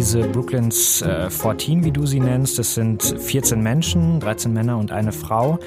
diese 0.00 0.22
Brooklyns 0.22 1.02
äh, 1.02 1.28
14, 1.28 1.84
wie 1.84 1.90
du 1.90 2.06
sie 2.06 2.20
nennst. 2.20 2.58
Das 2.58 2.72
sind 2.72 3.02
14 3.02 3.60
Menschen, 3.62 4.18
13 4.18 4.50
Männer 4.50 4.78
und 4.78 4.92
eine 4.92 5.12
Frau, 5.12 5.58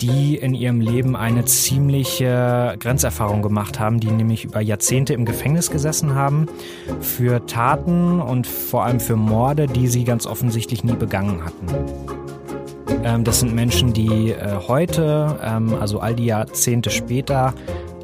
die 0.00 0.34
in 0.34 0.54
ihrem 0.54 0.80
Leben 0.80 1.14
eine 1.14 1.44
ziemliche 1.44 2.74
Grenzerfahrung 2.80 3.42
gemacht 3.42 3.78
haben, 3.78 4.00
die 4.00 4.10
nämlich 4.10 4.44
über 4.44 4.60
Jahrzehnte 4.60 5.14
im 5.14 5.24
Gefängnis 5.24 5.70
gesessen 5.70 6.16
haben 6.16 6.46
für 7.00 7.46
Taten 7.46 8.20
und 8.20 8.48
vor 8.48 8.84
allem 8.84 8.98
für 8.98 9.14
Morde, 9.14 9.68
die 9.68 9.86
sie 9.86 10.02
ganz 10.02 10.26
offensichtlich 10.26 10.82
nie 10.82 10.94
begangen 10.94 11.44
hatten. 11.44 11.66
Ähm, 13.04 13.22
das 13.22 13.38
sind 13.38 13.54
Menschen, 13.54 13.92
die 13.92 14.32
äh, 14.32 14.56
heute, 14.66 15.38
ähm, 15.44 15.74
also 15.74 16.00
all 16.00 16.16
die 16.16 16.26
Jahrzehnte 16.26 16.90
später, 16.90 17.54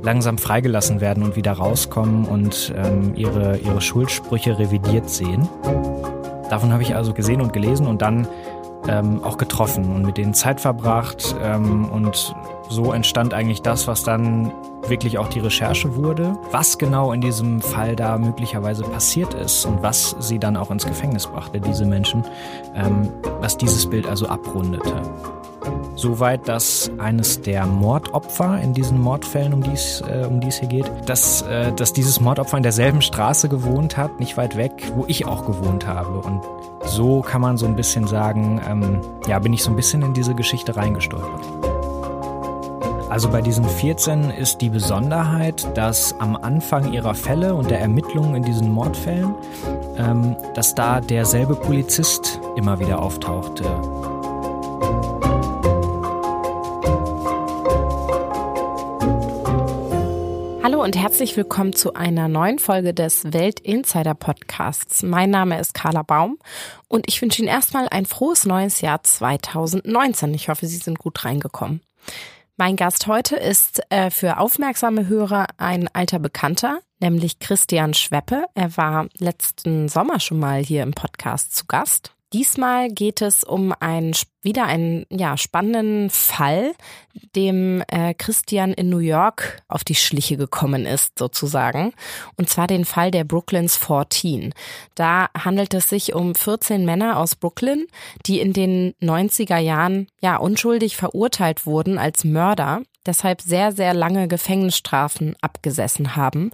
langsam 0.02 0.38
freigelassen 0.38 1.00
werden 1.00 1.22
und 1.22 1.36
wieder 1.36 1.52
rauskommen 1.52 2.26
und 2.26 2.72
ähm, 2.76 3.12
ihre, 3.14 3.58
ihre 3.58 3.80
Schuldsprüche 3.80 4.58
revidiert 4.58 5.08
sehen. 5.08 5.48
Davon 6.50 6.72
habe 6.72 6.82
ich 6.82 6.94
also 6.94 7.14
gesehen 7.14 7.40
und 7.40 7.52
gelesen 7.52 7.86
und 7.86 8.02
dann 8.02 8.26
ähm, 8.88 9.22
auch 9.22 9.38
getroffen 9.38 9.94
und 9.94 10.04
mit 10.04 10.18
denen 10.18 10.34
Zeit 10.34 10.60
verbracht. 10.60 11.34
Ähm, 11.42 11.88
und 11.90 12.34
so 12.68 12.92
entstand 12.92 13.34
eigentlich 13.34 13.62
das, 13.62 13.86
was 13.86 14.02
dann 14.02 14.52
wirklich 14.88 15.18
auch 15.18 15.28
die 15.28 15.38
Recherche 15.38 15.94
wurde, 15.96 16.36
was 16.50 16.78
genau 16.78 17.12
in 17.12 17.20
diesem 17.20 17.60
Fall 17.60 17.94
da 17.94 18.18
möglicherweise 18.18 18.82
passiert 18.82 19.34
ist 19.34 19.64
und 19.64 19.82
was 19.82 20.16
sie 20.18 20.38
dann 20.38 20.56
auch 20.56 20.70
ins 20.70 20.84
Gefängnis 20.84 21.26
brachte, 21.26 21.60
diese 21.60 21.86
Menschen, 21.86 22.24
ähm, 22.74 23.08
was 23.40 23.56
dieses 23.56 23.86
Bild 23.88 24.06
also 24.06 24.26
abrundete. 24.26 25.00
Soweit, 25.94 26.48
dass 26.48 26.90
eines 26.98 27.42
der 27.42 27.66
Mordopfer 27.66 28.60
in 28.60 28.74
diesen 28.74 29.00
Mordfällen, 29.00 29.52
um 29.52 29.62
die 29.62 29.72
es, 29.72 30.00
äh, 30.00 30.26
um 30.26 30.40
die 30.40 30.48
es 30.48 30.58
hier 30.58 30.68
geht, 30.68 30.90
dass, 31.06 31.42
äh, 31.42 31.72
dass 31.72 31.92
dieses 31.92 32.20
Mordopfer 32.20 32.56
in 32.56 32.62
derselben 32.62 33.02
Straße 33.02 33.48
gewohnt 33.48 33.96
hat, 33.96 34.18
nicht 34.18 34.36
weit 34.36 34.56
weg, 34.56 34.72
wo 34.96 35.04
ich 35.06 35.26
auch 35.26 35.46
gewohnt 35.46 35.86
habe. 35.86 36.18
Und 36.20 36.42
so 36.84 37.20
kann 37.20 37.40
man 37.40 37.56
so 37.56 37.66
ein 37.66 37.76
bisschen 37.76 38.06
sagen, 38.06 38.60
ähm, 38.68 39.00
ja, 39.26 39.38
bin 39.38 39.52
ich 39.52 39.62
so 39.62 39.70
ein 39.70 39.76
bisschen 39.76 40.02
in 40.02 40.14
diese 40.14 40.34
Geschichte 40.34 40.74
reingestolpert. 40.74 41.46
Also 43.12 43.28
bei 43.28 43.42
diesen 43.42 43.66
14 43.66 44.30
ist 44.30 44.62
die 44.62 44.70
Besonderheit, 44.70 45.76
dass 45.76 46.18
am 46.18 46.34
Anfang 46.34 46.94
ihrer 46.94 47.14
Fälle 47.14 47.54
und 47.54 47.70
der 47.70 47.78
Ermittlungen 47.78 48.36
in 48.36 48.42
diesen 48.42 48.70
Mordfällen, 48.70 49.34
ähm, 49.98 50.34
dass 50.54 50.74
da 50.74 51.00
derselbe 51.00 51.54
Polizist 51.54 52.40
immer 52.56 52.80
wieder 52.80 53.02
auftauchte. 53.02 53.64
Und 60.82 60.96
herzlich 60.96 61.36
willkommen 61.36 61.74
zu 61.74 61.94
einer 61.94 62.26
neuen 62.26 62.58
Folge 62.58 62.92
des 62.92 63.32
Welt 63.32 63.60
Insider 63.60 64.14
Podcasts. 64.14 65.04
Mein 65.04 65.30
Name 65.30 65.60
ist 65.60 65.74
Carla 65.74 66.02
Baum 66.02 66.40
und 66.88 67.04
ich 67.06 67.22
wünsche 67.22 67.40
Ihnen 67.40 67.46
erstmal 67.46 67.88
ein 67.88 68.04
frohes 68.04 68.46
neues 68.46 68.80
Jahr 68.80 69.00
2019. 69.00 70.34
Ich 70.34 70.48
hoffe, 70.48 70.66
Sie 70.66 70.78
sind 70.78 70.98
gut 70.98 71.24
reingekommen. 71.24 71.82
Mein 72.56 72.74
Gast 72.74 73.06
heute 73.06 73.36
ist 73.36 73.80
äh, 73.90 74.10
für 74.10 74.38
aufmerksame 74.38 75.06
Hörer 75.06 75.46
ein 75.56 75.86
alter 75.92 76.18
Bekannter, 76.18 76.80
nämlich 76.98 77.38
Christian 77.38 77.94
Schweppe. 77.94 78.46
Er 78.56 78.76
war 78.76 79.06
letzten 79.18 79.88
Sommer 79.88 80.18
schon 80.18 80.40
mal 80.40 80.64
hier 80.64 80.82
im 80.82 80.94
Podcast 80.94 81.54
zu 81.54 81.66
Gast. 81.66 82.12
Diesmal 82.32 82.88
geht 82.88 83.20
es 83.20 83.44
um 83.44 83.74
einen 83.78 84.14
wieder 84.40 84.64
einen 84.64 85.06
ja 85.10 85.36
spannenden 85.36 86.10
Fall, 86.10 86.72
dem 87.36 87.82
äh, 87.88 88.14
Christian 88.14 88.72
in 88.72 88.88
New 88.88 88.98
York 88.98 89.62
auf 89.68 89.84
die 89.84 89.94
Schliche 89.94 90.36
gekommen 90.36 90.86
ist 90.86 91.18
sozusagen, 91.18 91.92
und 92.36 92.48
zwar 92.48 92.66
den 92.66 92.84
Fall 92.84 93.10
der 93.10 93.24
Brooklyns 93.24 93.76
14. 93.76 94.54
Da 94.94 95.28
handelt 95.38 95.74
es 95.74 95.88
sich 95.88 96.14
um 96.14 96.34
14 96.34 96.84
Männer 96.84 97.18
aus 97.18 97.36
Brooklyn, 97.36 97.86
die 98.26 98.40
in 98.40 98.52
den 98.52 98.94
90er 99.02 99.58
Jahren 99.58 100.08
ja 100.20 100.36
unschuldig 100.36 100.96
verurteilt 100.96 101.66
wurden 101.66 101.98
als 101.98 102.24
Mörder, 102.24 102.82
deshalb 103.06 103.42
sehr 103.42 103.72
sehr 103.72 103.94
lange 103.94 104.26
Gefängnisstrafen 104.26 105.36
abgesessen 105.40 106.16
haben 106.16 106.50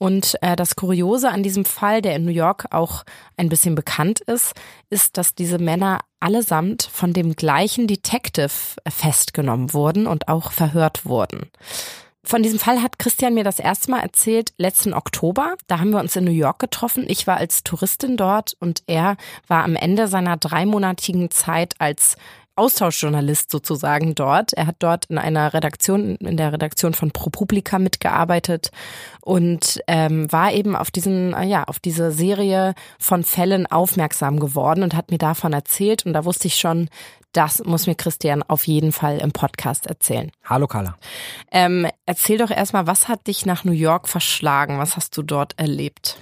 und 0.00 0.38
äh, 0.40 0.56
das 0.56 0.76
Kuriose 0.76 1.28
an 1.28 1.42
diesem 1.42 1.66
Fall, 1.66 2.00
der 2.00 2.16
in 2.16 2.24
New 2.24 2.30
York 2.30 2.68
auch 2.70 3.04
ein 3.36 3.50
bisschen 3.50 3.74
bekannt 3.74 4.20
ist, 4.20 4.54
ist, 4.88 5.18
dass 5.18 5.34
diese 5.34 5.58
Männer 5.58 6.00
allesamt 6.20 6.88
von 6.90 7.12
dem 7.12 7.36
gleichen 7.36 7.86
Detective 7.86 8.50
festgenommen 8.88 9.74
wurden 9.74 10.06
und 10.06 10.28
auch 10.28 10.52
verhört 10.52 11.04
wurden. 11.04 11.50
Von 12.22 12.42
diesem 12.42 12.58
Fall 12.58 12.82
hat 12.82 12.98
Christian 12.98 13.34
mir 13.34 13.44
das 13.44 13.58
erste 13.58 13.90
Mal 13.90 14.00
erzählt, 14.00 14.54
letzten 14.56 14.94
Oktober. 14.94 15.56
Da 15.66 15.80
haben 15.80 15.90
wir 15.90 16.00
uns 16.00 16.16
in 16.16 16.24
New 16.24 16.30
York 16.30 16.60
getroffen. 16.60 17.04
Ich 17.06 17.26
war 17.26 17.36
als 17.36 17.62
Touristin 17.62 18.16
dort 18.16 18.54
und 18.58 18.82
er 18.86 19.16
war 19.48 19.64
am 19.64 19.76
Ende 19.76 20.08
seiner 20.08 20.38
dreimonatigen 20.38 21.30
Zeit 21.30 21.74
als 21.78 22.16
Austauschjournalist 22.60 23.50
sozusagen 23.50 24.14
dort. 24.14 24.52
Er 24.52 24.66
hat 24.66 24.76
dort 24.80 25.06
in 25.06 25.16
einer 25.16 25.54
Redaktion, 25.54 26.16
in 26.16 26.36
der 26.36 26.52
Redaktion 26.52 26.92
von 26.92 27.10
ProPublica 27.10 27.78
mitgearbeitet 27.78 28.70
und 29.22 29.80
ähm, 29.86 30.30
war 30.30 30.52
eben 30.52 30.76
auf 30.76 30.90
diesen, 30.90 31.32
äh, 31.32 31.46
ja, 31.46 31.64
auf 31.64 31.78
diese 31.78 32.12
Serie 32.12 32.74
von 32.98 33.24
Fällen 33.24 33.66
aufmerksam 33.66 34.38
geworden 34.38 34.82
und 34.82 34.94
hat 34.94 35.10
mir 35.10 35.16
davon 35.16 35.54
erzählt. 35.54 36.04
Und 36.04 36.12
da 36.12 36.26
wusste 36.26 36.48
ich 36.48 36.56
schon, 36.56 36.90
das 37.32 37.64
muss 37.64 37.86
mir 37.86 37.94
Christian 37.94 38.42
auf 38.42 38.66
jeden 38.66 38.92
Fall 38.92 39.18
im 39.18 39.32
Podcast 39.32 39.86
erzählen. 39.86 40.30
Hallo 40.44 40.66
Carla. 40.66 40.96
Ähm, 41.50 41.86
erzähl 42.04 42.36
doch 42.36 42.50
erstmal, 42.50 42.86
was 42.86 43.08
hat 43.08 43.26
dich 43.26 43.46
nach 43.46 43.64
New 43.64 43.72
York 43.72 44.06
verschlagen? 44.06 44.78
Was 44.78 44.96
hast 44.96 45.16
du 45.16 45.22
dort 45.22 45.58
erlebt? 45.58 46.18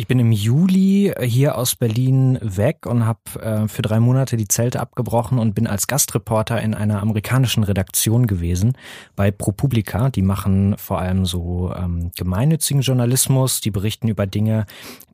Ich 0.00 0.06
bin 0.06 0.18
im 0.18 0.32
Juli 0.32 1.12
hier 1.20 1.58
aus 1.58 1.76
Berlin 1.76 2.38
weg 2.40 2.86
und 2.86 3.04
habe 3.04 3.20
äh, 3.42 3.68
für 3.68 3.82
drei 3.82 4.00
Monate 4.00 4.38
die 4.38 4.48
Zelte 4.48 4.80
abgebrochen 4.80 5.38
und 5.38 5.54
bin 5.54 5.66
als 5.66 5.88
Gastreporter 5.88 6.58
in 6.62 6.72
einer 6.72 7.02
amerikanischen 7.02 7.64
Redaktion 7.64 8.26
gewesen 8.26 8.78
bei 9.14 9.30
ProPublica. 9.30 10.08
Die 10.08 10.22
machen 10.22 10.74
vor 10.78 11.00
allem 11.00 11.26
so 11.26 11.74
ähm, 11.76 12.12
gemeinnützigen 12.16 12.80
Journalismus, 12.80 13.60
die 13.60 13.70
berichten 13.70 14.08
über 14.08 14.26
Dinge, 14.26 14.64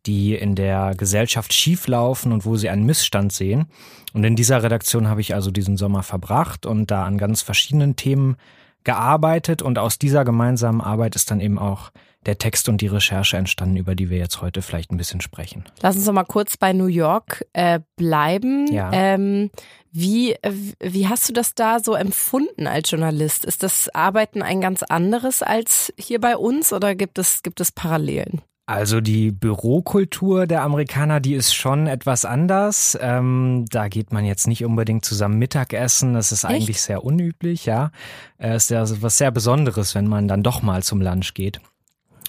die 0.06 0.36
in 0.36 0.54
der 0.54 0.94
Gesellschaft 0.97 1.53
schieflaufen 1.53 2.30
und 2.30 2.44
wo 2.44 2.54
sie 2.54 2.68
einen 2.68 2.86
Missstand 2.86 3.32
sehen. 3.32 3.66
Und 4.12 4.22
in 4.22 4.36
dieser 4.36 4.62
Redaktion 4.62 5.08
habe 5.08 5.20
ich 5.20 5.34
also 5.34 5.50
diesen 5.50 5.76
Sommer 5.76 6.04
verbracht 6.04 6.64
und 6.64 6.92
da 6.92 7.06
an 7.06 7.18
ganz 7.18 7.42
verschiedenen 7.42 7.97
Themen 7.97 8.36
gearbeitet 8.84 9.62
und 9.62 9.80
aus 9.80 9.98
dieser 9.98 10.24
gemeinsamen 10.24 10.80
Arbeit 10.80 11.16
ist 11.16 11.32
dann 11.32 11.41
eben 11.41 11.58
auch 11.58 11.91
der 12.26 12.38
Text 12.38 12.69
und 12.69 12.81
die 12.81 12.87
Recherche 12.87 13.37
entstanden, 13.37 13.76
über 13.76 13.94
die 13.94 14.10
wir 14.10 14.19
jetzt 14.19 14.42
heute 14.42 14.62
vielleicht 14.62 14.91
ein 14.91 14.97
bisschen 14.97 15.20
sprechen. 15.20 15.64
Lass 15.81 15.97
uns 15.97 16.04
doch 16.04 16.12
mal 16.12 16.25
kurz 16.25 16.56
bei 16.56 16.72
New 16.72 16.87
York 16.87 17.47
äh, 17.53 17.81
bleiben. 17.97 18.70
Ja. 18.72 18.91
Ähm, 18.92 19.50
wie, 19.92 20.36
wie 20.81 21.09
hast 21.09 21.28
du 21.28 21.32
das 21.32 21.54
da 21.54 21.81
so 21.81 21.94
empfunden 21.94 22.66
als 22.66 22.91
Journalist? 22.91 23.44
Ist 23.44 23.62
das 23.62 23.88
Arbeiten 23.94 24.42
ein 24.42 24.60
ganz 24.60 24.82
anderes 24.82 25.42
als 25.42 25.92
hier 25.97 26.20
bei 26.20 26.36
uns 26.36 26.72
oder 26.72 26.94
gibt 26.94 27.19
es, 27.19 27.42
gibt 27.42 27.60
es 27.60 27.72
Parallelen? 27.72 28.42
Also 28.69 29.00
die 29.00 29.31
Bürokultur 29.31 30.48
der 30.48 30.62
Amerikaner, 30.62 31.20
die 31.20 31.34
ist 31.34 31.54
schon 31.54 31.86
etwas 31.86 32.25
anders. 32.25 32.98
Ähm, 33.00 33.65
da 33.70 33.86
geht 33.86 34.12
man 34.12 34.25
jetzt 34.25 34.48
nicht 34.48 34.65
unbedingt 34.65 35.04
zusammen 35.04 35.38
Mittagessen. 35.38 36.15
Das 36.15 36.32
ist 36.32 36.42
Echt? 36.42 36.53
eigentlich 36.53 36.82
sehr 36.82 37.04
unüblich, 37.04 37.65
ja. 37.65 37.92
Es 38.38 38.65
ist 38.65 38.70
ja 38.70 38.84
was 39.03 39.19
sehr 39.19 39.31
Besonderes, 39.31 39.94
wenn 39.94 40.09
man 40.09 40.26
dann 40.26 40.42
doch 40.42 40.62
mal 40.62 40.82
zum 40.82 41.00
Lunch 41.00 41.32
geht. 41.32 41.60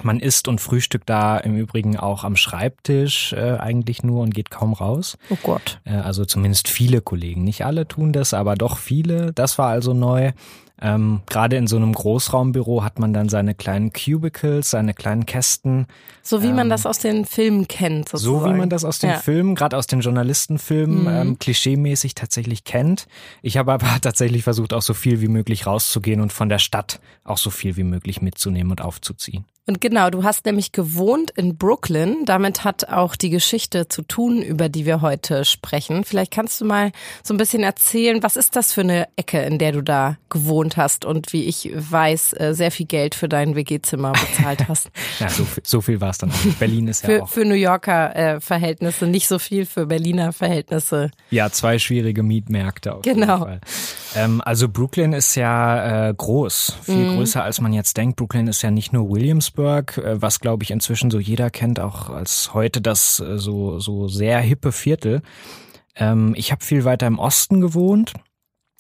Man 0.03 0.19
isst 0.19 0.47
und 0.47 0.61
frühstückt 0.61 1.09
da 1.09 1.37
im 1.37 1.55
Übrigen 1.55 1.97
auch 1.97 2.23
am 2.23 2.35
Schreibtisch 2.35 3.33
äh, 3.33 3.57
eigentlich 3.57 4.03
nur 4.03 4.21
und 4.21 4.33
geht 4.33 4.49
kaum 4.49 4.73
raus. 4.73 5.17
Oh 5.29 5.37
Gott. 5.41 5.79
Äh, 5.85 5.95
also 5.95 6.25
zumindest 6.25 6.67
viele 6.67 7.01
Kollegen. 7.01 7.43
Nicht 7.43 7.65
alle 7.65 7.87
tun 7.87 8.13
das, 8.13 8.33
aber 8.33 8.55
doch 8.55 8.77
viele. 8.77 9.33
Das 9.33 9.57
war 9.57 9.69
also 9.69 9.93
neu. 9.93 10.31
Ähm, 10.79 11.21
Gerade 11.25 11.55
in 11.55 11.65
so 11.65 11.75
einem 11.75 11.93
Großraumbüro 11.93 12.83
hat 12.83 12.99
man 12.99 13.11
dann 13.11 13.29
seine 13.29 13.55
kleinen 13.55 13.93
Cubicles, 13.93 14.69
seine 14.69 14.93
kleinen 14.93 15.25
Kästen. 15.25 15.87
So 16.21 16.43
wie 16.43 16.47
ähm, 16.47 16.55
man 16.55 16.69
das 16.69 16.85
aus 16.85 16.99
den 16.99 17.25
Filmen 17.25 17.67
kennt. 17.67 18.09
Sozusagen. 18.09 18.39
So 18.39 18.45
wie 18.45 18.57
man 18.57 18.69
das 18.69 18.85
aus 18.85 18.99
den 18.99 19.09
ja. 19.09 19.17
Filmen, 19.17 19.55
gerade 19.55 19.75
aus 19.75 19.87
den 19.87 20.01
Journalistenfilmen, 20.01 21.01
mhm. 21.01 21.07
ähm, 21.07 21.39
klischeemäßig 21.39 22.13
tatsächlich 22.13 22.63
kennt. 22.63 23.07
Ich 23.41 23.57
habe 23.57 23.73
aber 23.73 23.87
tatsächlich 24.01 24.43
versucht, 24.43 24.73
auch 24.73 24.83
so 24.83 24.93
viel 24.93 25.19
wie 25.21 25.29
möglich 25.29 25.65
rauszugehen 25.65 26.21
und 26.21 26.31
von 26.31 26.49
der 26.49 26.59
Stadt 26.59 26.99
auch 27.23 27.39
so 27.39 27.49
viel 27.49 27.75
wie 27.75 27.83
möglich 27.83 28.21
mitzunehmen 28.21 28.71
und 28.71 28.81
aufzuziehen. 28.81 29.45
Und 29.69 29.81
genau, 29.81 30.09
du 30.09 30.23
hast 30.23 30.45
nämlich 30.45 30.71
gewohnt 30.71 31.31
in 31.31 31.57
Brooklyn. 31.57 32.23
Damit 32.23 32.63
hat 32.63 32.87
auch 32.87 33.17
die 33.17 33.29
Geschichte 33.29 33.89
zu 33.89 34.01
tun, 34.01 34.41
über 34.41 34.69
die 34.69 34.85
wir 34.85 35.01
heute 35.01 35.43
sprechen. 35.43 36.05
Vielleicht 36.05 36.31
kannst 36.31 36.61
du 36.61 36.65
mal 36.65 36.93
so 37.21 37.33
ein 37.33 37.37
bisschen 37.37 37.63
erzählen, 37.63 38.23
was 38.23 38.37
ist 38.37 38.55
das 38.55 38.71
für 38.71 38.79
eine 38.79 39.09
Ecke, 39.17 39.41
in 39.41 39.57
der 39.57 39.73
du 39.73 39.81
da 39.81 40.15
gewohnt 40.29 40.77
hast 40.77 41.03
und 41.03 41.33
wie 41.33 41.43
ich 41.43 41.69
weiß, 41.75 42.31
äh, 42.39 42.53
sehr 42.53 42.71
viel 42.71 42.85
Geld 42.85 43.13
für 43.13 43.27
dein 43.27 43.55
WG-Zimmer 43.55 44.13
bezahlt 44.13 44.69
hast. 44.69 44.89
Ja, 45.19 45.29
so, 45.29 45.47
so 45.63 45.81
viel 45.81 45.99
war 45.99 46.11
es 46.11 46.19
dann 46.19 46.31
auch. 46.31 46.59
Berlin 46.59 46.87
ist 46.87 47.03
für, 47.03 47.17
ja 47.17 47.23
auch. 47.23 47.29
Für 47.29 47.43
New 47.43 47.55
Yorker 47.55 48.15
äh, 48.15 48.39
Verhältnisse, 48.39 49.07
nicht 49.07 49.27
so 49.27 49.39
viel 49.39 49.65
für 49.65 49.87
Berliner 49.87 50.31
Verhältnisse. 50.31 51.09
Ja, 51.31 51.49
zwei 51.49 51.79
schwierige 51.79 52.23
Mietmärkte. 52.23 52.93
Auf 52.95 53.01
genau. 53.01 53.39
Jeden 53.39 53.39
Fall. 53.39 53.61
Ähm, 54.15 54.41
also 54.45 54.69
Brooklyn 54.69 55.13
ist 55.13 55.35
ja 55.35 56.09
äh, 56.09 56.13
groß, 56.13 56.77
viel 56.83 56.95
mhm. 56.95 57.15
größer 57.15 57.43
als 57.43 57.61
man 57.61 57.73
jetzt 57.73 57.97
denkt. 57.97 58.17
Brooklyn 58.17 58.47
ist 58.47 58.61
ja 58.61 58.69
nicht 58.69 58.93
nur 58.93 59.09
Williamsburg, 59.09 59.56
äh, 59.57 60.21
was 60.21 60.39
glaube 60.39 60.63
ich 60.63 60.71
inzwischen 60.71 61.11
so 61.11 61.19
jeder 61.19 61.49
kennt, 61.49 61.79
auch 61.79 62.09
als 62.09 62.53
heute 62.53 62.81
das 62.81 63.19
äh, 63.19 63.37
so, 63.37 63.79
so 63.79 64.07
sehr 64.07 64.39
hippe 64.39 64.71
Viertel. 64.71 65.21
Ähm, 65.95 66.33
ich 66.35 66.51
habe 66.51 66.63
viel 66.63 66.85
weiter 66.85 67.07
im 67.07 67.19
Osten 67.19 67.61
gewohnt 67.61 68.13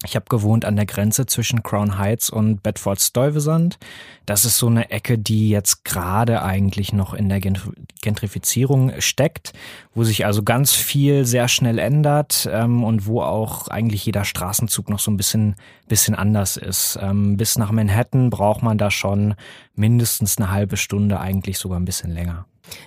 ich 0.05 0.15
habe 0.15 0.25
gewohnt 0.29 0.63
an 0.63 0.75
der 0.75 0.85
Grenze 0.85 1.25
zwischen 1.25 1.63
Crown 1.63 1.97
Heights 1.97 2.29
und 2.29 2.61
Bedford 2.61 3.01
Stuyvesant. 3.01 3.79
Das 4.27 4.45
ist 4.45 4.59
so 4.59 4.67
eine 4.67 4.91
Ecke, 4.91 5.17
die 5.17 5.49
jetzt 5.49 5.85
gerade 5.85 6.43
eigentlich 6.43 6.93
noch 6.93 7.15
in 7.15 7.29
der 7.29 7.39
Gentrifizierung 7.39 8.91
steckt, 8.99 9.53
wo 9.95 10.03
sich 10.03 10.25
also 10.27 10.43
ganz 10.43 10.73
viel 10.73 11.25
sehr 11.25 11.47
schnell 11.47 11.79
ändert 11.79 12.47
ähm, 12.51 12.83
und 12.83 13.07
wo 13.07 13.21
auch 13.21 13.69
eigentlich 13.69 14.05
jeder 14.05 14.23
Straßenzug 14.23 14.87
noch 14.89 14.99
so 14.99 15.09
ein 15.09 15.17
bisschen, 15.17 15.55
bisschen 15.87 16.13
anders 16.13 16.57
ist. 16.57 16.99
Ähm, 17.01 17.35
bis 17.35 17.57
nach 17.57 17.71
Manhattan 17.71 18.29
braucht 18.29 18.61
man 18.61 18.77
da 18.77 18.91
schon 18.91 19.33
mindestens 19.73 20.37
eine 20.37 20.51
halbe 20.51 20.77
Stunde, 20.77 21.19
eigentlich 21.19 21.57
sogar 21.57 21.79
ein 21.79 21.85
bisschen 21.85 22.11
länger. 22.11 22.45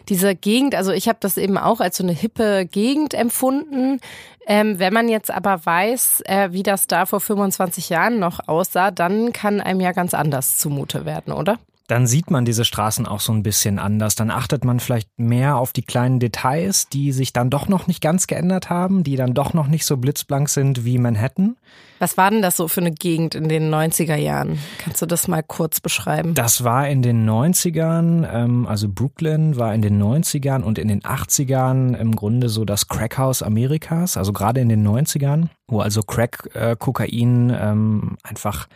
Diese 0.09 0.35
Gegend, 0.35 0.75
also 0.75 0.93
ich 0.93 1.09
habe 1.09 1.19
das 1.21 1.37
eben 1.37 1.59
auch 1.59 1.81
als 1.81 1.97
so 1.97 2.05
eine 2.05 2.13
hippe 2.13 2.67
Gegend 2.67 3.15
empfunden. 3.15 4.01
Ähm, 4.47 4.79
wenn 4.79 4.93
man 4.93 5.09
jetzt 5.09 5.31
aber 5.31 5.65
weiß, 5.65 6.23
äh, 6.25 6.49
wie 6.53 6.63
das 6.63 6.87
da 6.87 7.07
vor 7.07 7.21
25 7.21 7.89
Jahren 7.89 8.19
noch 8.19 8.49
aussah, 8.49 8.91
dann 8.91 9.33
kann 9.33 9.61
einem 9.61 9.81
ja 9.81 9.93
ganz 9.93 10.15
anders 10.15 10.59
zumute 10.59 11.05
werden, 11.05 11.33
oder? 11.33 11.59
Dann 11.91 12.07
sieht 12.07 12.31
man 12.31 12.45
diese 12.45 12.65
Straßen 12.65 13.07
auch 13.07 13.19
so 13.19 13.33
ein 13.33 13.43
bisschen 13.43 13.81
anders. 13.81 14.15
Dann 14.15 14.31
achtet 14.31 14.65
man 14.65 14.79
vielleicht 14.79 15.09
mehr 15.17 15.57
auf 15.57 15.73
die 15.73 15.83
kleinen 15.83 16.21
Details, 16.21 16.89
die 16.89 17.11
sich 17.11 17.33
dann 17.33 17.51
doch 17.51 17.67
noch 17.67 17.89
nicht 17.89 18.01
ganz 18.01 18.29
geändert 18.29 18.71
haben, 18.71 19.03
die 19.03 19.17
dann 19.17 19.35
doch 19.35 19.55
noch 19.55 19.67
nicht 19.67 19.85
so 19.85 19.97
blitzblank 19.97 20.49
sind 20.49 20.85
wie 20.85 20.99
Manhattan. 20.99 21.57
Was 21.99 22.17
war 22.17 22.31
denn 22.31 22.43
das 22.43 22.57
so 22.57 22.69
für 22.69 22.81
eine 22.81 22.93
Gegend 22.93 23.35
in 23.35 23.49
den 23.49 23.75
90er 23.75 24.15
Jahren? 24.15 24.59
Kannst 24.79 25.03
du 25.03 25.07
das 25.07 25.27
mal 25.27 25.43
kurz 25.43 25.81
beschreiben? 25.81 26.35
Das 26.35 26.63
war 26.63 26.89
in 26.89 27.03
den 27.03 27.29
90ern, 27.29 28.27
ähm, 28.33 28.67
also 28.67 28.89
Brooklyn 28.89 29.57
war 29.57 29.75
in 29.75 29.83
den 29.83 30.01
90ern 30.01 30.63
und 30.63 30.79
in 30.79 30.89
den 30.89 31.03
80ern 31.03 31.97
im 31.97 32.15
Grunde 32.15 32.49
so 32.49 32.65
das 32.65 32.87
Crackhaus 32.89 33.43
Amerikas, 33.43 34.17
also 34.17 34.33
gerade 34.33 34.61
in 34.61 34.69
den 34.69 34.87
90ern, 34.87 35.49
wo 35.67 35.81
also 35.81 36.03
Crack, 36.03 36.51
äh, 36.55 36.77
Kokain 36.79 37.55
ähm, 37.55 38.17
einfach 38.23 38.69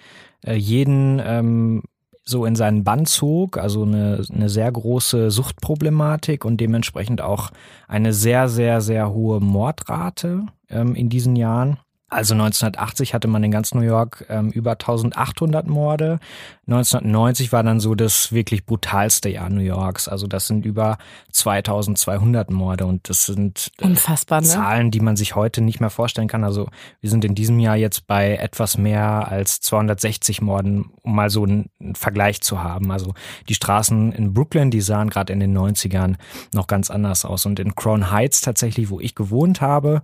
äh, 0.45 0.55
jeden 0.55 1.23
ähm, 1.25 1.83
so 2.25 2.47
in 2.47 2.57
seinen 2.57 2.85
Bann 2.85 3.07
zog, 3.07 3.59
also 3.59 3.83
eine, 3.83 4.25
eine 4.33 4.49
sehr 4.49 4.71
große 4.71 5.31
Suchtproblematik 5.31 6.45
und 6.45 6.59
dementsprechend 6.59 7.21
auch 7.21 7.51
eine 7.87 8.13
sehr, 8.13 8.49
sehr, 8.49 8.81
sehr 8.81 9.13
hohe 9.13 9.41
Mordrate 9.41 10.47
ähm, 10.71 10.95
in 10.95 11.09
diesen 11.09 11.37
Jahren. 11.37 11.79
Also 12.15 12.35
1980 12.35 13.13
hatte 13.13 13.27
man 13.27 13.43
in 13.43 13.51
ganz 13.51 13.75
New 13.75 13.81
York 13.81 14.25
ähm, 14.29 14.51
über 14.51 14.73
1800 14.73 15.67
Morde. 15.67 16.21
1990 16.69 17.51
war 17.53 17.65
dann 17.65 17.81
so 17.81 17.97
das 17.97 18.31
wirklich 18.31 18.65
brutalste 18.65 19.29
Jahr 19.29 19.51
New 19.51 19.61
Yorks. 19.61 20.07
Also 20.07 20.29
das 20.29 20.47
sind 20.47 20.65
über 20.65 20.99
2200 21.33 22.53
Morde 22.53 22.87
und 22.87 23.09
das 23.09 23.27
sind 23.27 23.73
äh, 23.81 23.87
Unfassbar, 23.87 24.43
ne? 24.43 24.47
Zahlen, 24.47 24.93
die 24.93 25.01
man 25.01 25.17
sich 25.17 25.35
heute 25.35 25.61
nicht 25.61 25.81
mehr 25.81 25.91
vorstellen 25.91 26.29
kann. 26.29 26.45
Also 26.45 26.69
wir 27.01 27.11
sind 27.11 27.25
in 27.25 27.35
diesem 27.35 27.59
Jahr 27.59 27.75
jetzt 27.75 28.07
bei 28.07 28.37
etwas 28.37 28.79
mehr 28.79 29.27
als 29.27 29.61
260 29.61 30.41
Morden, 30.41 30.93
um 31.03 31.17
mal 31.17 31.31
so 31.31 31.43
einen 31.43 31.69
Vergleich 31.95 32.43
zu 32.43 32.63
haben. 32.63 32.93
Also 32.93 33.15
die 33.49 33.55
Straßen 33.55 34.13
in 34.13 34.33
Brooklyn, 34.33 34.71
die 34.71 34.83
sahen 34.83 35.11
gerade 35.11 35.33
in 35.33 35.41
den 35.41 35.59
90ern 35.59 36.15
noch 36.53 36.69
ganz 36.69 36.93
anders 36.93 37.25
aus. 37.25 37.45
Und 37.45 37.59
in 37.59 37.75
Crown 37.75 38.13
Heights 38.13 38.41
tatsächlich, 38.41 38.89
wo 38.89 39.01
ich 39.01 39.17
gewohnt 39.17 39.61
habe, 39.61 40.03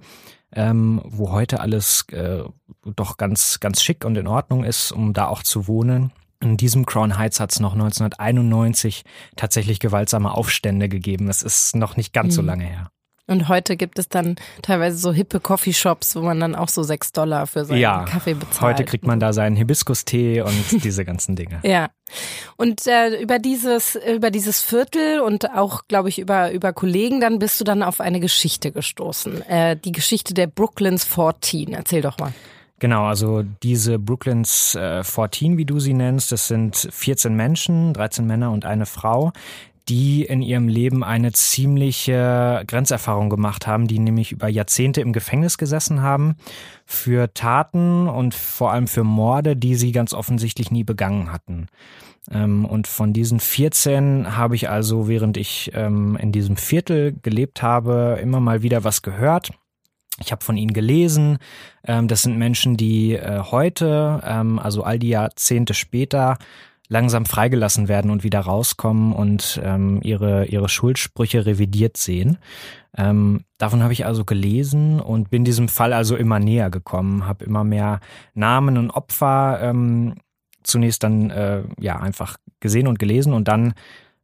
ähm, 0.53 1.01
wo 1.05 1.31
heute 1.33 1.61
alles 1.61 2.07
äh, 2.13 2.43
doch 2.97 3.17
ganz, 3.17 3.61
ganz 3.61 3.83
schick 3.83 4.05
und 4.05 4.17
in 4.17 4.27
Ordnung 4.27 4.65
ist, 4.65 4.93
um 4.93 5.13
da 5.13 5.27
auch 5.27 5.43
zu 5.43 5.67
wohnen. 5.69 6.13
In 6.43 6.57
diesem 6.57 6.87
Crown 6.87 7.19
Heights 7.19 7.39
hat 7.39 7.53
es 7.53 7.61
noch 7.61 7.75
1991 7.75 9.05
tatsächlich 9.37 9.79
gewaltsame 9.79 10.33
Aufstände 10.33 10.89
gegeben. 10.89 11.27
Das 11.27 11.43
ist 11.43 11.77
noch 11.77 11.97
nicht 11.97 12.13
ganz 12.13 12.33
mhm. 12.33 12.37
so 12.37 12.43
lange 12.43 12.65
her. 12.65 12.91
Und 13.31 13.49
heute 13.49 13.77
gibt 13.77 13.99
es 14.01 14.09
dann 14.09 14.35
teilweise 14.63 14.99
so 14.99 15.13
hippe 15.13 15.39
Coffeeshops, 15.39 16.17
wo 16.17 16.21
man 16.21 16.41
dann 16.41 16.57
auch 16.57 16.69
so 16.69 16.83
sechs 16.83 17.13
Dollar 17.13 17.47
für 17.47 17.65
seinen 17.65 17.79
ja, 17.79 18.05
Kaffee 18.05 18.35
bezahlt. 18.35 18.61
Heute 18.61 18.85
kriegt 18.85 19.07
man 19.07 19.21
da 19.21 19.33
seinen 19.33 19.55
Hibiskus-Tee 19.55 20.43
und 20.43 20.65
diese 20.85 21.05
ganzen 21.05 21.37
Dinge. 21.37 21.61
Ja. 21.63 21.91
Und 22.57 22.89
äh, 22.89 23.23
über 23.23 23.39
dieses 23.39 23.95
über 23.95 24.33
dieses 24.33 24.61
Viertel 24.61 25.21
und 25.21 25.49
auch, 25.55 25.83
glaube 25.87 26.09
ich, 26.09 26.19
über 26.19 26.51
über 26.51 26.73
Kollegen, 26.73 27.21
dann 27.21 27.39
bist 27.39 27.61
du 27.61 27.65
dann 27.65 27.85
auf 27.85 28.01
eine 28.01 28.19
Geschichte 28.19 28.73
gestoßen. 28.73 29.43
Äh, 29.43 29.77
die 29.77 29.93
Geschichte 29.93 30.35
der 30.35 30.49
Brooklyns 30.49 31.05
14. 31.05 31.73
Erzähl 31.73 32.03
doch 32.03 32.19
mal. 32.19 32.33
Genau, 32.81 33.05
also 33.05 33.45
diese 33.63 33.99
Brooklyns 33.99 34.75
äh, 34.75 35.05
14, 35.05 35.59
wie 35.59 35.67
du 35.67 35.81
sie 35.81 35.93
nennst, 35.93 36.33
das 36.33 36.49
sind 36.49 36.89
14 36.91 37.37
Menschen, 37.37 37.93
13 37.93 38.27
Männer 38.27 38.51
und 38.53 38.65
eine 38.65 38.87
Frau, 38.87 39.33
die 39.89 40.25
in 40.25 40.43
ihrem 40.43 40.69
Leben 40.69 41.03
eine 41.03 41.33
ziemliche 41.33 42.63
Grenzerfahrung 42.67 43.31
gemacht 43.31 43.67
haben, 43.67 43.87
die 43.87 43.99
nämlich 43.99 44.33
über 44.33 44.49
Jahrzehnte 44.49 45.01
im 45.01 45.13
Gefängnis 45.13 45.59
gesessen 45.59 46.03
haben 46.03 46.37
für 46.85 47.33
Taten 47.35 48.09
und 48.09 48.35
vor 48.35 48.73
allem 48.73 48.89
für 48.89 49.05
Morde, 49.05 49.57
die 49.57 49.75
sie 49.75 49.93
ganz 49.93 50.15
offensichtlich 50.15 50.71
nie 50.71 50.85
begangen 50.85 51.33
hatten. 51.33 51.69
Ähm, 52.31 52.65
und 52.65 52.87
von 52.87 53.13
diesen 53.13 53.41
14 53.41 54.37
habe 54.37 54.55
ich 54.55 54.69
also, 54.69 55.09
während 55.09 55.37
ich 55.37 55.71
ähm, 55.75 56.17
in 56.17 56.33
diesem 56.33 56.57
Viertel 56.57 57.17
gelebt 57.23 57.63
habe, 57.63 58.19
immer 58.23 58.41
mal 58.41 58.63
wieder 58.63 58.85
was 58.85 59.03
gehört. 59.03 59.51
Ich 60.23 60.33
habe 60.33 60.45
von 60.45 60.57
ihnen 60.57 60.73
gelesen. 60.75 61.39
Ähm, 61.85 62.07
das 62.07 62.23
sind 62.23 62.37
Menschen, 62.37 62.77
die 62.77 63.15
äh, 63.15 63.41
heute, 63.51 64.21
also 64.23 64.83
all 64.83 64.99
die 64.99 65.09
Jahrzehnte 65.09 65.75
später, 65.75 66.37
langsam 66.91 67.25
freigelassen 67.25 67.89
werden 67.89 68.11
und 68.11 68.25
wieder 68.25 68.41
rauskommen 68.41 69.13
und 69.13 69.61
ähm, 69.65 70.01
ihre, 70.03 70.47
ihre 70.47 70.69
Schuldsprüche 70.69 71.47
revidiert 71.47 71.97
sehen. 71.97 72.37
Ähm, 72.97 73.45
davon 73.59 73.83
habe 73.83 73.93
ich 73.93 74.05
also 74.05 74.25
gelesen 74.25 75.01
und 75.01 75.31
bin 75.31 75.45
diesem 75.45 75.69
Fall 75.69 75.93
also 75.93 76.17
immer 76.17 76.41
näher 76.41 76.69
gekommen, 76.69 77.27
habe 77.27 77.45
immer 77.45 77.63
mehr 77.63 78.01
Namen 78.35 78.77
und 78.77 78.91
Opfer 78.91 79.61
ähm, 79.63 80.17
zunächst 80.65 81.05
dann 81.05 81.31
äh, 81.31 81.63
ja 81.79 82.01
einfach 82.01 82.37
gesehen 82.59 82.89
und 82.89 82.99
gelesen 82.99 83.33
und 83.33 83.47
dann 83.47 83.75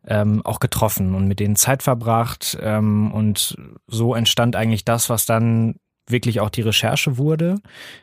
ähm, 0.05 0.43
auch 0.45 0.59
getroffen 0.59 1.15
und 1.15 1.29
mit 1.29 1.39
denen 1.39 1.55
Zeit 1.55 1.85
verbracht 1.85 2.59
ähm, 2.61 3.13
und 3.13 3.57
so 3.87 4.15
entstand 4.17 4.57
eigentlich 4.57 4.85
das, 4.85 5.09
was 5.09 5.25
dann 5.25 5.77
wirklich 6.09 6.41
auch 6.41 6.51
die 6.51 6.63
Recherche 6.63 7.19
wurde, 7.19 7.61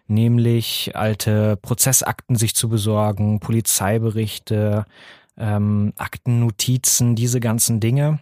nämlich 0.08 0.92
alte 0.96 1.58
Prozessakten 1.58 2.36
sich 2.36 2.56
zu 2.56 2.70
besorgen, 2.70 3.40
Polizeiberichte, 3.40 4.86
ähm, 5.38 5.94
Aktennotizen, 5.98 7.16
diese 7.16 7.40
ganzen 7.40 7.80
Dinge 7.80 8.20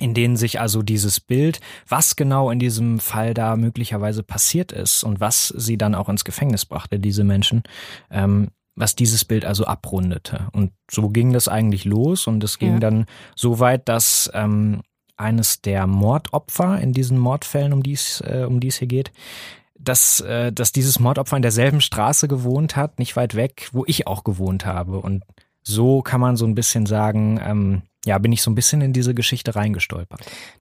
in 0.00 0.14
denen 0.14 0.36
sich 0.36 0.60
also 0.60 0.82
dieses 0.82 1.20
Bild, 1.20 1.60
was 1.88 2.16
genau 2.16 2.50
in 2.50 2.58
diesem 2.58 2.98
Fall 2.98 3.32
da 3.34 3.56
möglicherweise 3.56 4.22
passiert 4.22 4.72
ist 4.72 5.04
und 5.04 5.20
was 5.20 5.48
sie 5.48 5.78
dann 5.78 5.94
auch 5.94 6.08
ins 6.08 6.24
Gefängnis 6.24 6.64
brachte, 6.64 6.98
diese 6.98 7.24
Menschen, 7.24 7.62
ähm, 8.10 8.48
was 8.74 8.96
dieses 8.96 9.24
Bild 9.24 9.44
also 9.44 9.66
abrundete. 9.66 10.48
Und 10.52 10.72
so 10.90 11.10
ging 11.10 11.32
das 11.32 11.46
eigentlich 11.46 11.84
los 11.84 12.26
und 12.26 12.42
es 12.42 12.58
ging 12.58 12.74
ja. 12.74 12.80
dann 12.80 13.06
so 13.36 13.60
weit, 13.60 13.88
dass 13.88 14.30
ähm, 14.34 14.82
eines 15.16 15.60
der 15.60 15.86
Mordopfer 15.86 16.80
in 16.80 16.92
diesen 16.92 17.18
Mordfällen, 17.18 17.72
um 17.72 17.82
die 17.82 17.92
es, 17.92 18.20
äh, 18.20 18.44
um 18.46 18.60
die 18.60 18.68
es 18.68 18.78
hier 18.78 18.88
geht, 18.88 19.12
dass, 19.78 20.20
äh, 20.20 20.52
dass 20.52 20.72
dieses 20.72 20.98
Mordopfer 20.98 21.36
in 21.36 21.42
derselben 21.42 21.80
Straße 21.80 22.28
gewohnt 22.28 22.76
hat, 22.76 22.98
nicht 22.98 23.16
weit 23.16 23.34
weg, 23.34 23.68
wo 23.72 23.84
ich 23.86 24.06
auch 24.06 24.24
gewohnt 24.24 24.66
habe. 24.66 24.98
Und 24.98 25.24
so 25.62 26.02
kann 26.02 26.20
man 26.20 26.36
so 26.36 26.46
ein 26.46 26.54
bisschen 26.54 26.86
sagen, 26.86 27.40
ähm, 27.42 27.82
ja, 28.04 28.18
bin 28.18 28.32
ich 28.32 28.42
so 28.42 28.50
ein 28.50 28.54
bisschen 28.54 28.80
in 28.80 28.92
diese 28.92 29.14
Geschichte 29.14 29.54
reingestolpert. 29.54 30.20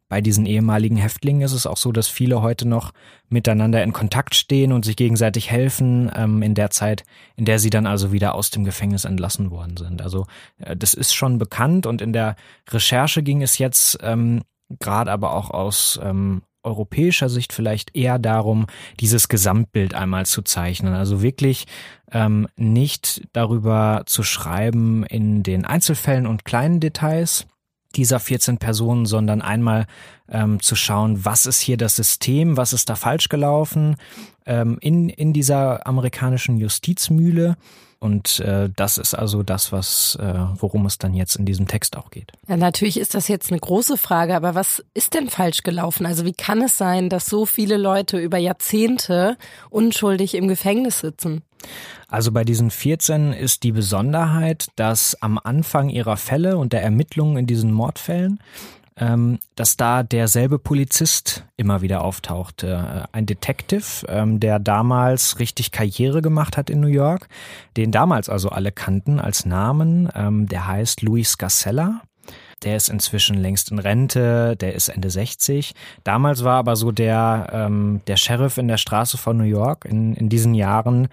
Bei 0.10 0.22
diesen 0.22 0.46
ehemaligen 0.46 0.98
Häftlingen 0.98 1.42
ist 1.42 1.54
es 1.54 1.68
auch 1.68 1.78
so, 1.78 1.92
dass 1.92 2.08
viele 2.08 2.42
heute 2.42 2.68
noch 2.68 2.94
miteinander 3.30 3.84
in 3.84 3.94
Kontakt 3.94 4.36
stehen 4.36 4.72
und 4.72 4.86
sich 4.86 4.96
gegenseitig 4.96 5.52
helfen 5.52 6.12
ähm, 6.16 6.42
in 6.42 6.56
der 6.56 6.70
Zeit, 6.70 7.04
in 7.36 7.46
der 7.46 7.60
sie 7.60 7.70
dann 7.70 7.86
also 7.86 8.12
wieder 8.12 8.36
aus 8.36 8.50
dem 8.50 8.64
Gefängnis 8.64 9.06
entlassen 9.06 9.52
worden 9.52 9.78
sind. 9.78 10.02
Also 10.02 10.26
äh, 10.60 10.76
das 10.76 10.94
ist 10.94 11.14
schon 11.14 11.38
bekannt 11.38 11.86
und 11.86 12.02
in 12.02 12.14
der 12.14 12.36
Recherche 12.70 13.24
ging 13.24 13.42
es 13.42 13.58
jetzt 13.58 13.98
ähm, 14.02 14.42
gerade 14.80 15.12
aber 15.12 15.34
auch 15.34 15.52
aus 15.52 16.00
ähm, 16.02 16.44
europäischer 16.64 17.30
Sicht 17.30 17.54
vielleicht 17.54 17.96
eher 17.96 18.20
darum, 18.20 18.68
dieses 19.00 19.28
Gesamtbild 19.28 19.94
einmal 19.94 20.26
zu 20.26 20.42
zeichnen. 20.42 20.94
Also 20.94 21.22
wirklich 21.22 21.66
ähm, 22.12 22.48
nicht 22.56 23.28
darüber 23.34 24.04
zu 24.06 24.24
schreiben 24.24 25.04
in 25.06 25.44
den 25.44 25.66
Einzelfällen 25.66 26.28
und 26.28 26.46
kleinen 26.46 26.80
Details 26.80 27.46
dieser 27.96 28.20
14 28.20 28.58
Personen, 28.58 29.06
sondern 29.06 29.42
einmal 29.42 29.86
ähm, 30.30 30.60
zu 30.60 30.76
schauen, 30.76 31.26
was 31.26 31.46
ist 31.46 31.60
hier 31.60 31.78
das 31.78 31.96
System, 31.96 32.58
was 32.58 32.74
ist 32.74 32.90
da 32.90 32.96
falsch 32.96 33.30
gelaufen 33.30 33.98
ähm, 34.46 34.78
in, 34.82 35.10
in 35.10 35.34
dieser 35.34 35.86
amerikanischen 35.86 36.58
Justizmühle 36.58 37.56
Und 38.04 38.42
äh, 38.42 38.70
das 38.76 38.98
ist 38.98 39.14
also 39.14 39.44
das, 39.44 39.72
was, 39.72 40.18
äh, 40.20 40.34
worum 40.58 40.86
es 40.86 40.98
dann 40.98 41.14
jetzt 41.14 41.38
in 41.38 41.46
diesem 41.46 41.70
Text 41.70 41.96
auch 41.96 42.12
geht. 42.12 42.34
Ja, 42.50 42.58
natürlich 42.58 43.00
ist 43.00 43.16
das 43.16 43.30
jetzt 43.30 43.50
eine 43.50 43.62
große 43.62 43.96
Frage, 43.96 44.36
aber 44.36 44.56
was 44.56 44.84
ist 44.94 45.14
denn 45.14 45.30
falsch 45.30 45.64
gelaufen? 45.64 46.06
Also 46.06 46.26
wie 46.26 46.34
kann 46.34 46.62
es 46.62 46.78
sein, 46.78 47.08
dass 47.08 47.28
so 47.28 47.46
viele 47.46 47.78
Leute 47.78 48.20
über 48.20 48.38
Jahrzehnte 48.38 49.38
unschuldig 49.70 50.36
im 50.36 50.50
Gefängnis 50.50 51.00
sitzen? 51.00 51.44
Also 52.10 52.34
bei 52.34 52.44
diesen 52.44 52.72
14 52.72 53.32
ist 53.32 53.64
die 53.64 53.72
Besonderheit, 53.72 54.68
dass 54.76 55.16
am 55.22 55.40
Anfang 55.42 55.88
ihrer 55.88 56.18
Fälle 56.18 56.58
und 56.58 56.74
der 56.74 56.84
Ermittlungen 56.84 57.38
in 57.38 57.48
diesen 57.48 57.72
Mordfällen 57.72 58.42
ähm, 58.98 59.40
dass 59.56 59.78
da 59.78 60.04
derselbe 60.04 60.60
Polizist 60.60 61.46
immer 61.58 61.82
wieder 61.82 62.04
auftauchte. 62.04 63.08
Äh, 63.12 63.18
ein 63.18 63.26
Detective, 63.26 64.06
ähm, 64.08 64.40
der 64.40 64.60
damals 64.60 65.40
richtig 65.40 65.72
Karriere 65.72 66.22
gemacht 66.22 66.58
hat 66.58 66.70
in 66.70 66.80
New 66.80 66.88
York, 66.88 67.28
den 67.78 67.92
damals 67.92 68.30
also 68.30 68.50
alle 68.50 68.72
kannten 68.72 69.20
als 69.20 69.46
Namen. 69.46 70.10
Ähm, 70.16 70.48
der 70.48 70.68
heißt 70.68 71.02
Louis 71.02 71.38
Gasella. 71.38 72.02
Der 72.64 72.78
ist 72.78 72.88
inzwischen 72.88 73.36
längst 73.38 73.72
in 73.72 73.80
Rente, 73.80 74.56
der 74.56 74.74
ist 74.74 74.88
Ende 74.88 75.10
60. 75.10 75.74
Damals 76.04 76.44
war 76.44 76.58
aber 76.58 76.76
so 76.76 76.92
der, 76.92 77.50
ähm, 77.52 78.02
der 78.08 78.16
Sheriff 78.16 78.58
in 78.58 78.70
der 78.70 78.78
Straße 78.78 79.18
von 79.18 79.38
New 79.38 79.44
York 79.44 79.86
in, 79.86 80.14
in 80.14 80.30
diesen 80.30 80.54
Jahren 80.54 81.10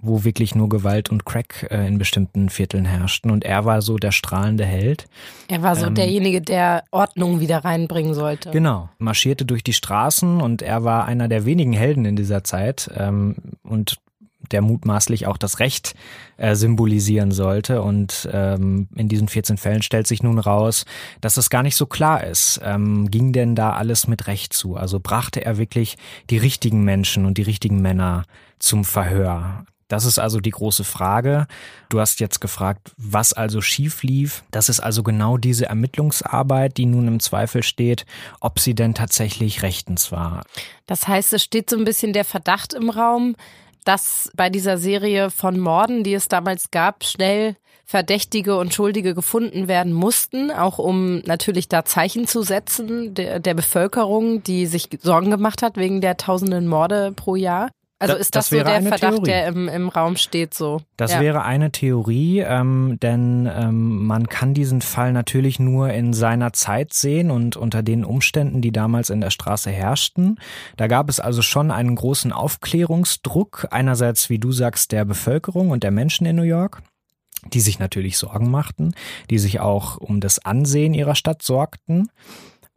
wo 0.00 0.24
wirklich 0.24 0.54
nur 0.54 0.68
Gewalt 0.68 1.10
und 1.10 1.24
Crack 1.24 1.68
äh, 1.70 1.86
in 1.86 1.98
bestimmten 1.98 2.48
Vierteln 2.48 2.84
herrschten. 2.84 3.30
Und 3.30 3.44
er 3.44 3.64
war 3.64 3.82
so 3.82 3.98
der 3.98 4.12
strahlende 4.12 4.64
Held. 4.64 5.06
Er 5.48 5.62
war 5.62 5.76
so 5.76 5.86
ähm, 5.86 5.94
derjenige, 5.94 6.40
der 6.40 6.84
Ordnung 6.90 7.40
wieder 7.40 7.58
reinbringen 7.58 8.14
sollte. 8.14 8.50
Genau, 8.50 8.88
marschierte 8.98 9.44
durch 9.44 9.62
die 9.62 9.74
Straßen 9.74 10.40
und 10.40 10.62
er 10.62 10.84
war 10.84 11.04
einer 11.04 11.28
der 11.28 11.44
wenigen 11.44 11.72
Helden 11.72 12.04
in 12.04 12.16
dieser 12.16 12.42
Zeit 12.42 12.90
ähm, 12.96 13.36
und 13.62 13.98
der 14.50 14.62
mutmaßlich 14.62 15.26
auch 15.26 15.36
das 15.36 15.60
Recht 15.60 15.94
äh, 16.36 16.56
symbolisieren 16.56 17.30
sollte. 17.30 17.82
Und 17.82 18.28
ähm, 18.32 18.88
in 18.94 19.08
diesen 19.08 19.28
14 19.28 19.56
Fällen 19.56 19.82
stellt 19.82 20.06
sich 20.06 20.22
nun 20.22 20.38
raus, 20.38 20.84
dass 21.20 21.36
es 21.36 21.50
gar 21.50 21.62
nicht 21.62 21.76
so 21.76 21.86
klar 21.86 22.24
ist. 22.24 22.60
Ähm, 22.64 23.10
ging 23.10 23.32
denn 23.32 23.54
da 23.54 23.72
alles 23.74 24.08
mit 24.08 24.26
Recht 24.26 24.52
zu? 24.52 24.76
Also 24.76 25.00
brachte 25.00 25.44
er 25.44 25.58
wirklich 25.58 25.96
die 26.30 26.38
richtigen 26.38 26.82
Menschen 26.82 27.24
und 27.24 27.38
die 27.38 27.42
richtigen 27.42 27.80
Männer 27.80 28.24
zum 28.58 28.84
Verhör? 28.84 29.64
Das 29.92 30.06
ist 30.06 30.18
also 30.18 30.40
die 30.40 30.52
große 30.52 30.84
Frage. 30.84 31.46
Du 31.90 32.00
hast 32.00 32.18
jetzt 32.18 32.40
gefragt, 32.40 32.92
was 32.96 33.34
also 33.34 33.60
schief 33.60 34.02
lief. 34.02 34.42
Das 34.50 34.70
ist 34.70 34.80
also 34.80 35.02
genau 35.02 35.36
diese 35.36 35.66
Ermittlungsarbeit, 35.66 36.78
die 36.78 36.86
nun 36.86 37.08
im 37.08 37.20
Zweifel 37.20 37.62
steht, 37.62 38.06
ob 38.40 38.58
sie 38.58 38.74
denn 38.74 38.94
tatsächlich 38.94 39.60
rechtens 39.60 40.10
war. 40.10 40.44
Das 40.86 41.08
heißt, 41.08 41.34
es 41.34 41.42
steht 41.42 41.68
so 41.68 41.76
ein 41.76 41.84
bisschen 41.84 42.14
der 42.14 42.24
Verdacht 42.24 42.72
im 42.72 42.88
Raum, 42.88 43.36
dass 43.84 44.30
bei 44.34 44.48
dieser 44.48 44.78
Serie 44.78 45.28
von 45.30 45.60
Morden, 45.60 46.04
die 46.04 46.14
es 46.14 46.26
damals 46.26 46.70
gab, 46.70 47.04
schnell 47.04 47.56
Verdächtige 47.84 48.56
und 48.56 48.72
Schuldige 48.72 49.14
gefunden 49.14 49.68
werden 49.68 49.92
mussten, 49.92 50.50
auch 50.50 50.78
um 50.78 51.18
natürlich 51.26 51.68
da 51.68 51.84
Zeichen 51.84 52.26
zu 52.26 52.42
setzen 52.42 53.12
der, 53.12 53.40
der 53.40 53.52
Bevölkerung, 53.52 54.42
die 54.42 54.64
sich 54.64 54.88
Sorgen 55.02 55.30
gemacht 55.30 55.60
hat 55.60 55.76
wegen 55.76 56.00
der 56.00 56.16
tausenden 56.16 56.66
Morde 56.66 57.12
pro 57.14 57.36
Jahr. 57.36 57.68
Also 58.02 58.16
ist 58.16 58.34
das, 58.34 58.50
das 58.50 58.58
so 58.58 58.64
der 58.64 58.82
Verdacht, 58.82 59.00
Theorie. 59.00 59.24
der 59.24 59.46
im, 59.46 59.68
im 59.68 59.88
Raum 59.88 60.16
steht 60.16 60.54
so? 60.54 60.80
Das 60.96 61.12
ja. 61.12 61.20
wäre 61.20 61.44
eine 61.44 61.70
Theorie, 61.70 62.40
ähm, 62.40 62.98
denn 63.00 63.48
ähm, 63.52 64.04
man 64.06 64.28
kann 64.28 64.54
diesen 64.54 64.82
Fall 64.82 65.12
natürlich 65.12 65.60
nur 65.60 65.90
in 65.90 66.12
seiner 66.12 66.52
Zeit 66.52 66.92
sehen 66.92 67.30
und 67.30 67.56
unter 67.56 67.82
den 67.82 68.04
Umständen, 68.04 68.60
die 68.60 68.72
damals 68.72 69.10
in 69.10 69.20
der 69.20 69.30
Straße 69.30 69.70
herrschten. 69.70 70.40
Da 70.76 70.88
gab 70.88 71.08
es 71.08 71.20
also 71.20 71.42
schon 71.42 71.70
einen 71.70 71.94
großen 71.94 72.32
Aufklärungsdruck, 72.32 73.68
einerseits, 73.70 74.28
wie 74.30 74.38
du 74.38 74.50
sagst, 74.50 74.90
der 74.90 75.04
Bevölkerung 75.04 75.70
und 75.70 75.84
der 75.84 75.92
Menschen 75.92 76.26
in 76.26 76.36
New 76.36 76.42
York 76.42 76.82
die 77.52 77.60
sich 77.60 77.80
natürlich 77.80 78.18
Sorgen 78.18 78.52
machten, 78.52 78.94
die 79.28 79.38
sich 79.38 79.58
auch 79.58 79.96
um 79.96 80.20
das 80.20 80.38
Ansehen 80.44 80.94
ihrer 80.94 81.16
Stadt 81.16 81.42
sorgten. 81.42 82.08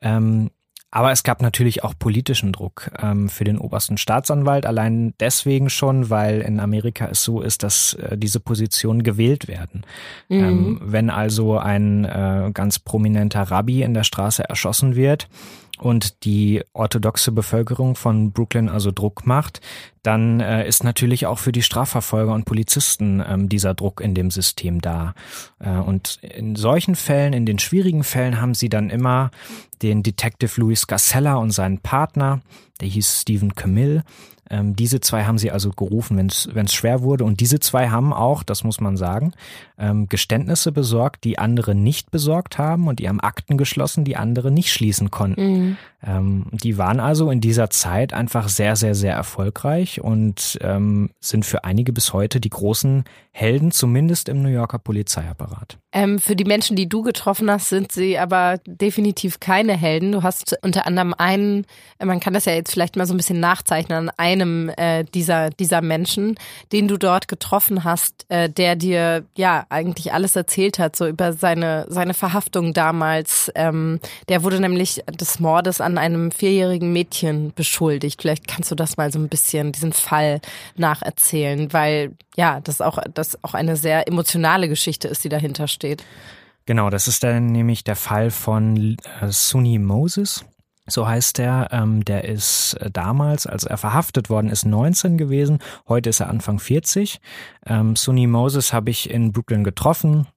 Ähm, 0.01 0.49
aber 0.95 1.11
es 1.11 1.23
gab 1.23 1.41
natürlich 1.41 1.83
auch 1.83 1.93
politischen 1.99 2.53
Druck 2.53 2.89
ähm, 3.01 3.27
für 3.27 3.43
den 3.43 3.57
obersten 3.57 3.97
Staatsanwalt, 3.97 4.65
allein 4.65 5.13
deswegen 5.19 5.69
schon, 5.69 6.09
weil 6.09 6.39
in 6.39 6.61
Amerika 6.61 7.09
es 7.11 7.21
so 7.21 7.41
ist, 7.41 7.63
dass 7.63 7.95
äh, 7.95 8.17
diese 8.17 8.39
Positionen 8.39 9.03
gewählt 9.03 9.49
werden. 9.49 9.85
Mhm. 10.29 10.39
Ähm, 10.39 10.81
wenn 10.81 11.09
also 11.09 11.57
ein 11.57 12.05
äh, 12.05 12.49
ganz 12.53 12.79
prominenter 12.79 13.41
Rabbi 13.41 13.83
in 13.83 13.93
der 13.93 14.05
Straße 14.05 14.47
erschossen 14.47 14.95
wird, 14.95 15.27
und 15.79 16.23
die 16.23 16.63
orthodoxe 16.73 17.31
Bevölkerung 17.31 17.95
von 17.95 18.31
Brooklyn 18.31 18.69
also 18.69 18.91
Druck 18.91 19.25
macht, 19.25 19.61
dann 20.03 20.39
äh, 20.39 20.67
ist 20.67 20.83
natürlich 20.83 21.25
auch 21.25 21.39
für 21.39 21.51
die 21.51 21.63
Strafverfolger 21.63 22.33
und 22.33 22.45
Polizisten 22.45 23.23
ähm, 23.27 23.49
dieser 23.49 23.73
Druck 23.73 24.01
in 24.01 24.13
dem 24.13 24.31
System 24.31 24.79
da. 24.79 25.15
Äh, 25.59 25.71
und 25.71 26.19
in 26.21 26.55
solchen 26.55 26.95
Fällen, 26.95 27.33
in 27.33 27.45
den 27.45 27.59
schwierigen 27.59 28.03
Fällen, 28.03 28.39
haben 28.39 28.53
sie 28.53 28.69
dann 28.69 28.89
immer 28.89 29.31
den 29.81 30.03
Detective 30.03 30.61
Louis 30.61 30.87
Gasella 30.87 31.35
und 31.35 31.51
seinen 31.51 31.79
Partner, 31.79 32.41
der 32.79 32.87
hieß 32.87 33.21
Stephen 33.21 33.55
Camille, 33.55 34.03
ähm, 34.49 34.75
diese 34.75 34.99
zwei 34.99 35.25
haben 35.25 35.37
sie 35.37 35.51
also 35.51 35.71
gerufen, 35.71 36.17
wenn 36.17 36.27
es 36.65 36.73
schwer 36.73 37.01
wurde. 37.01 37.23
Und 37.23 37.39
diese 37.39 37.59
zwei 37.59 37.89
haben 37.89 38.13
auch, 38.13 38.43
das 38.43 38.63
muss 38.63 38.79
man 38.79 38.97
sagen, 38.97 39.33
ähm, 39.77 40.07
Geständnisse 40.07 40.71
besorgt, 40.71 41.23
die 41.23 41.39
andere 41.39 41.73
nicht 41.73 42.11
besorgt 42.11 42.57
haben 42.57 42.87
und 42.87 42.99
die 42.99 43.09
haben 43.09 43.19
Akten 43.19 43.57
geschlossen, 43.57 44.03
die 44.03 44.17
andere 44.17 44.51
nicht 44.51 44.71
schließen 44.71 45.11
konnten. 45.11 45.41
Mhm. 45.41 45.77
Ähm, 46.05 46.45
die 46.51 46.77
waren 46.77 46.99
also 46.99 47.31
in 47.31 47.41
dieser 47.41 47.69
Zeit 47.69 48.13
einfach 48.13 48.49
sehr, 48.49 48.75
sehr, 48.75 48.95
sehr 48.95 49.13
erfolgreich 49.13 50.01
und 50.01 50.57
ähm, 50.61 51.09
sind 51.19 51.45
für 51.45 51.63
einige 51.63 51.91
bis 51.91 52.13
heute 52.13 52.39
die 52.39 52.49
großen 52.49 53.05
Helden, 53.31 53.71
zumindest 53.71 54.29
im 54.29 54.41
New 54.41 54.49
Yorker 54.49 54.79
Polizeiapparat. 54.79 55.79
Ähm, 55.95 56.19
für 56.19 56.35
die 56.35 56.43
Menschen, 56.43 56.75
die 56.75 56.89
du 56.89 57.03
getroffen 57.03 57.49
hast, 57.49 57.69
sind 57.69 57.89
sie 57.89 58.19
aber 58.19 58.59
definitiv 58.65 59.39
keine 59.39 59.77
Helden. 59.77 60.11
Du 60.11 60.23
hast 60.23 60.57
unter 60.61 60.85
anderem 60.85 61.13
einen, 61.17 61.65
man 62.03 62.19
kann 62.19 62.33
das 62.33 62.43
ja 62.43 62.53
jetzt 62.53 62.73
vielleicht 62.73 62.97
mal 62.97 63.05
so 63.05 63.13
ein 63.13 63.17
bisschen 63.17 63.39
nachzeichnen, 63.39 64.09
an 64.09 64.11
einem 64.17 64.69
äh, 64.75 65.05
dieser, 65.05 65.51
dieser 65.51 65.81
Menschen, 65.81 66.35
den 66.73 66.89
du 66.89 66.97
dort 66.97 67.29
getroffen 67.29 67.85
hast, 67.85 68.25
äh, 68.27 68.49
der 68.49 68.75
dir 68.75 69.23
ja 69.37 69.65
eigentlich 69.69 70.11
alles 70.11 70.35
erzählt 70.35 70.79
hat, 70.79 70.97
so 70.97 71.07
über 71.07 71.31
seine, 71.31 71.85
seine 71.87 72.13
Verhaftung 72.13 72.73
damals. 72.73 73.49
Ähm, 73.55 74.01
der 74.27 74.43
wurde 74.43 74.59
nämlich 74.59 75.01
des 75.09 75.39
Mordes 75.39 75.79
an 75.79 75.97
einem 75.97 76.31
vierjährigen 76.31 76.91
Mädchen 76.91 77.53
beschuldigt. 77.55 78.21
Vielleicht 78.21 78.49
kannst 78.49 78.69
du 78.69 78.75
das 78.75 78.97
mal 78.97 79.13
so 79.13 79.19
ein 79.19 79.29
bisschen, 79.29 79.71
diesen 79.71 79.93
Fall 79.93 80.41
nacherzählen, 80.75 81.71
weil 81.71 82.11
ja, 82.35 82.59
das 82.59 82.81
auch, 82.81 82.99
das 83.13 83.43
auch 83.43 83.53
eine 83.53 83.75
sehr 83.75 84.07
emotionale 84.07 84.67
Geschichte 84.67 85.07
ist, 85.07 85.23
die 85.23 85.29
dahinter 85.29 85.67
steht. 85.67 86.03
Genau, 86.65 86.89
das 86.89 87.07
ist 87.07 87.23
dann 87.23 87.47
nämlich 87.47 87.83
der 87.83 87.95
Fall 87.95 88.31
von 88.31 88.97
äh, 89.21 89.27
Sunni 89.29 89.77
Moses. 89.77 90.45
So 90.87 91.07
heißt 91.07 91.39
er. 91.39 91.69
Ähm, 91.71 92.05
der 92.05 92.25
ist 92.25 92.73
äh, 92.75 92.91
damals, 92.91 93.47
als 93.47 93.63
er 93.63 93.77
verhaftet 93.77 94.29
worden 94.29 94.49
ist, 94.49 94.65
19 94.65 95.17
gewesen. 95.17 95.59
Heute 95.87 96.09
ist 96.09 96.19
er 96.19 96.29
Anfang 96.29 96.59
40. 96.59 97.19
Ähm, 97.65 97.95
Sunni 97.95 98.27
Moses 98.27 98.73
habe 98.73 98.89
ich 98.89 99.09
in 99.09 99.31
Brooklyn 99.31 99.63
getroffen 99.63 100.27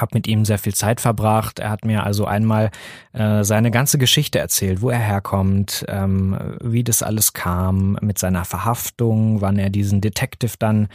habe 0.00 0.10
mit 0.14 0.26
ihm 0.26 0.44
sehr 0.44 0.58
viel 0.58 0.74
Zeit 0.74 1.00
verbracht. 1.00 1.58
Er 1.58 1.70
hat 1.70 1.84
mir 1.84 2.04
also 2.04 2.26
einmal 2.26 2.70
äh, 3.12 3.44
seine 3.44 3.70
ganze 3.70 3.98
Geschichte 3.98 4.38
erzählt, 4.38 4.82
wo 4.82 4.90
er 4.90 4.98
herkommt, 4.98 5.84
ähm, 5.88 6.36
wie 6.62 6.84
das 6.84 7.02
alles 7.02 7.32
kam 7.32 7.98
mit 8.00 8.18
seiner 8.18 8.44
Verhaftung, 8.44 9.40
wann 9.40 9.58
er 9.58 9.70
diesen 9.70 10.00
Detective 10.00 10.54
dann 10.58 10.88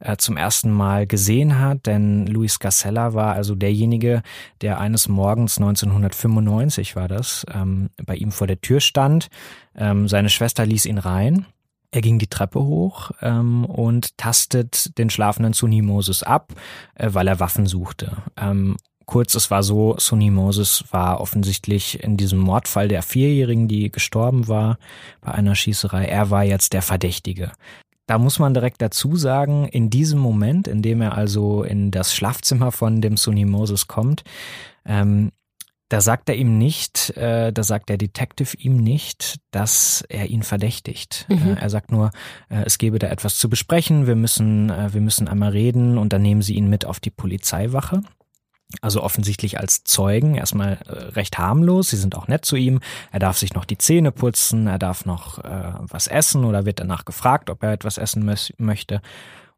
äh, 0.00 0.16
zum 0.16 0.36
ersten 0.36 0.70
Mal 0.70 1.06
gesehen 1.06 1.58
hat, 1.58 1.86
denn 1.86 2.26
Luis 2.26 2.58
Gasella 2.58 3.14
war 3.14 3.34
also 3.34 3.54
derjenige, 3.54 4.22
der 4.60 4.80
eines 4.80 5.08
Morgens 5.08 5.58
1995 5.58 6.96
war 6.96 7.08
das, 7.08 7.46
ähm, 7.52 7.90
bei 8.04 8.16
ihm 8.16 8.32
vor 8.32 8.46
der 8.46 8.60
Tür 8.60 8.80
stand. 8.80 9.28
Ähm, 9.76 10.08
seine 10.08 10.28
Schwester 10.28 10.66
ließ 10.66 10.86
ihn 10.86 10.98
rein. 10.98 11.46
Er 11.94 12.00
ging 12.00 12.18
die 12.18 12.26
Treppe 12.26 12.60
hoch 12.60 13.12
ähm, 13.22 13.64
und 13.66 14.18
tastet 14.18 14.98
den 14.98 15.10
schlafenden 15.10 15.52
Sunni 15.52 15.80
Moses 15.80 16.24
ab, 16.24 16.52
äh, 16.96 17.10
weil 17.12 17.28
er 17.28 17.38
Waffen 17.38 17.66
suchte. 17.66 18.16
Ähm, 18.36 18.76
kurz, 19.06 19.36
es 19.36 19.50
war 19.52 19.62
so, 19.62 19.94
Sunni 19.98 20.30
Moses 20.30 20.84
war 20.90 21.20
offensichtlich 21.20 22.02
in 22.02 22.16
diesem 22.16 22.40
Mordfall 22.40 22.88
der 22.88 23.02
Vierjährigen, 23.02 23.68
die 23.68 23.92
gestorben 23.92 24.48
war 24.48 24.78
bei 25.20 25.32
einer 25.32 25.54
Schießerei. 25.54 26.04
Er 26.06 26.30
war 26.30 26.42
jetzt 26.42 26.72
der 26.72 26.82
Verdächtige. 26.82 27.52
Da 28.06 28.18
muss 28.18 28.38
man 28.38 28.52
direkt 28.52 28.82
dazu 28.82 29.16
sagen, 29.16 29.66
in 29.66 29.88
diesem 29.88 30.18
Moment, 30.18 30.68
in 30.68 30.82
dem 30.82 31.00
er 31.00 31.16
also 31.16 31.62
in 31.62 31.90
das 31.90 32.14
Schlafzimmer 32.14 32.70
von 32.70 33.00
dem 33.00 33.16
Sunni 33.16 33.46
Moses 33.46 33.86
kommt, 33.86 34.24
ähm, 34.84 35.30
da 35.90 36.00
sagt 36.00 36.28
er 36.28 36.34
ihm 36.34 36.58
nicht, 36.58 37.16
äh, 37.16 37.52
da 37.52 37.62
sagt 37.62 37.88
der 37.88 37.98
Detective 37.98 38.56
ihm 38.56 38.78
nicht, 38.78 39.36
dass 39.50 40.02
er 40.08 40.26
ihn 40.28 40.42
verdächtigt. 40.42 41.26
Mhm. 41.28 41.56
Äh, 41.56 41.60
er 41.60 41.70
sagt 41.70 41.92
nur, 41.92 42.10
äh, 42.48 42.64
es 42.64 42.78
gebe 42.78 42.98
da 42.98 43.08
etwas 43.08 43.36
zu 43.36 43.48
besprechen, 43.48 44.06
wir 44.06 44.16
müssen, 44.16 44.70
äh, 44.70 44.92
wir 44.92 45.00
müssen 45.00 45.28
einmal 45.28 45.50
reden 45.50 45.98
und 45.98 46.12
dann 46.12 46.22
nehmen 46.22 46.42
sie 46.42 46.54
ihn 46.54 46.68
mit 46.68 46.84
auf 46.84 47.00
die 47.00 47.10
Polizeiwache. 47.10 48.02
Also 48.80 49.02
offensichtlich 49.02 49.60
als 49.60 49.84
Zeugen 49.84 50.34
erstmal 50.34 50.78
äh, 50.86 50.92
recht 51.12 51.38
harmlos. 51.38 51.90
Sie 51.90 51.96
sind 51.96 52.16
auch 52.16 52.28
nett 52.28 52.44
zu 52.44 52.56
ihm. 52.56 52.80
Er 53.12 53.20
darf 53.20 53.38
sich 53.38 53.54
noch 53.54 53.64
die 53.64 53.78
Zähne 53.78 54.10
putzen, 54.10 54.66
er 54.66 54.78
darf 54.78 55.04
noch 55.04 55.38
äh, 55.38 55.72
was 55.80 56.06
essen 56.06 56.44
oder 56.44 56.64
wird 56.64 56.80
danach 56.80 57.04
gefragt, 57.04 57.50
ob 57.50 57.62
er 57.62 57.72
etwas 57.72 57.98
essen 57.98 58.24
möchte. 58.58 59.00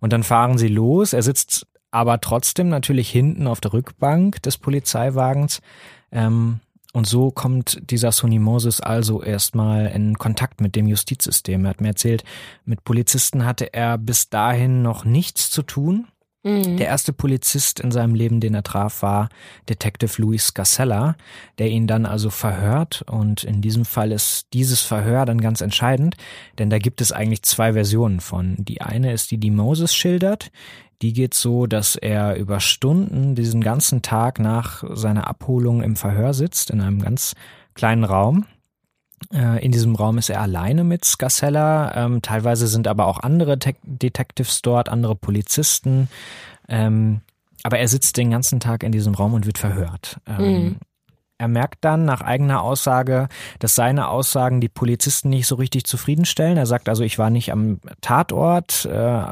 Und 0.00 0.12
dann 0.12 0.22
fahren 0.22 0.58
sie 0.58 0.68
los. 0.68 1.12
Er 1.12 1.22
sitzt 1.22 1.66
aber 1.90 2.20
trotzdem 2.20 2.68
natürlich 2.68 3.08
hinten 3.10 3.46
auf 3.46 3.60
der 3.60 3.72
Rückbank 3.72 4.42
des 4.42 4.58
Polizeiwagens. 4.58 5.62
Ähm, 6.12 6.60
und 6.92 7.06
so 7.06 7.30
kommt 7.30 7.90
dieser 7.90 8.10
Sonny 8.10 8.38
Moses 8.38 8.80
also 8.80 9.22
erstmal 9.22 9.86
in 9.88 10.16
Kontakt 10.16 10.60
mit 10.60 10.76
dem 10.76 10.86
Justizsystem. 10.86 11.64
Er 11.64 11.70
hat 11.70 11.80
mir 11.80 11.88
erzählt, 11.88 12.24
mit 12.64 12.84
Polizisten 12.84 13.44
hatte 13.44 13.72
er 13.74 13.98
bis 13.98 14.30
dahin 14.30 14.82
noch 14.82 15.04
nichts 15.04 15.50
zu 15.50 15.62
tun. 15.62 16.06
Mhm. 16.46 16.76
Der 16.76 16.86
erste 16.86 17.12
Polizist 17.12 17.80
in 17.80 17.90
seinem 17.90 18.14
Leben, 18.14 18.38
den 18.38 18.54
er 18.54 18.62
traf, 18.62 19.02
war 19.02 19.30
Detective 19.68 20.22
Luis 20.22 20.54
Gasella, 20.54 21.16
der 21.58 21.68
ihn 21.70 21.88
dann 21.88 22.06
also 22.06 22.30
verhört. 22.30 23.02
Und 23.10 23.42
in 23.42 23.60
diesem 23.60 23.84
Fall 23.84 24.12
ist 24.12 24.46
dieses 24.52 24.80
Verhör 24.80 25.26
dann 25.26 25.40
ganz 25.40 25.60
entscheidend, 25.60 26.14
denn 26.60 26.70
da 26.70 26.78
gibt 26.78 27.00
es 27.00 27.10
eigentlich 27.10 27.42
zwei 27.42 27.72
Versionen 27.72 28.20
von. 28.20 28.54
Die 28.58 28.80
eine 28.80 29.12
ist 29.12 29.32
die, 29.32 29.38
die 29.38 29.50
Moses 29.50 29.92
schildert. 29.92 30.52
Die 31.02 31.12
geht 31.12 31.34
so, 31.34 31.66
dass 31.66 31.96
er 31.96 32.36
über 32.36 32.60
Stunden 32.60 33.34
diesen 33.34 33.60
ganzen 33.60 34.02
Tag 34.02 34.38
nach 34.38 34.84
seiner 34.94 35.26
Abholung 35.26 35.82
im 35.82 35.96
Verhör 35.96 36.32
sitzt, 36.32 36.70
in 36.70 36.80
einem 36.80 37.02
ganz 37.02 37.34
kleinen 37.74 38.04
Raum. 38.04 38.46
Äh, 39.32 39.64
in 39.64 39.72
diesem 39.72 39.94
Raum 39.94 40.18
ist 40.18 40.30
er 40.30 40.40
alleine 40.40 40.84
mit 40.84 41.04
Scarsella. 41.04 41.94
Ähm, 41.94 42.22
teilweise 42.22 42.66
sind 42.66 42.88
aber 42.88 43.06
auch 43.06 43.20
andere 43.20 43.58
Te 43.58 43.74
Detectives 43.82 44.62
dort, 44.62 44.88
andere 44.88 45.16
Polizisten. 45.16 46.08
Ähm, 46.68 47.20
aber 47.62 47.78
er 47.78 47.88
sitzt 47.88 48.16
den 48.16 48.30
ganzen 48.30 48.60
Tag 48.60 48.82
in 48.82 48.92
diesem 48.92 49.14
Raum 49.14 49.34
und 49.34 49.46
wird 49.46 49.58
verhört. 49.58 50.20
Ähm, 50.26 50.44
mhm. 50.44 50.76
Er 51.38 51.48
merkt 51.48 51.84
dann 51.84 52.06
nach 52.06 52.22
eigener 52.22 52.62
Aussage, 52.62 53.28
dass 53.58 53.74
seine 53.74 54.08
Aussagen 54.08 54.62
die 54.62 54.70
Polizisten 54.70 55.28
nicht 55.28 55.46
so 55.46 55.56
richtig 55.56 55.84
zufriedenstellen. 55.84 56.56
Er 56.56 56.64
sagt 56.64 56.88
also, 56.88 57.02
ich 57.04 57.18
war 57.18 57.28
nicht 57.28 57.52
am 57.52 57.80
Tatort 58.00 58.86
äh, 58.86 59.22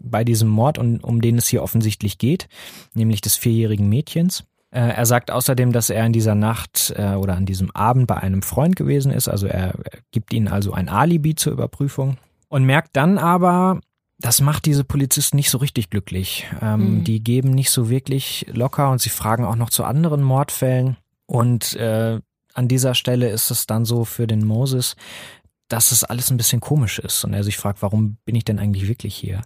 bei 0.00 0.24
diesem 0.24 0.48
Mord, 0.48 0.78
um, 0.78 1.00
um 1.00 1.20
den 1.20 1.36
es 1.36 1.46
hier 1.46 1.62
offensichtlich 1.62 2.16
geht, 2.16 2.48
nämlich 2.94 3.20
des 3.20 3.36
vierjährigen 3.36 3.88
Mädchens. 3.88 4.44
Äh, 4.74 4.88
er 4.88 5.06
sagt 5.06 5.30
außerdem, 5.30 5.72
dass 5.72 5.88
er 5.88 6.04
in 6.04 6.12
dieser 6.12 6.34
Nacht 6.34 6.92
äh, 6.96 7.14
oder 7.14 7.36
an 7.36 7.46
diesem 7.46 7.70
Abend 7.70 8.08
bei 8.08 8.16
einem 8.16 8.42
Freund 8.42 8.74
gewesen 8.74 9.12
ist. 9.12 9.28
Also 9.28 9.46
er 9.46 9.74
gibt 10.10 10.32
ihnen 10.32 10.48
also 10.48 10.72
ein 10.72 10.88
Alibi 10.88 11.36
zur 11.36 11.52
Überprüfung 11.52 12.16
und 12.48 12.64
merkt 12.64 12.96
dann 12.96 13.16
aber, 13.16 13.80
das 14.18 14.40
macht 14.40 14.66
diese 14.66 14.82
Polizisten 14.82 15.36
nicht 15.36 15.50
so 15.50 15.58
richtig 15.58 15.90
glücklich. 15.90 16.46
Ähm, 16.60 16.98
mhm. 16.98 17.04
Die 17.04 17.22
geben 17.22 17.50
nicht 17.50 17.70
so 17.70 17.88
wirklich 17.88 18.46
locker 18.52 18.90
und 18.90 19.00
sie 19.00 19.10
fragen 19.10 19.44
auch 19.44 19.56
noch 19.56 19.70
zu 19.70 19.84
anderen 19.84 20.22
Mordfällen. 20.22 20.96
Und 21.26 21.76
äh, 21.76 22.18
an 22.52 22.68
dieser 22.68 22.94
Stelle 22.94 23.28
ist 23.28 23.52
es 23.52 23.68
dann 23.68 23.84
so 23.84 24.04
für 24.04 24.26
den 24.26 24.44
Moses, 24.44 24.96
dass 25.68 25.92
es 25.92 26.02
alles 26.02 26.32
ein 26.32 26.36
bisschen 26.36 26.60
komisch 26.60 26.98
ist 26.98 27.24
und 27.24 27.32
er 27.32 27.44
sich 27.44 27.56
fragt, 27.58 27.80
warum 27.80 28.16
bin 28.24 28.34
ich 28.34 28.44
denn 28.44 28.58
eigentlich 28.58 28.88
wirklich 28.88 29.14
hier? 29.14 29.42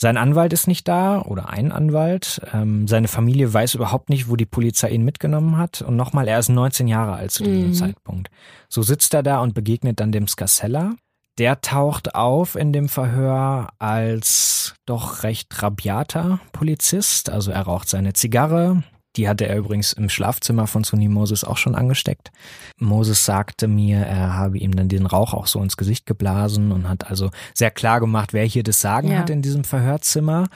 Sein 0.00 0.16
Anwalt 0.16 0.54
ist 0.54 0.66
nicht 0.66 0.88
da 0.88 1.20
oder 1.20 1.50
ein 1.50 1.72
Anwalt. 1.72 2.40
Ähm, 2.54 2.88
seine 2.88 3.06
Familie 3.06 3.52
weiß 3.52 3.74
überhaupt 3.74 4.08
nicht, 4.08 4.30
wo 4.30 4.36
die 4.36 4.46
Polizei 4.46 4.88
ihn 4.88 5.04
mitgenommen 5.04 5.58
hat. 5.58 5.82
Und 5.82 5.96
nochmal, 5.96 6.26
er 6.26 6.38
ist 6.38 6.48
19 6.48 6.88
Jahre 6.88 7.12
alt 7.12 7.32
zu 7.32 7.44
diesem 7.44 7.68
mhm. 7.68 7.74
Zeitpunkt. 7.74 8.30
So 8.70 8.80
sitzt 8.80 9.12
er 9.12 9.22
da 9.22 9.40
und 9.40 9.52
begegnet 9.52 10.00
dann 10.00 10.10
dem 10.10 10.26
Scarsella. 10.26 10.94
Der 11.36 11.60
taucht 11.60 12.14
auf 12.14 12.56
in 12.56 12.72
dem 12.72 12.88
Verhör 12.88 13.74
als 13.78 14.74
doch 14.86 15.22
recht 15.22 15.62
rabiater 15.62 16.40
Polizist. 16.52 17.28
Also 17.28 17.50
er 17.50 17.62
raucht 17.62 17.90
seine 17.90 18.14
Zigarre, 18.14 18.82
die 19.16 19.28
hatte 19.28 19.46
er 19.46 19.56
übrigens 19.56 19.92
im 19.92 20.08
Schlafzimmer 20.08 20.66
von 20.66 20.84
Sonny 20.84 21.08
Moses 21.08 21.42
auch 21.44 21.56
schon 21.56 21.74
angesteckt. 21.74 22.30
Moses 22.78 23.24
sagte 23.24 23.66
mir, 23.66 23.98
er 23.98 24.34
habe 24.34 24.58
ihm 24.58 24.74
dann 24.74 24.88
den 24.88 25.06
Rauch 25.06 25.34
auch 25.34 25.46
so 25.46 25.60
ins 25.62 25.76
Gesicht 25.76 26.06
geblasen 26.06 26.70
und 26.70 26.88
hat 26.88 27.08
also 27.08 27.30
sehr 27.52 27.70
klar 27.70 28.00
gemacht, 28.00 28.32
wer 28.32 28.44
hier 28.44 28.62
das 28.62 28.80
Sagen 28.80 29.10
ja. 29.10 29.18
hat 29.18 29.30
in 29.30 29.42
diesem 29.42 29.64
Verhörzimmer. 29.64 30.48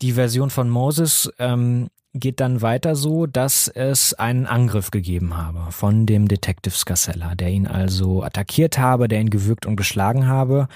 Die 0.00 0.12
Version 0.12 0.50
von 0.50 0.70
Moses 0.70 1.30
ähm, 1.38 1.88
geht 2.14 2.40
dann 2.40 2.62
weiter 2.62 2.96
so, 2.96 3.26
dass 3.26 3.68
es 3.68 4.14
einen 4.14 4.46
Angriff 4.46 4.90
gegeben 4.90 5.36
habe 5.36 5.70
von 5.70 6.06
dem 6.06 6.28
Detective 6.28 6.74
Scarsella, 6.74 7.34
der 7.34 7.50
ihn 7.50 7.66
also 7.66 8.22
attackiert 8.22 8.78
habe, 8.78 9.08
der 9.08 9.20
ihn 9.20 9.30
gewürgt 9.30 9.66
und 9.66 9.76
geschlagen 9.76 10.26
habe. 10.26 10.68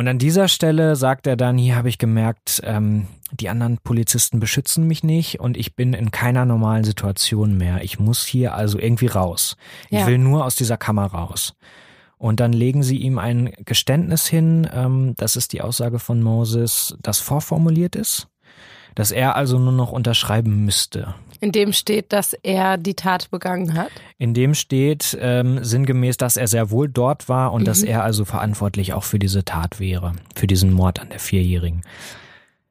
Und 0.00 0.08
an 0.08 0.16
dieser 0.16 0.48
Stelle 0.48 0.96
sagt 0.96 1.26
er 1.26 1.36
dann, 1.36 1.58
hier 1.58 1.76
habe 1.76 1.90
ich 1.90 1.98
gemerkt, 1.98 2.62
ähm, 2.64 3.06
die 3.32 3.50
anderen 3.50 3.76
Polizisten 3.76 4.40
beschützen 4.40 4.86
mich 4.86 5.04
nicht 5.04 5.40
und 5.40 5.58
ich 5.58 5.76
bin 5.76 5.92
in 5.92 6.10
keiner 6.10 6.46
normalen 6.46 6.84
Situation 6.84 7.58
mehr. 7.58 7.84
Ich 7.84 7.98
muss 7.98 8.24
hier 8.24 8.54
also 8.54 8.78
irgendwie 8.78 9.08
raus. 9.08 9.58
Ja. 9.90 10.00
Ich 10.00 10.06
will 10.06 10.16
nur 10.16 10.46
aus 10.46 10.56
dieser 10.56 10.78
Kammer 10.78 11.04
raus. 11.04 11.52
Und 12.16 12.40
dann 12.40 12.54
legen 12.54 12.82
sie 12.82 12.96
ihm 12.96 13.18
ein 13.18 13.52
Geständnis 13.66 14.26
hin, 14.26 14.66
ähm, 14.72 15.12
das 15.18 15.36
ist 15.36 15.52
die 15.52 15.60
Aussage 15.60 15.98
von 15.98 16.22
Moses, 16.22 16.96
das 17.02 17.18
vorformuliert 17.20 17.94
ist, 17.94 18.28
dass 18.94 19.10
er 19.10 19.36
also 19.36 19.58
nur 19.58 19.72
noch 19.74 19.92
unterschreiben 19.92 20.64
müsste. 20.64 21.14
In 21.40 21.52
dem 21.52 21.72
steht, 21.72 22.12
dass 22.12 22.34
er 22.34 22.76
die 22.76 22.94
Tat 22.94 23.30
begangen 23.30 23.74
hat? 23.74 23.90
In 24.18 24.34
dem 24.34 24.54
steht 24.54 25.16
ähm, 25.20 25.64
sinngemäß, 25.64 26.18
dass 26.18 26.36
er 26.36 26.46
sehr 26.46 26.70
wohl 26.70 26.88
dort 26.88 27.28
war 27.28 27.52
und 27.52 27.62
mhm. 27.62 27.66
dass 27.66 27.82
er 27.82 28.04
also 28.04 28.24
verantwortlich 28.24 28.92
auch 28.92 29.04
für 29.04 29.18
diese 29.18 29.44
Tat 29.44 29.80
wäre, 29.80 30.12
für 30.34 30.46
diesen 30.46 30.72
Mord 30.72 31.00
an 31.00 31.08
der 31.08 31.20
Vierjährigen. 31.20 31.82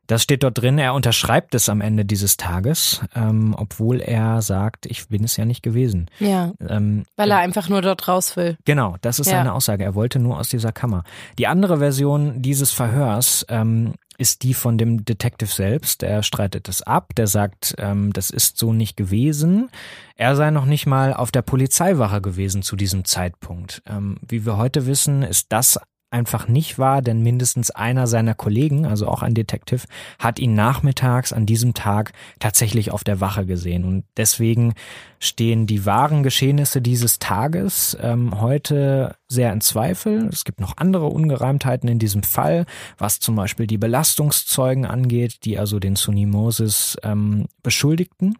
Das 0.10 0.24
steht 0.24 0.42
dort 0.42 0.58
drin, 0.58 0.80
er 0.80 0.96
unterschreibt 0.96 1.54
es 1.54 1.70
am 1.70 1.82
Ende 1.82 2.04
dieses 2.04 2.36
Tages, 2.36 3.02
ähm, 3.16 3.54
obwohl 3.56 4.02
er 4.02 4.42
sagt, 4.42 4.88
ich 4.88 5.08
bin 5.08 5.24
es 5.24 5.38
ja 5.38 5.46
nicht 5.46 5.62
gewesen. 5.62 6.10
Ja. 6.20 6.52
Ähm, 6.68 7.06
weil 7.16 7.30
er 7.30 7.38
einfach 7.38 7.70
nur 7.70 7.84
dort 7.84 8.08
raus 8.08 8.36
will. 8.36 8.58
Genau, 8.66 8.96
das 9.02 9.20
ist 9.20 9.28
ja. 9.28 9.34
seine 9.34 9.54
Aussage. 9.54 9.84
Er 9.84 9.94
wollte 9.94 10.18
nur 10.18 10.40
aus 10.40 10.50
dieser 10.50 10.72
Kammer. 10.72 11.04
Die 11.38 11.46
andere 11.46 11.78
Version 11.78 12.42
dieses 12.42 12.72
Verhörs 12.72 13.46
ähm, 13.50 13.94
ist 14.20 14.44
die 14.44 14.54
von 14.54 14.78
dem 14.78 15.06
Detective 15.06 15.50
selbst. 15.50 16.04
Er 16.04 16.24
streitet 16.24 16.68
es 16.68 16.82
ab, 16.82 17.16
der 17.16 17.28
sagt, 17.28 17.76
ähm, 17.78 18.12
das 18.12 18.30
ist 18.30 18.58
so 18.58 18.74
nicht 18.74 18.98
gewesen. 18.98 19.70
Er 20.16 20.36
sei 20.36 20.52
noch 20.52 20.66
nicht 20.66 20.86
mal 20.86 21.14
auf 21.14 21.32
der 21.32 21.42
Polizeiwache 21.42 22.22
gewesen 22.22 22.62
zu 22.62 22.76
diesem 22.76 23.06
Zeitpunkt. 23.06 23.82
Ähm, 23.88 24.18
wie 24.22 24.46
wir 24.46 24.58
heute 24.58 24.86
wissen, 24.86 25.24
ist 25.24 25.48
das 25.52 25.80
einfach 26.12 26.48
nicht 26.48 26.80
wahr, 26.80 27.02
denn 27.02 27.22
mindestens 27.22 27.72
einer 27.72 28.08
seiner 28.08 28.34
Kollegen, 28.34 28.86
also 28.86 29.08
auch 29.08 29.22
ein 29.22 29.34
Detective, 29.34 29.86
hat 30.18 30.40
ihn 30.40 30.56
nachmittags 30.56 31.34
an 31.34 31.46
diesem 31.46 31.74
Tag 31.74 32.14
tatsächlich 32.40 32.92
auf 32.92 33.04
der 33.04 33.22
Wache 33.22 33.46
gesehen. 33.46 33.86
Und 33.86 34.06
deswegen 34.18 34.74
stehen 35.20 35.68
die 35.68 35.86
wahren 35.86 36.24
Geschehnisse 36.24 36.82
dieses 36.82 37.20
Tages 37.20 37.98
ähm, 38.02 38.40
heute 38.40 39.16
sehr 39.28 39.54
in 39.54 39.62
Zweifel. 39.62 40.28
Es 40.32 40.46
gibt 40.46 40.60
noch 40.60 40.78
andere 40.78 41.08
Ungereimtheiten 41.08 41.90
in 41.90 42.00
diesem 42.00 42.24
Fall, 42.24 42.66
was 42.98 43.20
zum 43.20 43.36
Beispiel 43.36 43.68
die 43.68 43.78
Belastungszeugen 43.78 44.86
angeht, 44.86 45.46
die 45.46 45.60
also 45.60 45.80
den 45.80 45.96
Sunni 45.96 46.26
Moses 46.26 46.98
ähm, 47.04 47.46
beschuldigten 47.62 48.36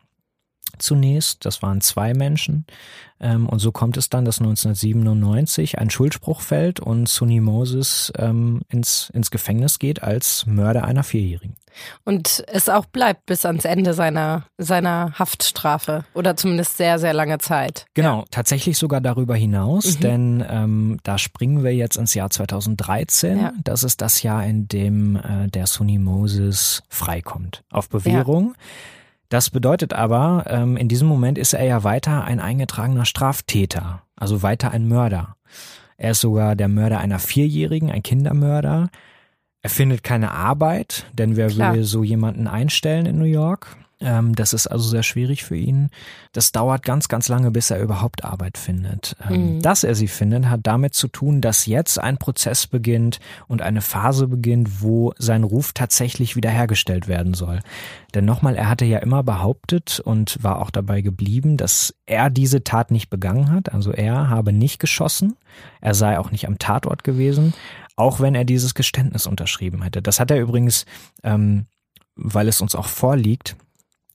zunächst. 0.80 1.46
Das 1.46 1.62
waren 1.62 1.82
zwei 1.82 2.14
Menschen. 2.14 2.66
Ähm, 3.20 3.48
und 3.48 3.60
so 3.60 3.72
kommt 3.72 3.98
es 3.98 4.10
dann, 4.10 4.26
dass 4.26 4.40
1997 4.40 5.78
ein 5.78 5.90
Schuldspruch 5.90 6.42
fällt 6.42 6.80
und 6.80 7.08
Sunni 7.08 7.40
Moses 7.40 8.12
ähm, 8.18 8.62
ins, 8.70 9.10
ins 9.14 9.32
Gefängnis 9.32 9.80
geht 9.80 10.04
als 10.04 10.46
Mörder 10.46 10.86
einer 10.86 11.04
Vierjährigen. 11.04 11.56
Und 12.04 12.44
es 12.48 12.68
auch 12.68 12.86
bleibt 12.86 13.26
bis 13.26 13.46
ans 13.46 13.66
Ende 13.66 13.94
seiner, 13.94 14.46
seiner 14.58 15.18
Haftstrafe 15.18 16.04
oder 16.14 16.36
zumindest 16.36 16.78
sehr, 16.78 17.00
sehr 17.00 17.14
lange 17.14 17.38
Zeit. 17.38 17.86
Genau, 17.94 18.20
ja. 18.20 18.26
tatsächlich 18.32 18.78
sogar 18.78 19.02
darüber 19.02 19.36
hinaus, 19.36 19.96
mhm. 19.96 20.02
denn 20.02 20.46
ähm, 20.50 21.00
da 21.04 21.18
springen 21.18 21.64
wir 21.64 21.74
jetzt 21.74 21.98
ins 21.98 22.14
Jahr 22.14 22.30
2013. 22.30 23.40
Ja. 23.40 23.54
Das 23.64 23.84
ist 23.84 24.02
das 24.02 24.24
Jahr, 24.24 24.46
in 24.46 24.68
dem 24.68 25.16
äh, 25.16 25.48
der 25.48 25.68
Sunni 25.68 26.00
Moses 26.00 26.84
freikommt. 26.90 27.64
Auf 27.70 27.90
Bewährung. 27.90 28.56
Ja. 28.58 28.64
Das 29.30 29.52
bedeutet 29.52 29.94
aber, 29.94 30.46
ähm, 30.48 30.76
in 30.76 30.88
diesem 30.88 31.08
Moment 31.08 31.38
ist 31.38 31.54
er 31.54 31.64
ja 31.64 31.84
weiter 31.84 32.24
ein 32.24 32.40
eingetragener 32.40 33.06
Straftäter, 33.06 34.02
also 34.16 34.42
weiter 34.42 34.72
ein 34.72 34.88
Mörder. 34.88 35.36
Er 35.98 36.12
ist 36.12 36.22
sogar 36.22 36.56
der 36.56 36.68
Mörder 36.68 37.00
einer 37.00 37.20
Vierjährigen, 37.20 37.92
ein 37.92 38.02
Kindermörder. 38.02 38.90
Er 39.62 39.70
findet 39.70 40.04
keine 40.04 40.32
Arbeit, 40.32 41.06
denn 41.14 41.36
wer 41.36 41.48
Klar. 41.48 41.74
will 41.74 41.84
so 41.84 42.04
jemanden 42.04 42.48
einstellen 42.48 43.06
in 43.06 43.20
New 43.20 43.26
York? 43.26 43.78
Ähm, 44.02 44.34
das 44.36 44.54
ist 44.54 44.68
also 44.68 44.88
sehr 44.88 45.04
schwierig 45.04 45.44
für 45.44 45.58
ihn. 45.58 45.90
Das 46.32 46.52
dauert 46.52 46.84
ganz, 46.84 47.10
ganz 47.10 47.28
lange, 47.28 47.52
bis 47.52 47.70
er 47.70 47.82
überhaupt 47.82 48.24
Arbeit 48.24 48.58
findet. 48.58 49.16
Ähm, 49.30 49.56
mhm. 49.56 49.62
Dass 49.62 49.84
er 49.84 49.96
sie 49.96 50.08
findet, 50.08 50.48
hat 50.48 50.62
damit 50.64 50.94
zu 50.94 51.08
tun, 51.08 51.42
dass 51.42 51.66
jetzt 51.66 52.00
ein 52.00 52.18
Prozess 52.18 52.68
beginnt 52.68 53.20
und 53.48 53.62
eine 53.62 53.82
Phase 53.82 54.28
beginnt, 54.28 54.82
wo 54.82 55.14
sein 55.18 55.44
Ruf 55.44 55.74
tatsächlich 55.74 56.36
wiederhergestellt 56.36 57.08
werden 57.08 57.34
soll. 57.34 57.60
Denn 58.14 58.26
nochmal, 58.26 58.56
er 58.56 58.70
hatte 58.70 58.86
ja 58.86 59.00
immer 59.00 59.24
behauptet 59.24 60.00
und 60.00 60.42
war 60.42 60.62
auch 60.62 60.72
dabei 60.72 61.02
geblieben, 61.02 61.58
dass 61.58 61.94
er 62.06 62.30
diese 62.30 62.64
Tat 62.64 62.92
nicht 62.92 63.10
begangen 63.10 63.52
hat. 63.52 63.74
Also 63.74 63.92
er 63.92 64.30
habe 64.30 64.54
nicht 64.54 64.80
geschossen. 64.80 65.36
Er 65.82 65.94
sei 65.94 66.18
auch 66.20 66.32
nicht 66.32 66.48
am 66.48 66.58
Tatort 66.58 67.04
gewesen, 67.04 67.54
auch 67.98 68.22
wenn 68.22 68.34
er 68.34 68.46
dieses 68.46 68.76
Geständnis 68.76 69.28
unterschrieben 69.28 69.84
hätte. 69.84 70.02
Das 70.02 70.20
hat 70.20 70.32
er 70.32 70.40
übrigens, 70.40 70.86
ähm, 71.24 71.66
weil 72.16 72.48
es 72.48 72.62
uns 72.62 72.76
auch 72.76 72.88
vorliegt, 72.88 73.56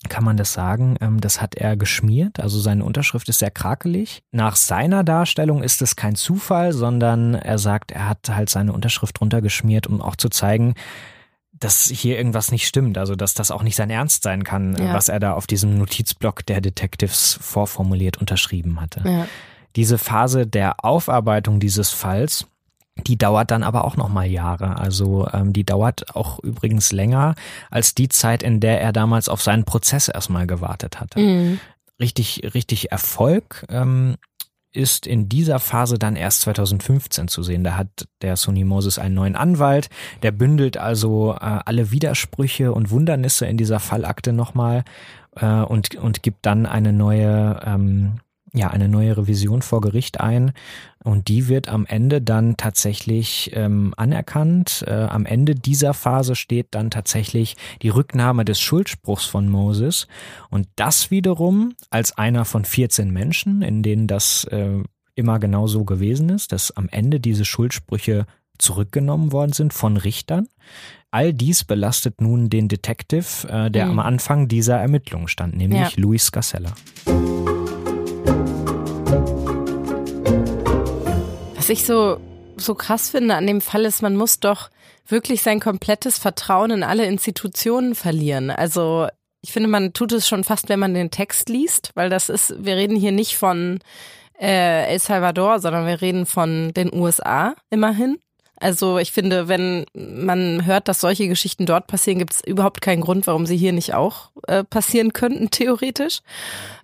kann 0.09 0.25
man 0.25 0.37
das 0.37 0.53
sagen, 0.53 0.97
ähm, 1.01 1.21
das 1.21 1.41
hat 1.41 1.55
er 1.55 1.77
geschmiert. 1.77 2.41
Also 2.41 2.61
seine 2.61 2.85
Unterschrift 2.85 3.29
ist 3.29 3.39
sehr 3.39 3.51
krakelig. 3.51 4.23
Nach 4.33 4.57
seiner 4.57 5.05
Darstellung 5.05 5.63
ist 5.63 5.83
es 5.83 5.97
kein 5.97 6.15
Zufall, 6.15 6.73
sondern 6.73 7.35
er 7.35 7.59
sagt, 7.59 7.91
er 7.91 8.09
hat 8.09 8.29
halt 8.29 8.51
seine 8.51 8.73
Unterschrift 8.73 9.21
drunter 9.21 9.43
geschmiert, 9.43 9.87
um 9.87 10.01
auch 10.01 10.17
zu 10.17 10.29
zeigen, 10.29 10.75
dass 11.53 11.87
hier 11.87 12.19
irgendwas 12.19 12.51
nicht 12.51 12.67
stimmt, 12.67 12.99
also 12.99 13.15
dass 13.15 13.35
das 13.35 13.51
auch 13.51 13.63
nicht 13.63 13.77
sein 13.77 13.91
Ernst 13.91 14.25
sein 14.25 14.45
kann, 14.45 14.77
ja. 14.77 14.93
was 14.93 15.09
er 15.09 15.21
da 15.21 15.33
auf 15.35 15.47
diesem 15.47 15.79
Notizblock 15.79 16.45
der 16.47 16.61
Detectives 16.61 17.39
vorformuliert 17.41 18.19
unterschrieben 18.19 18.81
hatte. 18.81 19.03
Ja. 19.05 19.27
Diese 19.77 19.99
Phase 19.99 20.47
der 20.47 20.85
Aufarbeitung 20.85 21.61
dieses 21.61 21.91
Falls, 21.91 22.47
die 22.97 23.19
dauert 23.19 23.51
dann 23.51 23.63
aber 23.63 23.85
auch 23.85 23.97
noch 23.97 24.09
mal 24.09 24.27
Jahre. 24.27 24.79
Also 24.79 25.29
ähm, 25.33 25.53
die 25.53 25.65
dauert 25.65 26.15
auch 26.15 26.39
übrigens 26.41 26.93
länger 26.93 27.35
als 27.71 27.95
die 27.95 28.09
Zeit, 28.09 28.43
in 28.43 28.61
der 28.61 28.81
er 28.81 28.93
damals 28.93 29.29
auf 29.29 29.43
seinen 29.43 29.65
Prozess 29.65 30.09
erstmal 30.09 30.47
gewartet 30.47 31.01
hatte. 31.01 31.19
Mhm. 31.19 31.61
Richtig, 32.01 32.43
richtig 32.55 32.93
Erfolg 32.93 33.65
ähm, 33.69 34.17
ist 34.73 35.07
in 35.07 35.29
dieser 35.29 35.61
Phase 35.61 35.99
dann 35.99 36.17
erst 36.17 36.43
2015 36.43 37.29
zu 37.29 37.43
sehen. 37.43 37.63
Da 37.65 37.77
hat 37.77 38.09
der 38.23 38.37
Sony 38.37 38.65
Moses 38.65 38.99
einen 38.99 39.15
neuen 39.15 39.37
Anwalt, 39.37 39.89
der 40.23 40.33
bündelt 40.33 40.77
also 40.77 41.35
äh, 41.35 41.61
alle 41.65 41.91
Widersprüche 41.91 42.73
und 42.73 42.91
Wundernisse 42.91 43.47
in 43.47 43.57
dieser 43.57 43.79
Fallakte 43.79 44.33
nochmal 44.33 44.85
äh, 45.37 45.47
und, 45.47 45.95
und 45.95 46.23
gibt 46.23 46.45
dann 46.45 46.67
eine 46.67 46.93
neue 46.93 47.61
ähm, 47.65 48.21
ja 48.55 48.69
eine 48.71 48.89
neue 48.89 49.17
Revision 49.17 49.63
vor 49.63 49.81
Gericht 49.81 50.21
ein 50.21 50.53
und 51.03 51.29
die 51.29 51.49
wird 51.49 51.69
am 51.69 51.87
Ende 51.87 52.23
dann 52.23 52.57
tatsächlich 52.57 53.51
ähm, 53.55 53.93
anerkannt. 53.97 54.85
Äh, 54.87 54.93
am 54.93 55.27
Ende 55.27 55.55
dieser 55.55 55.93
Phase 55.93 56.37
steht 56.37 56.69
dann 56.71 56.91
tatsächlich 56.91 57.57
die 57.83 57.89
Rücknahme 57.89 58.45
des 58.45 58.61
Schuldspruchs 58.61 59.27
von 59.27 59.49
Moses 59.49 60.07
und 60.51 60.69
das 60.77 61.11
wiederum 61.11 61.75
als 61.91 62.17
einer 62.17 62.45
von 62.45 62.65
14 62.65 63.11
Menschen, 63.11 63.63
in 63.63 63.83
denen 63.83 64.07
das 64.07 64.45
äh, 64.45 64.83
immer 65.17 65.39
genau 65.39 65.67
so 65.67 65.85
gewesen 65.85 66.29
ist, 66.29 66.53
dass 66.53 66.71
am 66.77 66.89
Ende 66.89 67.21
diese 67.21 67.45
Schuldsprüche 67.45 68.27
zurückgenommen 68.59 69.33
worden 69.33 69.53
sind 69.53 69.75
von 69.75 69.97
Richtern. 69.97 70.49
All 71.11 71.33
dies 71.33 71.65
belastet 71.65 72.21
nun 72.21 72.51
den 72.51 72.69
Detective, 72.69 73.49
äh, 73.49 73.71
der 73.71 73.87
mhm. 73.87 73.93
am 73.93 73.99
Anfang 74.01 74.49
dieser 74.49 74.79
Ermittlungen 74.79 75.29
stand, 75.29 75.57
nämlich 75.57 75.81
ja. 75.81 75.91
Luis 75.97 76.33
Gasella. 76.33 76.73
Was 81.65 81.71
ich 81.71 81.87
so, 81.87 82.21
so 82.59 82.75
krass 82.75 83.09
finde 83.09 83.37
an 83.37 83.47
dem 83.47 83.63
Fall 83.63 83.87
ist, 83.87 84.03
man 84.03 84.17
muss 84.17 84.39
doch 84.39 84.69
wirklich 85.09 85.41
sein 85.41 85.61
komplettes 85.61 86.19
Vertrauen 86.19 86.71
in 86.71 86.83
alle 86.83 87.07
Institutionen 87.07 87.95
verlieren. 87.95 88.51
Also 88.51 89.09
ich 89.41 89.51
finde, 89.51 89.71
man 89.71 89.95
tut 89.95 90.13
es 90.13 90.29
schon 90.29 90.45
fast, 90.45 90.69
wenn 90.69 90.79
man 90.79 90.93
den 90.93 91.11
Text 91.11 91.49
liest, 91.49 91.93
weil 91.95 92.11
das 92.11 92.29
ist, 92.29 92.55
wir 92.63 92.77
reden 92.77 92.97
hier 92.97 93.13
nicht 93.13 93.39
von 93.39 93.79
äh, 94.39 94.93
El 94.93 94.99
Salvador, 94.99 95.59
sondern 95.59 95.87
wir 95.87 96.03
reden 96.03 96.27
von 96.27 96.75
den 96.75 96.93
USA 96.93 97.55
immerhin. 97.71 98.19
Also 98.57 98.99
ich 98.99 99.11
finde, 99.11 99.49
wenn 99.49 99.87
man 99.95 100.67
hört, 100.67 100.87
dass 100.89 101.01
solche 101.01 101.29
Geschichten 101.29 101.65
dort 101.65 101.87
passieren, 101.87 102.19
gibt 102.19 102.35
es 102.35 102.45
überhaupt 102.45 102.83
keinen 102.83 103.01
Grund, 103.01 103.27
warum 103.27 103.47
sie 103.47 103.57
hier 103.57 103.73
nicht 103.73 103.95
auch 103.95 104.33
äh, 104.49 104.65
passieren 104.65 105.15
könnten, 105.15 105.49
theoretisch. 105.51 106.21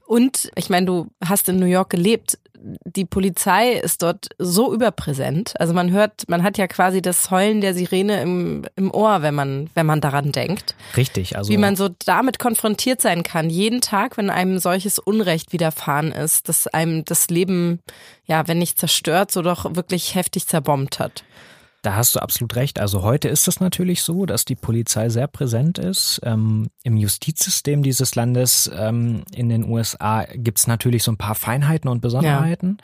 Und 0.07 0.51
ich 0.57 0.71
meine, 0.71 0.87
du 0.87 1.09
hast 1.23 1.51
in 1.51 1.59
New 1.59 1.66
York 1.66 1.90
gelebt 1.90 2.38
die 2.85 3.05
Polizei 3.05 3.73
ist 3.73 4.03
dort 4.03 4.29
so 4.38 4.73
überpräsent. 4.75 5.55
Also 5.59 5.73
man 5.73 5.90
hört, 5.90 6.29
man 6.29 6.42
hat 6.42 6.59
ja 6.59 6.66
quasi 6.66 7.01
das 7.01 7.31
Heulen 7.31 7.61
der 7.61 7.75
Sirene 7.75 8.20
im, 8.23 8.64
im 8.77 8.92
Ohr, 8.92 9.23
wenn 9.23 9.35
man, 9.35 9.70
wenn 9.75 9.87
man 9.87 10.01
daran 10.01 10.33
denkt. 10.33 10.75
Richtig, 10.96 11.37
also. 11.37 11.51
Wie 11.51 11.57
man 11.57 11.77
so 11.77 11.88
damit 12.05 12.38
konfrontiert 12.38 13.01
sein 13.01 13.23
kann, 13.23 13.51
jeden 13.51 13.81
Tag, 13.81 14.16
wenn 14.16 14.31
einem 14.31 14.59
solches 14.59 14.99
Unrecht 14.99 15.53
widerfahren 15.53 16.12
ist, 16.12 16.49
dass 16.49 16.66
einem 16.66 17.05
das 17.05 17.29
Leben, 17.31 17.81
ja, 18.27 18.46
wenn 18.46 18.59
nicht 18.59 18.79
zerstört, 18.79 19.31
so 19.31 19.42
doch 19.42 19.75
wirklich 19.75 20.14
heftig 20.14 20.46
zerbombt 20.46 20.99
hat. 20.99 21.25
Da 21.83 21.95
hast 21.95 22.14
du 22.14 22.21
absolut 22.21 22.57
recht. 22.57 22.79
Also 22.79 23.03
heute 23.03 23.29
ist 23.29 23.49
es 23.49 23.59
natürlich 23.59 24.03
so, 24.03 24.27
dass 24.27 24.45
die 24.45 24.55
Polizei 24.55 25.09
sehr 25.09 25.27
präsent 25.27 25.79
ist. 25.79 26.21
Ähm, 26.25 26.69
Im 26.83 26.97
Justizsystem 26.99 27.83
dieses 27.83 28.14
Landes 28.14 28.71
ähm, 28.75 29.23
in 29.33 29.49
den 29.49 29.64
USA 29.64 30.27
gibt 30.35 30.59
es 30.59 30.66
natürlich 30.66 31.03
so 31.05 31.12
ein 31.12 31.16
paar 31.16 31.35
Feinheiten 31.35 31.88
und 31.88 32.03
Besonderheiten. 32.03 32.79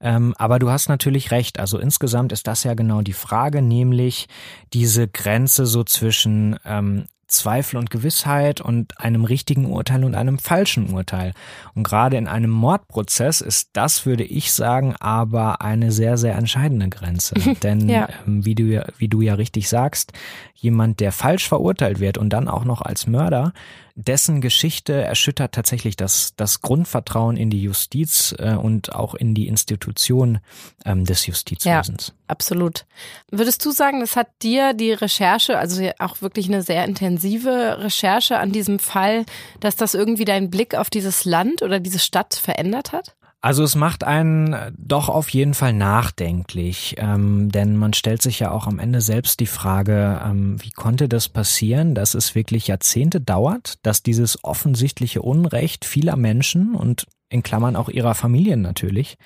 Ja. 0.00 0.16
Ähm, 0.16 0.34
aber 0.38 0.58
du 0.58 0.70
hast 0.70 0.88
natürlich 0.88 1.30
recht. 1.30 1.58
Also 1.58 1.78
insgesamt 1.78 2.32
ist 2.32 2.46
das 2.46 2.64
ja 2.64 2.72
genau 2.72 3.02
die 3.02 3.12
Frage, 3.12 3.60
nämlich 3.60 4.28
diese 4.72 5.08
Grenze 5.08 5.66
so 5.66 5.84
zwischen 5.84 6.58
ähm, 6.64 7.04
Zweifel 7.28 7.76
und 7.76 7.90
Gewissheit 7.90 8.60
und 8.60 8.98
einem 9.00 9.24
richtigen 9.24 9.66
Urteil 9.66 10.04
und 10.04 10.14
einem 10.14 10.38
falschen 10.38 10.90
Urteil. 10.90 11.32
Und 11.74 11.82
gerade 11.82 12.16
in 12.16 12.26
einem 12.26 12.50
Mordprozess 12.50 13.40
ist 13.40 13.70
das, 13.74 14.06
würde 14.06 14.24
ich 14.24 14.52
sagen, 14.52 14.96
aber 14.98 15.60
eine 15.60 15.92
sehr, 15.92 16.16
sehr 16.16 16.34
entscheidende 16.36 16.88
Grenze. 16.88 17.34
Denn 17.62 17.88
ja. 17.88 18.08
ähm, 18.26 18.44
wie, 18.44 18.54
du, 18.54 18.84
wie 18.98 19.08
du 19.08 19.20
ja 19.20 19.34
richtig 19.34 19.68
sagst, 19.68 20.12
jemand, 20.54 21.00
der 21.00 21.12
falsch 21.12 21.48
verurteilt 21.48 22.00
wird 22.00 22.18
und 22.18 22.30
dann 22.30 22.48
auch 22.48 22.64
noch 22.64 22.82
als 22.82 23.06
Mörder, 23.06 23.52
dessen 23.98 24.40
Geschichte 24.40 24.92
erschüttert 24.92 25.52
tatsächlich 25.52 25.96
das, 25.96 26.32
das 26.36 26.62
Grundvertrauen 26.62 27.36
in 27.36 27.50
die 27.50 27.60
Justiz 27.60 28.32
äh, 28.38 28.54
und 28.54 28.94
auch 28.94 29.16
in 29.16 29.34
die 29.34 29.48
Institution 29.48 30.38
ähm, 30.84 31.04
des 31.04 31.26
Justizwesens. 31.26 32.08
Ja, 32.08 32.14
absolut. 32.28 32.86
Würdest 33.32 33.64
du 33.64 33.72
sagen, 33.72 33.98
das 33.98 34.14
hat 34.14 34.28
dir 34.42 34.72
die 34.72 34.92
Recherche, 34.92 35.58
also 35.58 35.90
auch 35.98 36.22
wirklich 36.22 36.46
eine 36.46 36.62
sehr 36.62 36.84
intensive 36.84 37.78
Recherche 37.80 38.38
an 38.38 38.52
diesem 38.52 38.78
Fall, 38.78 39.26
dass 39.58 39.74
das 39.74 39.94
irgendwie 39.94 40.24
deinen 40.24 40.48
Blick 40.48 40.76
auf 40.76 40.90
dieses 40.90 41.24
Land 41.24 41.62
oder 41.62 41.80
diese 41.80 41.98
Stadt 41.98 42.34
verändert 42.34 42.92
hat? 42.92 43.16
Also 43.40 43.62
es 43.62 43.76
macht 43.76 44.02
einen 44.02 44.56
doch 44.76 45.08
auf 45.08 45.28
jeden 45.28 45.54
Fall 45.54 45.72
nachdenklich, 45.72 46.96
ähm, 46.98 47.50
denn 47.50 47.76
man 47.76 47.92
stellt 47.92 48.20
sich 48.20 48.40
ja 48.40 48.50
auch 48.50 48.66
am 48.66 48.80
Ende 48.80 49.00
selbst 49.00 49.38
die 49.38 49.46
Frage, 49.46 50.20
ähm, 50.24 50.56
wie 50.60 50.70
konnte 50.70 51.08
das 51.08 51.28
passieren, 51.28 51.94
dass 51.94 52.14
es 52.14 52.34
wirklich 52.34 52.66
Jahrzehnte 52.66 53.20
dauert, 53.20 53.78
dass 53.82 54.02
dieses 54.02 54.42
offensichtliche 54.42 55.22
Unrecht 55.22 55.84
vieler 55.84 56.16
Menschen 56.16 56.74
und 56.74 57.06
in 57.28 57.44
Klammern 57.44 57.76
auch 57.76 57.88
ihrer 57.88 58.14
Familien 58.14 58.60
natürlich, 58.60 59.16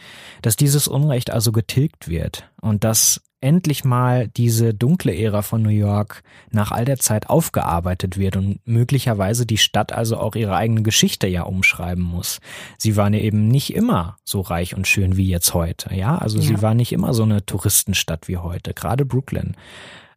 dass 0.43 0.57
dieses 0.57 0.89
Unrecht 0.89 1.31
also 1.31 1.51
getilgt 1.51 2.09
wird 2.09 2.51
und 2.61 2.85
dass 2.85 3.23
endlich 3.43 3.85
mal 3.85 4.29
diese 4.29 4.73
dunkle 4.73 5.15
Ära 5.15 5.43
von 5.43 5.63
New 5.63 5.69
York 5.69 6.23
nach 6.51 6.71
all 6.71 6.85
der 6.85 6.99
Zeit 6.99 7.29
aufgearbeitet 7.29 8.17
wird 8.17 8.37
und 8.37 8.61
möglicherweise 8.65 9.47
die 9.47 9.59
Stadt 9.59 9.93
also 9.93 10.17
auch 10.17 10.35
ihre 10.35 10.57
eigene 10.57 10.83
Geschichte 10.83 11.27
ja 11.27 11.43
umschreiben 11.43 12.03
muss. 12.03 12.41
Sie 12.79 12.97
war 12.97 13.13
eben 13.13 13.49
nicht 13.49 13.75
immer 13.75 14.17
so 14.25 14.41
reich 14.41 14.75
und 14.75 14.87
schön 14.87 15.17
wie 15.17 15.29
jetzt 15.29 15.55
heute, 15.55 15.95
ja, 15.95 16.17
also 16.17 16.39
ja. 16.39 16.45
sie 16.45 16.63
war 16.63 16.75
nicht 16.75 16.93
immer 16.93 17.13
so 17.15 17.25
eine 17.25 17.45
Touristenstadt 17.45 18.29
wie 18.29 18.39
heute, 18.39 18.75
gerade 18.75 19.05
Brooklyn. 19.05 19.57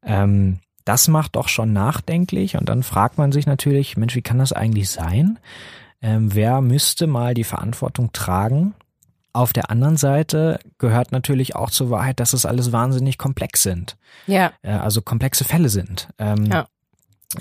Ähm, 0.04 0.60
das 0.86 1.08
macht 1.08 1.36
doch 1.36 1.48
schon 1.48 1.74
nachdenklich 1.74 2.58
und 2.58 2.70
dann 2.70 2.84
fragt 2.84 3.18
man 3.18 3.32
sich 3.32 3.48
natürlich, 3.48 3.98
Mensch, 3.98 4.16
wie 4.16 4.22
kann 4.22 4.38
das 4.38 4.54
eigentlich 4.54 4.90
sein? 4.90 5.40
Ähm, 6.02 6.36
wer 6.36 6.62
müsste 6.62 7.08
mal 7.08 7.34
die 7.34 7.44
Verantwortung 7.44 8.12
tragen, 8.14 8.76
auf 9.36 9.54
der 9.54 9.70
anderen 9.70 9.98
Seite 9.98 10.60
gehört 10.78 11.12
natürlich 11.12 11.56
auch 11.56 11.70
zur 11.70 11.90
Wahrheit, 11.90 12.20
dass 12.20 12.34
es 12.34 12.46
alles 12.46 12.72
wahnsinnig 12.72 13.18
komplex 13.18 13.64
sind. 13.64 13.98
Ja. 14.28 14.54
Also 14.64 15.02
komplexe 15.02 15.44
Fälle 15.44 15.70
sind. 15.70 16.10
Ähm, 16.18 16.46
ja. 16.46 16.68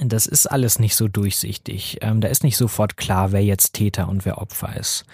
Das 0.00 0.26
ist 0.26 0.46
alles 0.46 0.78
nicht 0.78 0.96
so 0.96 1.08
durchsichtig. 1.08 1.98
Ähm, 2.00 2.20
da 2.20 2.28
ist 2.28 2.42
nicht 2.42 2.56
sofort 2.56 2.96
klar, 2.96 3.32
wer 3.32 3.44
jetzt 3.44 3.74
Täter 3.74 4.08
und 4.08 4.24
wer 4.24 4.38
Opfer 4.38 4.76
ist. 4.76 5.04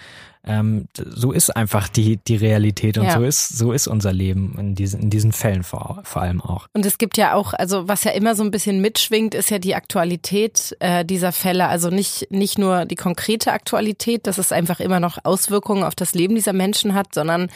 Ähm, 0.43 0.87
so 0.95 1.31
ist 1.31 1.55
einfach 1.55 1.87
die, 1.87 2.17
die 2.17 2.35
Realität 2.35 2.97
und 2.97 3.05
ja. 3.05 3.13
so 3.13 3.23
ist, 3.23 3.49
so 3.49 3.71
ist 3.73 3.87
unser 3.87 4.11
Leben 4.11 4.55
in 4.57 4.75
diesen, 4.75 5.01
in 5.01 5.09
diesen 5.11 5.33
Fällen 5.33 5.61
vor, 5.61 6.01
vor 6.03 6.23
allem 6.23 6.41
auch. 6.41 6.67
Und 6.73 6.85
es 6.85 6.97
gibt 6.97 7.17
ja 7.17 7.35
auch, 7.35 7.53
also 7.53 7.87
was 7.87 8.03
ja 8.05 8.11
immer 8.11 8.33
so 8.33 8.43
ein 8.43 8.49
bisschen 8.49 8.81
mitschwingt, 8.81 9.35
ist 9.35 9.51
ja 9.51 9.59
die 9.59 9.75
Aktualität 9.75 10.75
äh, 10.79 11.05
dieser 11.05 11.31
Fälle. 11.31 11.67
Also 11.67 11.89
nicht, 11.89 12.31
nicht 12.31 12.57
nur 12.57 12.85
die 12.85 12.95
konkrete 12.95 13.53
Aktualität, 13.53 14.25
dass 14.25 14.39
es 14.39 14.51
einfach 14.51 14.79
immer 14.79 14.99
noch 14.99 15.19
Auswirkungen 15.23 15.83
auf 15.83 15.93
das 15.93 16.15
Leben 16.15 16.33
dieser 16.33 16.53
Menschen 16.53 16.95
hat, 16.95 17.13
sondern 17.13 17.51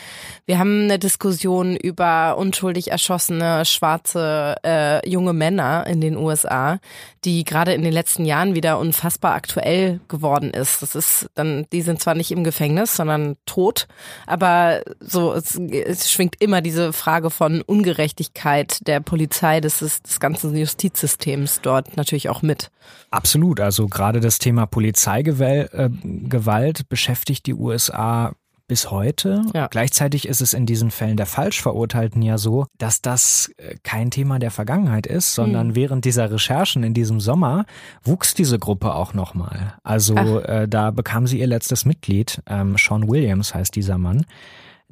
wir 0.45 0.59
haben 0.59 0.83
eine 0.83 0.99
Diskussion 0.99 1.75
über 1.75 2.37
unschuldig 2.37 2.91
erschossene 2.91 3.65
schwarze 3.65 4.57
äh, 4.63 5.09
junge 5.09 5.33
Männer 5.33 5.87
in 5.87 6.01
den 6.01 6.17
USA, 6.17 6.79
die 7.23 7.43
gerade 7.45 7.73
in 7.73 7.81
den 7.81 7.93
letzten 7.93 8.25
Jahren 8.25 8.53
wieder 8.53 8.77
unfassbar 8.77 9.33
aktuell 9.33 10.01
geworden 10.07 10.51
ist. 10.51 10.83
Das 10.83 10.93
ist 10.93 11.29
dann, 11.33 11.65
die 11.73 11.81
sind 11.81 11.99
zwar 11.99 12.13
nicht 12.13 12.31
im 12.31 12.43
Gefängnis, 12.43 12.74
Gefängnis, 12.75 12.95
sondern 12.95 13.37
tot. 13.45 13.87
Aber 14.27 14.81
so, 14.99 15.33
es, 15.33 15.55
es 15.55 16.11
schwingt 16.11 16.35
immer 16.39 16.61
diese 16.61 16.93
Frage 16.93 17.29
von 17.29 17.61
Ungerechtigkeit 17.61 18.85
der 18.87 18.99
Polizei, 18.99 19.61
des, 19.61 19.79
des 19.79 20.19
ganzen 20.19 20.55
Justizsystems 20.55 21.61
dort 21.61 21.97
natürlich 21.97 22.29
auch 22.29 22.41
mit. 22.41 22.71
Absolut. 23.11 23.59
Also 23.59 23.87
gerade 23.87 24.19
das 24.19 24.39
Thema 24.39 24.65
Polizeigewalt 24.65 25.69
äh, 25.73 26.83
beschäftigt 26.87 27.45
die 27.45 27.53
USA 27.53 28.33
bis 28.67 28.89
heute. 28.91 29.43
Ja. 29.53 29.67
Gleichzeitig 29.67 30.27
ist 30.27 30.41
es 30.41 30.53
in 30.53 30.65
diesen 30.65 30.91
Fällen 30.91 31.17
der 31.17 31.25
Falschverurteilten 31.25 32.21
ja 32.21 32.37
so, 32.37 32.65
dass 32.77 33.01
das 33.01 33.51
äh, 33.57 33.75
kein 33.83 34.11
Thema 34.11 34.39
der 34.39 34.51
Vergangenheit 34.51 35.07
ist, 35.07 35.35
sondern 35.35 35.69
mhm. 35.69 35.75
während 35.75 36.05
dieser 36.05 36.31
Recherchen 36.31 36.83
in 36.83 36.93
diesem 36.93 37.19
Sommer 37.19 37.65
wuchs 38.03 38.33
diese 38.33 38.59
Gruppe 38.59 38.95
auch 38.95 39.13
nochmal. 39.13 39.75
Also 39.83 40.15
äh, 40.15 40.67
da 40.67 40.91
bekam 40.91 41.27
sie 41.27 41.39
ihr 41.39 41.47
letztes 41.47 41.85
Mitglied, 41.85 42.41
ähm, 42.47 42.75
Sean 42.77 43.07
Williams 43.07 43.53
heißt 43.53 43.75
dieser 43.75 43.97
Mann. 43.97 44.25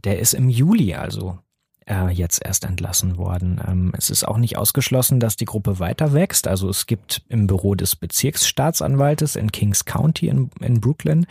Der 0.03 0.19
ist 0.19 0.33
im 0.33 0.49
Juli 0.49 0.93
also 0.93 1.39
äh, 1.87 2.09
jetzt 2.11 2.43
erst 2.43 2.65
entlassen 2.65 3.17
worden. 3.17 3.61
Ähm, 3.65 3.91
es 3.97 4.09
ist 4.09 4.27
auch 4.27 4.37
nicht 4.37 4.57
ausgeschlossen, 4.57 5.19
dass 5.19 5.35
die 5.35 5.45
Gruppe 5.45 5.79
weiter 5.79 6.13
wächst. 6.13 6.47
Also 6.47 6.69
es 6.69 6.85
gibt 6.85 7.23
im 7.29 7.47
Büro 7.47 7.75
des 7.75 7.95
Bezirksstaatsanwaltes 7.95 9.35
in 9.35 9.51
Kings 9.51 9.85
County 9.85 10.27
in, 10.27 10.49
in 10.59 10.81
Brooklyn 10.81 11.25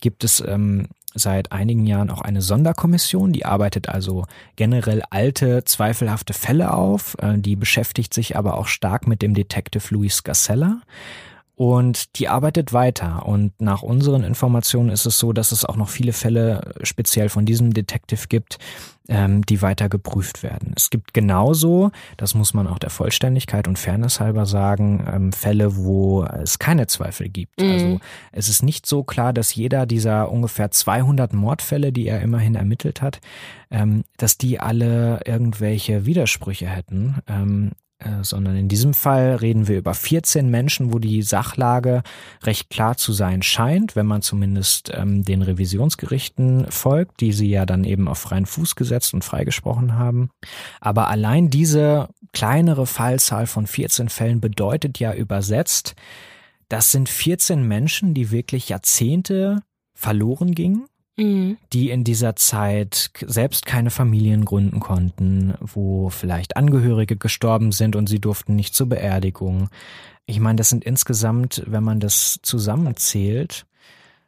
gibt 0.00 0.24
es 0.24 0.42
ähm, 0.46 0.88
seit 1.18 1.52
einigen 1.52 1.86
Jahren 1.86 2.10
auch 2.10 2.20
eine 2.20 2.42
Sonderkommission, 2.42 3.32
die 3.32 3.44
arbeitet 3.44 3.88
also 3.88 4.24
generell 4.56 5.02
alte, 5.10 5.64
zweifelhafte 5.64 6.32
Fälle 6.32 6.72
auf, 6.72 7.16
äh, 7.20 7.38
die 7.38 7.56
beschäftigt 7.56 8.14
sich 8.14 8.36
aber 8.36 8.56
auch 8.56 8.66
stark 8.66 9.06
mit 9.06 9.22
dem 9.22 9.34
Detective 9.34 9.94
Louis 9.94 10.16
Scassella. 10.16 10.80
Und 11.58 12.20
die 12.20 12.28
arbeitet 12.28 12.72
weiter. 12.72 13.26
Und 13.26 13.60
nach 13.60 13.82
unseren 13.82 14.22
Informationen 14.22 14.90
ist 14.90 15.06
es 15.06 15.18
so, 15.18 15.32
dass 15.32 15.50
es 15.50 15.64
auch 15.64 15.74
noch 15.74 15.88
viele 15.88 16.12
Fälle 16.12 16.72
speziell 16.84 17.28
von 17.28 17.46
diesem 17.46 17.74
Detective 17.74 18.28
gibt, 18.28 18.58
ähm, 19.08 19.44
die 19.44 19.60
weiter 19.60 19.88
geprüft 19.88 20.44
werden. 20.44 20.72
Es 20.76 20.88
gibt 20.88 21.14
genauso, 21.14 21.90
das 22.16 22.36
muss 22.36 22.54
man 22.54 22.68
auch 22.68 22.78
der 22.78 22.90
Vollständigkeit 22.90 23.66
und 23.66 23.76
Fairness 23.76 24.20
halber 24.20 24.46
sagen, 24.46 25.04
ähm, 25.12 25.32
Fälle, 25.32 25.74
wo 25.74 26.22
es 26.22 26.60
keine 26.60 26.86
Zweifel 26.86 27.28
gibt. 27.28 27.60
Mhm. 27.60 27.72
Also 27.72 28.00
es 28.30 28.48
ist 28.48 28.62
nicht 28.62 28.86
so 28.86 29.02
klar, 29.02 29.32
dass 29.32 29.52
jeder 29.52 29.84
dieser 29.84 30.30
ungefähr 30.30 30.70
200 30.70 31.32
Mordfälle, 31.32 31.90
die 31.90 32.06
er 32.06 32.22
immerhin 32.22 32.54
ermittelt 32.54 33.02
hat, 33.02 33.20
ähm, 33.72 34.04
dass 34.16 34.38
die 34.38 34.60
alle 34.60 35.22
irgendwelche 35.24 36.06
Widersprüche 36.06 36.68
hätten. 36.68 37.16
Ähm, 37.26 37.72
äh, 38.00 38.22
sondern 38.22 38.56
in 38.56 38.68
diesem 38.68 38.94
Fall 38.94 39.34
reden 39.36 39.66
wir 39.66 39.76
über 39.76 39.92
14 39.92 40.48
Menschen, 40.48 40.92
wo 40.92 41.00
die 41.00 41.22
Sachlage 41.22 42.02
recht 42.44 42.70
klar 42.70 42.96
zu 42.96 43.12
sein 43.12 43.42
scheint, 43.42 43.96
wenn 43.96 44.06
man 44.06 44.22
zumindest 44.22 44.92
ähm, 44.94 45.24
den 45.24 45.42
Revisionsgerichten 45.42 46.70
folgt, 46.70 47.20
die 47.20 47.32
sie 47.32 47.48
ja 47.50 47.66
dann 47.66 47.82
eben 47.82 48.06
auf 48.06 48.18
freien 48.18 48.46
Fuß 48.46 48.76
gesetzt 48.76 49.14
und 49.14 49.24
freigesprochen 49.24 49.94
haben. 49.94 50.30
Aber 50.80 51.08
allein 51.08 51.50
diese 51.50 52.08
kleinere 52.32 52.86
Fallzahl 52.86 53.48
von 53.48 53.66
14 53.66 54.08
Fällen 54.08 54.40
bedeutet 54.40 55.00
ja 55.00 55.12
übersetzt, 55.12 55.96
das 56.68 56.92
sind 56.92 57.08
14 57.08 57.66
Menschen, 57.66 58.14
die 58.14 58.30
wirklich 58.30 58.68
Jahrzehnte 58.68 59.62
verloren 59.94 60.54
gingen 60.54 60.86
Mhm. 61.18 61.58
die 61.72 61.90
in 61.90 62.04
dieser 62.04 62.36
Zeit 62.36 63.10
selbst 63.26 63.66
keine 63.66 63.90
Familien 63.90 64.44
gründen 64.44 64.78
konnten, 64.78 65.54
wo 65.60 66.10
vielleicht 66.10 66.56
Angehörige 66.56 67.16
gestorben 67.16 67.72
sind 67.72 67.96
und 67.96 68.08
sie 68.08 68.20
durften 68.20 68.54
nicht 68.54 68.72
zur 68.72 68.88
Beerdigung. 68.88 69.68
Ich 70.26 70.38
meine, 70.38 70.56
das 70.56 70.68
sind 70.68 70.84
insgesamt, 70.84 71.64
wenn 71.66 71.82
man 71.82 71.98
das 71.98 72.38
zusammenzählt, 72.42 73.66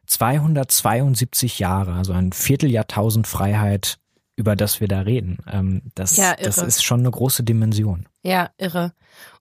272 0.07 1.59
Jahre, 1.59 1.93
also 1.93 2.11
ein 2.11 2.33
Vierteljahrtausend 2.33 3.25
Freiheit, 3.25 3.97
über 4.35 4.57
das 4.57 4.81
wir 4.81 4.89
da 4.89 5.01
reden. 5.01 5.37
Ähm, 5.49 5.83
das, 5.95 6.17
ja, 6.17 6.35
das 6.35 6.57
ist 6.57 6.83
schon 6.83 6.99
eine 6.99 7.11
große 7.11 7.43
Dimension. 7.43 8.07
Ja, 8.21 8.49
irre. 8.57 8.91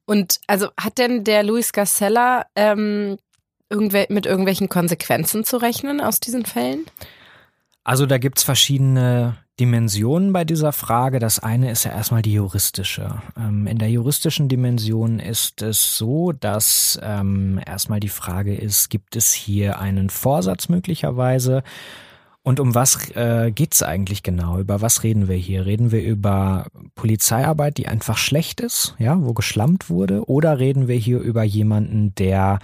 Und 0.07 0.41
also 0.47 0.69
hat 0.81 0.99
denn 0.99 1.25
der 1.25 1.43
Luis 1.43 1.73
Garcella 1.73 2.47
ähm, 2.55 3.19
irgendwel 3.69 4.07
mit 4.09 4.27
irgendwelchen 4.27 4.69
Konsequenzen 4.69 5.43
zu 5.43 5.57
rechnen 5.57 6.01
aus 6.01 6.21
diesen 6.21 6.45
Fällen? 6.45 6.87
Also 7.91 8.07
da 8.07 8.19
gibt's 8.19 8.45
verschiedene 8.45 9.39
Dimensionen 9.59 10.33
bei 10.33 10.45
dieser 10.45 10.73
Frage. 10.73 11.19
Das 11.19 11.41
eine 11.41 11.73
ist 11.73 11.83
ja 11.83 11.91
erstmal 11.91 12.23
die 12.23 12.35
juristische. 12.35 13.21
Ähm, 13.37 13.67
in 13.67 13.79
der 13.79 13.91
juristischen 13.91 14.49
Dimension 14.49 15.19
ist 15.19 15.61
es 15.61 15.97
so, 15.97 16.31
dass 16.31 17.01
ähm, 17.03 17.61
erstmal 17.67 17.99
die 17.99 18.09
Frage 18.09 18.55
ist, 18.55 18.91
gibt 18.91 19.17
es 19.17 19.33
hier 19.33 19.81
einen 19.81 20.09
Vorsatz 20.09 20.69
möglicherweise? 20.69 21.65
Und 22.45 22.61
um 22.61 22.77
was 22.77 23.11
äh, 23.17 23.51
geht's 23.51 23.83
eigentlich 23.83 24.23
genau? 24.23 24.61
Über 24.61 24.81
was 24.81 25.03
reden 25.03 25.27
wir 25.27 25.35
hier? 25.35 25.67
Reden 25.67 25.91
wir 25.91 26.05
über 26.05 26.69
Polizeiarbeit, 26.95 27.77
die 27.77 27.89
einfach 27.89 28.19
schlecht 28.19 28.61
ist, 28.61 28.95
ja, 29.01 29.21
wo 29.21 29.35
geschlampt 29.35 29.91
wurde? 29.91 30.29
Oder 30.29 30.61
reden 30.61 30.87
wir 30.87 30.95
hier 30.95 31.19
über 31.19 31.43
jemanden, 31.43 32.15
der 32.15 32.61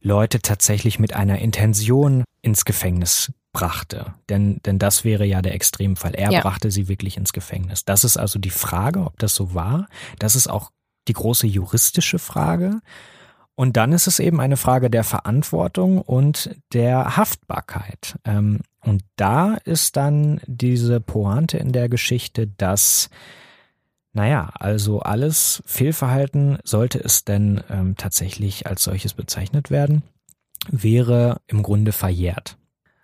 Leute 0.00 0.40
tatsächlich 0.40 0.98
mit 0.98 1.12
einer 1.12 1.38
Intention 1.38 2.24
ins 2.40 2.64
Gefängnis 2.64 3.30
brachte. 3.52 4.14
Denn, 4.28 4.60
denn 4.64 4.78
das 4.78 5.04
wäre 5.04 5.24
ja 5.24 5.42
der 5.42 5.54
Extremfall. 5.54 6.14
Er 6.14 6.30
ja. 6.30 6.40
brachte 6.40 6.70
sie 6.70 6.88
wirklich 6.88 7.16
ins 7.16 7.32
Gefängnis. 7.32 7.84
Das 7.84 8.04
ist 8.04 8.16
also 8.16 8.38
die 8.38 8.50
Frage, 8.50 9.00
ob 9.00 9.18
das 9.18 9.34
so 9.34 9.54
war. 9.54 9.88
Das 10.18 10.34
ist 10.34 10.48
auch 10.48 10.70
die 11.08 11.12
große 11.12 11.46
juristische 11.46 12.18
Frage. 12.18 12.80
Und 13.54 13.76
dann 13.76 13.92
ist 13.92 14.06
es 14.06 14.20
eben 14.20 14.40
eine 14.40 14.56
Frage 14.56 14.88
der 14.88 15.04
Verantwortung 15.04 16.00
und 16.00 16.56
der 16.72 17.16
Haftbarkeit. 17.16 18.18
Ähm, 18.24 18.60
und 18.80 19.02
da 19.16 19.56
ist 19.64 19.96
dann 19.96 20.40
diese 20.46 21.00
Pointe 21.00 21.58
in 21.58 21.72
der 21.72 21.88
Geschichte, 21.88 22.46
dass, 22.46 23.10
naja, 24.12 24.50
also 24.54 25.00
alles 25.00 25.62
Fehlverhalten, 25.66 26.58
sollte 26.64 26.98
es 27.04 27.24
denn 27.24 27.62
ähm, 27.68 27.96
tatsächlich 27.96 28.66
als 28.66 28.82
solches 28.82 29.12
bezeichnet 29.12 29.70
werden, 29.70 30.04
wäre 30.70 31.40
im 31.46 31.62
Grunde 31.62 31.92
verjährt. 31.92 32.56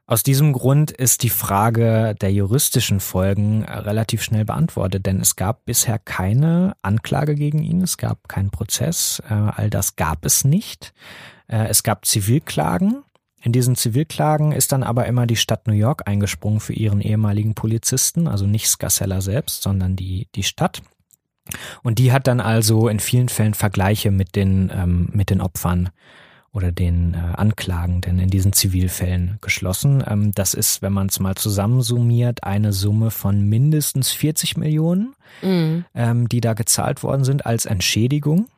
Aus 0.08 0.22
diesem 0.22 0.52
Grund 0.52 0.92
ist 0.92 1.24
die 1.24 1.30
Frage 1.30 2.14
der 2.20 2.32
juristischen 2.32 3.00
Folgen 3.00 3.64
relativ 3.64 4.22
schnell 4.22 4.44
beantwortet, 4.44 5.04
denn 5.04 5.20
es 5.20 5.34
gab 5.34 5.64
bisher 5.64 5.98
keine 5.98 6.76
Anklage 6.80 7.34
gegen 7.34 7.60
ihn, 7.60 7.82
es 7.82 7.96
gab 7.96 8.28
keinen 8.28 8.50
Prozess, 8.50 9.20
äh, 9.28 9.34
all 9.34 9.68
das 9.68 9.96
gab 9.96 10.24
es 10.24 10.44
nicht. 10.44 10.94
Äh, 11.48 11.66
es 11.66 11.82
gab 11.82 12.06
Zivilklagen. 12.06 13.02
In 13.42 13.50
diesen 13.50 13.74
Zivilklagen 13.74 14.52
ist 14.52 14.70
dann 14.70 14.84
aber 14.84 15.06
immer 15.06 15.26
die 15.26 15.36
Stadt 15.36 15.66
New 15.66 15.74
York 15.74 16.02
eingesprungen 16.06 16.60
für 16.60 16.72
ihren 16.72 17.00
ehemaligen 17.00 17.54
Polizisten, 17.54 18.28
also 18.28 18.46
nicht 18.46 18.68
Scarsella 18.68 19.20
selbst, 19.20 19.62
sondern 19.62 19.96
die, 19.96 20.28
die 20.36 20.44
Stadt. 20.44 20.82
Und 21.82 21.98
die 21.98 22.12
hat 22.12 22.28
dann 22.28 22.40
also 22.40 22.88
in 22.88 23.00
vielen 23.00 23.28
Fällen 23.28 23.54
Vergleiche 23.54 24.12
mit 24.12 24.36
den, 24.36 24.70
ähm, 24.72 25.08
mit 25.12 25.30
den 25.30 25.40
Opfern 25.40 25.90
oder 26.56 26.72
den 26.72 27.12
äh, 27.12 27.18
Anklagenden 27.18 28.18
in 28.18 28.30
diesen 28.30 28.54
Zivilfällen 28.54 29.36
geschlossen. 29.42 30.02
Ähm, 30.06 30.32
das 30.32 30.54
ist, 30.54 30.80
wenn 30.80 30.94
man 30.94 31.08
es 31.08 31.20
mal 31.20 31.34
zusammensummiert, 31.34 32.44
eine 32.44 32.72
Summe 32.72 33.10
von 33.10 33.42
mindestens 33.42 34.10
40 34.12 34.56
Millionen, 34.56 35.14
mhm. 35.42 35.84
ähm, 35.94 36.28
die 36.30 36.40
da 36.40 36.54
gezahlt 36.54 37.02
worden 37.02 37.24
sind 37.24 37.44
als 37.44 37.66
Entschädigung. 37.66 38.48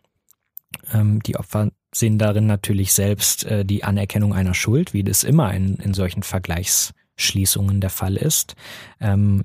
Ähm, 0.94 1.20
die 1.24 1.37
Opfer 1.37 1.70
sehen 1.92 2.18
darin 2.18 2.46
natürlich 2.46 2.92
selbst 2.92 3.44
äh, 3.44 3.64
die 3.64 3.82
Anerkennung 3.82 4.32
einer 4.32 4.54
Schuld, 4.54 4.94
wie 4.94 5.02
das 5.02 5.24
immer 5.24 5.52
in, 5.52 5.74
in 5.78 5.92
solchen 5.92 6.22
Vergleichsschließungen 6.22 7.80
der 7.80 7.90
Fall 7.90 8.16
ist. 8.16 8.54
Ähm, 9.00 9.42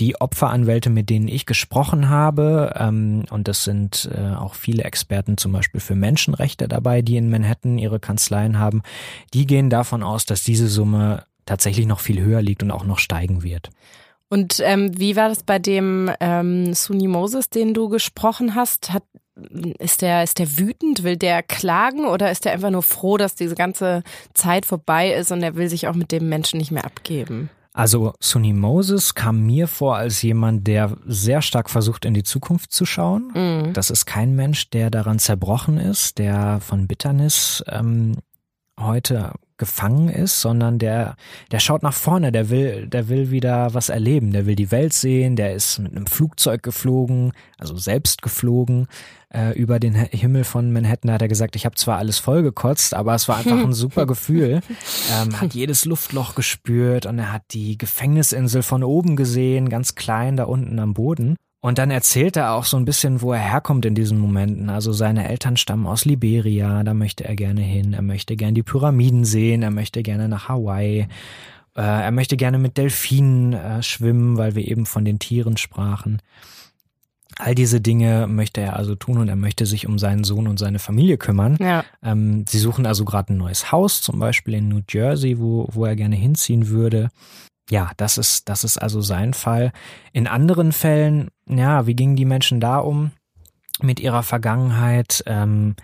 die 0.00 0.20
Opferanwälte, 0.20 0.90
mit 0.90 1.10
denen 1.10 1.28
ich 1.28 1.46
gesprochen 1.46 2.08
habe, 2.08 2.74
ähm, 2.78 3.24
und 3.30 3.48
das 3.48 3.64
sind 3.64 4.10
äh, 4.12 4.34
auch 4.34 4.54
viele 4.54 4.84
Experten 4.84 5.36
zum 5.36 5.52
Beispiel 5.52 5.80
für 5.80 5.94
Menschenrechte 5.94 6.68
dabei, 6.68 7.02
die 7.02 7.16
in 7.16 7.30
Manhattan 7.30 7.78
ihre 7.78 8.00
Kanzleien 8.00 8.58
haben, 8.58 8.82
die 9.34 9.46
gehen 9.46 9.70
davon 9.70 10.02
aus, 10.02 10.24
dass 10.24 10.44
diese 10.44 10.68
Summe 10.68 11.24
tatsächlich 11.46 11.86
noch 11.86 12.00
viel 12.00 12.20
höher 12.20 12.42
liegt 12.42 12.62
und 12.62 12.70
auch 12.70 12.84
noch 12.84 12.98
steigen 12.98 13.42
wird. 13.42 13.70
Und 14.28 14.60
ähm, 14.64 14.98
wie 14.98 15.14
war 15.14 15.28
das 15.28 15.42
bei 15.42 15.58
dem 15.58 16.10
ähm, 16.20 16.72
Suni 16.72 17.06
Moses, 17.06 17.50
den 17.50 17.74
du 17.74 17.90
gesprochen 17.90 18.54
hast? 18.54 18.90
Hat, 18.90 19.02
ist 19.78 20.00
der 20.00 20.22
ist 20.22 20.38
der 20.38 20.56
wütend? 20.58 21.02
Will 21.02 21.18
der 21.18 21.42
klagen 21.42 22.06
oder 22.06 22.30
ist 22.30 22.46
der 22.46 22.52
einfach 22.52 22.70
nur 22.70 22.82
froh, 22.82 23.18
dass 23.18 23.34
diese 23.34 23.54
ganze 23.54 24.02
Zeit 24.32 24.64
vorbei 24.64 25.12
ist 25.12 25.32
und 25.32 25.42
er 25.42 25.54
will 25.56 25.68
sich 25.68 25.86
auch 25.86 25.94
mit 25.94 26.12
dem 26.12 26.30
Menschen 26.30 26.58
nicht 26.58 26.70
mehr 26.70 26.86
abgeben? 26.86 27.50
Also 27.74 28.12
Sunny 28.20 28.52
Moses 28.52 29.14
kam 29.14 29.46
mir 29.46 29.66
vor 29.66 29.96
als 29.96 30.20
jemand, 30.20 30.66
der 30.66 30.96
sehr 31.06 31.40
stark 31.40 31.70
versucht, 31.70 32.04
in 32.04 32.12
die 32.12 32.22
Zukunft 32.22 32.72
zu 32.72 32.84
schauen. 32.84 33.32
Mhm. 33.34 33.72
Das 33.72 33.90
ist 33.90 34.04
kein 34.04 34.34
Mensch, 34.36 34.68
der 34.70 34.90
daran 34.90 35.18
zerbrochen 35.18 35.78
ist, 35.78 36.18
der 36.18 36.60
von 36.60 36.86
Bitternis 36.86 37.64
ähm, 37.68 38.16
heute 38.78 39.32
gefangen 39.58 40.08
ist, 40.08 40.40
sondern 40.40 40.78
der, 40.78 41.16
der 41.50 41.60
schaut 41.60 41.82
nach 41.82 41.94
vorne, 41.94 42.32
der 42.32 42.50
will, 42.50 42.86
der 42.86 43.08
will 43.08 43.30
wieder 43.30 43.74
was 43.74 43.88
erleben, 43.88 44.32
der 44.32 44.46
will 44.46 44.56
die 44.56 44.70
Welt 44.70 44.92
sehen, 44.92 45.36
der 45.36 45.54
ist 45.54 45.78
mit 45.78 45.94
einem 45.94 46.06
Flugzeug 46.06 46.62
geflogen, 46.62 47.32
also 47.58 47.76
selbst 47.76 48.22
geflogen, 48.22 48.88
äh, 49.32 49.52
über 49.58 49.80
den 49.80 49.94
Himmel 49.94 50.44
von 50.44 50.72
Manhattan. 50.72 51.10
Hat 51.10 51.22
er 51.22 51.28
gesagt, 51.28 51.56
ich 51.56 51.64
habe 51.64 51.76
zwar 51.76 51.98
alles 51.98 52.18
vollgekotzt, 52.18 52.94
aber 52.94 53.14
es 53.14 53.28
war 53.28 53.38
einfach 53.38 53.58
ein 53.58 53.72
super 53.72 54.06
Gefühl. 54.06 54.60
Ähm, 55.12 55.40
hat 55.40 55.54
jedes 55.54 55.84
Luftloch 55.84 56.34
gespürt 56.34 57.06
und 57.06 57.18
er 57.18 57.32
hat 57.32 57.42
die 57.50 57.76
Gefängnisinsel 57.76 58.62
von 58.62 58.84
oben 58.84 59.16
gesehen, 59.16 59.68
ganz 59.68 59.94
klein 59.94 60.36
da 60.36 60.44
unten 60.44 60.78
am 60.78 60.94
Boden. 60.94 61.36
Und 61.64 61.78
dann 61.78 61.92
erzählt 61.92 62.36
er 62.36 62.54
auch 62.54 62.64
so 62.64 62.76
ein 62.76 62.84
bisschen, 62.84 63.22
wo 63.22 63.32
er 63.32 63.38
herkommt 63.38 63.86
in 63.86 63.94
diesen 63.94 64.18
Momenten. 64.18 64.68
Also 64.68 64.92
seine 64.92 65.28
Eltern 65.28 65.56
stammen 65.56 65.86
aus 65.86 66.04
Liberia, 66.04 66.82
da 66.82 66.92
möchte 66.92 67.24
er 67.24 67.36
gerne 67.36 67.60
hin. 67.60 67.92
Er 67.92 68.02
möchte 68.02 68.34
gerne 68.34 68.54
die 68.54 68.64
Pyramiden 68.64 69.24
sehen, 69.24 69.62
er 69.62 69.70
möchte 69.70 70.02
gerne 70.02 70.28
nach 70.28 70.48
Hawaii. 70.48 71.06
Äh, 71.76 71.80
er 71.80 72.10
möchte 72.10 72.36
gerne 72.36 72.58
mit 72.58 72.78
Delfinen 72.78 73.52
äh, 73.52 73.80
schwimmen, 73.80 74.36
weil 74.38 74.56
wir 74.56 74.66
eben 74.66 74.86
von 74.86 75.04
den 75.04 75.20
Tieren 75.20 75.56
sprachen. 75.56 76.20
All 77.38 77.54
diese 77.54 77.80
Dinge 77.80 78.26
möchte 78.26 78.60
er 78.60 78.74
also 78.74 78.96
tun 78.96 79.18
und 79.18 79.28
er 79.28 79.36
möchte 79.36 79.64
sich 79.64 79.86
um 79.86 80.00
seinen 80.00 80.24
Sohn 80.24 80.48
und 80.48 80.58
seine 80.58 80.80
Familie 80.80 81.16
kümmern. 81.16 81.56
Ja. 81.60 81.84
Ähm, 82.02 82.44
sie 82.48 82.58
suchen 82.58 82.86
also 82.86 83.04
gerade 83.04 83.32
ein 83.32 83.38
neues 83.38 83.70
Haus, 83.70 84.02
zum 84.02 84.18
Beispiel 84.18 84.54
in 84.54 84.68
New 84.68 84.80
Jersey, 84.90 85.38
wo, 85.38 85.68
wo 85.70 85.84
er 85.84 85.94
gerne 85.94 86.16
hinziehen 86.16 86.70
würde 86.70 87.10
ja, 87.70 87.90
das 87.96 88.18
ist, 88.18 88.48
das 88.48 88.64
ist 88.64 88.78
also 88.78 89.00
sein 89.00 89.34
Fall. 89.34 89.72
In 90.12 90.26
anderen 90.26 90.72
Fällen, 90.72 91.30
ja, 91.58 91.86
wie 91.86 91.94
gingen 91.94 92.16
die 92.16 92.24
Menschen 92.24 92.60
da 92.60 92.78
um 92.78 93.12
mit 93.80 94.00
ihrer 94.00 94.22
Vergangenheit? 94.22 95.22
Ähm, 95.26 95.74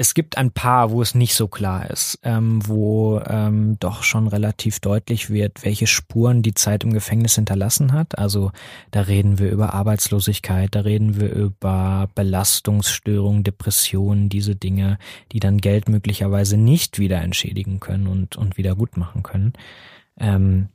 es 0.00 0.14
gibt 0.14 0.38
ein 0.38 0.52
paar, 0.52 0.92
wo 0.92 1.02
es 1.02 1.16
nicht 1.16 1.34
so 1.34 1.48
klar 1.48 1.90
ist, 1.90 2.20
ähm, 2.22 2.60
wo 2.64 3.20
ähm, 3.26 3.76
doch 3.80 4.04
schon 4.04 4.28
relativ 4.28 4.78
deutlich 4.78 5.28
wird, 5.28 5.64
welche 5.64 5.88
Spuren 5.88 6.40
die 6.40 6.54
Zeit 6.54 6.84
im 6.84 6.92
Gefängnis 6.92 7.34
hinterlassen 7.34 7.92
hat. 7.92 8.16
Also 8.16 8.52
da 8.92 9.00
reden 9.00 9.40
wir 9.40 9.50
über 9.50 9.74
Arbeitslosigkeit, 9.74 10.72
da 10.72 10.80
reden 10.80 11.20
wir 11.20 11.32
über 11.32 12.08
Belastungsstörungen, 12.14 13.42
Depressionen, 13.42 14.28
diese 14.28 14.54
Dinge, 14.54 14.98
die 15.32 15.40
dann 15.40 15.58
Geld 15.58 15.88
möglicherweise 15.88 16.56
nicht 16.56 17.00
wieder 17.00 17.20
entschädigen 17.20 17.80
können 17.80 18.06
und, 18.06 18.36
und 18.36 18.56
wieder 18.56 18.76
gut 18.76 18.96
machen 18.96 19.24
können. 19.24 19.52
Ähm, 20.16 20.68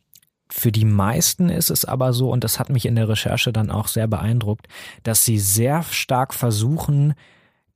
für 0.56 0.72
die 0.72 0.86
meisten 0.86 1.50
ist 1.50 1.72
es 1.72 1.84
aber 1.84 2.14
so, 2.14 2.30
und 2.30 2.44
das 2.44 2.60
hat 2.60 2.70
mich 2.70 2.86
in 2.86 2.94
der 2.94 3.10
Recherche 3.10 3.52
dann 3.52 3.72
auch 3.72 3.88
sehr 3.88 4.06
beeindruckt, 4.06 4.68
dass 5.02 5.26
sie 5.26 5.40
sehr 5.40 5.82
stark 5.82 6.32
versuchen, 6.32 7.16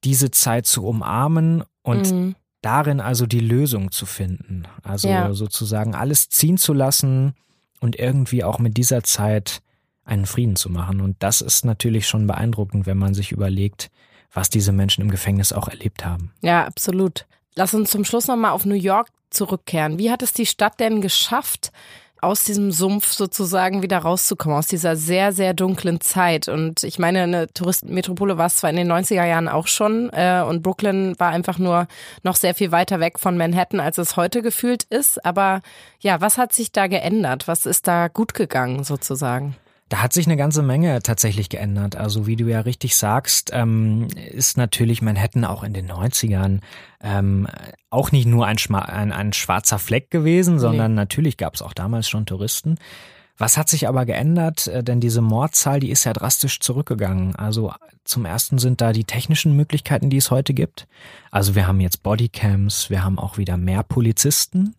diese 0.03 0.29
Zeit 0.29 0.67
zu 0.67 0.85
umarmen 0.85 1.63
und 1.81 2.11
mhm. 2.11 2.35
darin 2.61 3.01
also 3.01 3.25
die 3.25 3.39
Lösung 3.39 3.89
zu 3.89 4.05
finden. 4.05 4.65
Also 4.83 5.07
ja. 5.07 5.33
sozusagen 5.33 5.95
alles 5.95 6.29
ziehen 6.29 6.59
zu 6.59 6.71
lassen 6.71 7.33
und 7.79 7.97
irgendwie 7.97 8.43
auch 8.43 8.59
mit 8.59 8.77
dieser 8.77 9.01
Zeit 9.01 9.63
einen 10.05 10.27
Frieden 10.27 10.55
zu 10.55 10.69
machen. 10.69 11.01
Und 11.01 11.15
das 11.17 11.41
ist 11.41 11.65
natürlich 11.65 12.07
schon 12.07 12.27
beeindruckend, 12.27 12.85
wenn 12.85 12.99
man 12.99 13.15
sich 13.15 13.31
überlegt, 13.31 13.89
was 14.31 14.51
diese 14.51 14.71
Menschen 14.71 15.01
im 15.01 15.09
Gefängnis 15.09 15.51
auch 15.51 15.67
erlebt 15.67 16.05
haben. 16.05 16.31
Ja, 16.41 16.65
absolut. 16.65 17.25
Lass 17.55 17.73
uns 17.73 17.89
zum 17.89 18.05
Schluss 18.05 18.27
nochmal 18.27 18.51
auf 18.51 18.65
New 18.65 18.75
York 18.75 19.07
zurückkehren. 19.31 19.97
Wie 19.97 20.11
hat 20.11 20.21
es 20.21 20.31
die 20.31 20.45
Stadt 20.45 20.79
denn 20.79 21.01
geschafft, 21.01 21.71
aus 22.21 22.43
diesem 22.43 22.71
Sumpf 22.71 23.12
sozusagen 23.12 23.82
wieder 23.82 23.99
rauszukommen, 23.99 24.58
aus 24.58 24.67
dieser 24.67 24.95
sehr, 24.95 25.34
sehr 25.34 25.53
dunklen 25.53 26.01
Zeit. 26.01 26.47
Und 26.47 26.84
ich 26.84 26.99
meine, 26.99 27.23
eine 27.23 27.47
Touristenmetropole 27.47 28.38
war 28.38 28.47
es 28.47 28.58
zwar 28.58 28.69
in 28.69 28.75
den 28.75 28.91
90er 28.91 29.25
Jahren 29.25 29.47
auch 29.47 29.67
schon 29.67 30.10
äh, 30.12 30.43
und 30.47 30.63
Brooklyn 30.63 31.15
war 31.19 31.30
einfach 31.30 31.60
nur 31.60 31.88
noch 32.23 32.36
sehr 32.36 32.56
viel 32.56 32.71
weiter 32.71 32.99
weg 32.99 33.19
von 33.19 33.38
Manhattan, 33.38 33.80
als 33.80 33.97
es 33.97 34.17
heute 34.17 34.41
gefühlt 34.41 34.84
ist. 34.84 35.23
Aber 35.25 35.62
ja, 35.99 36.21
was 36.21 36.38
hat 36.38 36.53
sich 36.53 36.71
da 36.71 36.88
geändert? 36.88 37.47
Was 37.47 37.65
ist 37.65 37.88
da 37.88 38.08
gut 38.08 38.34
gegangen 38.34 38.84
sozusagen? 38.84 39.56
Da 39.89 40.02
hat 40.02 40.12
sich 40.12 40.26
eine 40.26 40.36
ganze 40.36 40.63
Menge 40.63 41.02
tatsächlich 41.02 41.50
geändert. 41.50 41.95
Also 41.95 42.28
wie 42.28 42.36
du 42.36 42.45
ja 42.45 42.62
richtig 42.62 42.97
sagst, 42.97 43.52
ähm, 43.54 44.08
ist 44.32 44.58
natürlich 44.58 45.02
Manhattan 45.02 45.45
auch 45.45 45.63
in 45.63 45.73
den 45.73 45.89
90ern 45.89 46.60
ähm, 47.02 47.47
auch 47.89 48.12
nicht 48.12 48.28
nur 48.28 48.45
ein, 48.45 48.58
ein, 48.73 49.12
ein 49.13 49.34
schwarzer 49.34 49.80
Fleck 49.80 50.12
gewesen, 50.12 50.60
sondern 50.60 50.91
nee. 50.91 50.97
natürlich 50.97 51.38
gab 51.38 51.56
es 51.56 51.62
auch 51.62 51.73
damals 51.73 52.10
schon 52.10 52.26
Touristen. 52.26 52.78
Was 53.38 53.56
hat 53.56 53.69
sich 53.69 53.88
aber 53.88 54.06
geändert? 54.06 54.67
Äh, 54.67 54.84
denn 54.84 55.00
diese 55.00 55.21
Mordzahl, 55.21 55.80
die 55.80 55.91
ist 55.91 56.04
ja 56.04 56.13
drastisch 56.13 56.60
zurückgegangen. 56.60 57.36
Also 57.36 57.71
zum 58.04 58.26
ersten 58.26 58.58
sind 58.58 58.82
da 58.82 58.91
die 58.91 59.06
technischen 59.06 59.56
Möglichkeiten, 59.56 60.10
die 60.10 60.17
es 60.17 60.32
heute 60.32 60.54
gibt. 60.54 60.88
Also 61.32 61.56
wir 61.56 61.67
haben 61.67 61.80
jetzt 61.80 62.04
Bodycams, 62.04 62.89
wir 62.89 63.04
haben 63.04 63.19
auch 63.19 63.38
wieder 63.38 63.58
mehr 63.58 63.84
Polizisten. 63.84 64.76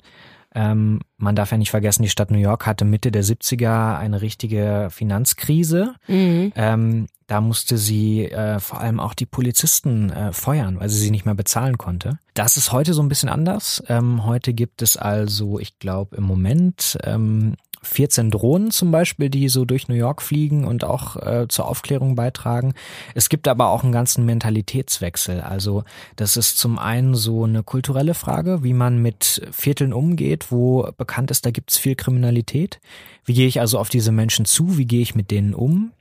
Ähm, 0.55 1.01
man 1.19 1.37
darf 1.37 1.51
ja 1.51 1.59
nicht 1.59 1.71
vergessen, 1.71 2.03
die 2.03 2.09
Stadt 2.09 2.31
New 2.31 2.39
York 2.39 2.65
hatte 2.65 2.85
Mitte 2.85 3.11
der 3.11 3.25
70er 3.25 3.99
eine 3.99 4.23
richtige 4.23 4.89
Finanzkrise. 4.91 5.95
Mhm. 6.07 6.53
Ähm, 6.55 7.07
da 7.27 7.43
musste 7.43 7.77
sie 7.77 8.25
äh, 8.25 8.59
vor 8.59 8.81
allem 8.81 9.01
auch 9.01 9.13
die 9.13 9.27
Polizisten 9.27 10.11
äh, 10.11 10.33
feuern, 10.33 10.81
weil 10.81 10.89
sie 10.89 10.99
sie 10.99 11.11
nicht 11.11 11.27
mehr 11.27 11.35
bezahlen 11.35 11.77
konnte. 11.77 12.19
Das 12.33 12.57
ist 12.57 12.73
heute 12.73 12.95
so 12.95 13.03
ein 13.03 13.09
bisschen 13.09 13.29
anders. 13.29 13.83
Ähm, 13.89 14.25
heute 14.25 14.55
gibt 14.55 14.81
es 14.81 14.97
also, 14.97 15.59
ich 15.59 15.79
glaube, 15.79 16.17
im 16.17 16.25
Moment 16.25 16.97
ähm, 17.03 17.57
14 17.83 18.31
Drohnen 18.31 18.71
zum 18.71 18.91
Beispiel, 18.91 19.31
die 19.31 19.49
so 19.49 19.65
durch 19.65 19.89
New 19.89 19.95
York 19.95 20.23
fliegen 20.23 20.65
und 20.65 20.85
auch 20.85 21.17
äh, 21.17 21.47
zur 21.49 21.69
Aufklärung 21.69 22.15
beitragen. 22.15 22.75
Es 23.15 23.29
gibt 23.29 23.49
aber 23.49 23.69
auch 23.69 23.83
einen 23.83 23.93
ganzen 23.93 24.25
Mentalitätswechsel. 24.25 25.41
Also 25.41 25.85
das 26.17 26.37
ist 26.37 26.59
zum 26.59 26.79
einen 26.79 27.15
so 27.15 27.45
eine 27.45 27.63
kulturelle 27.63 28.15
Frage, 28.15 28.63
wie 28.63 28.73
man 28.73 29.01
mit 29.01 29.49
Vierteln 29.53 29.93
umgeht, 29.93 30.51
wo 30.51 30.89
bekannt 31.09 31.33
ist, 31.33 31.45
da 31.45 31.51
gibt's 31.51 31.77
viel 31.77 31.97
Kriminalität. 31.97 32.81
Wie 33.25 33.35
gehe 33.35 33.49
ich 33.49 33.59
also 33.59 33.81
auf 33.81 33.89
diese 33.89 34.13
Menschen 34.13 34.45
zu? 34.45 34.79
Wie 34.79 34.87
gehe 34.87 35.03
ich 35.03 35.17
mit 35.17 35.33
denen 35.33 35.55
um? 35.55 35.93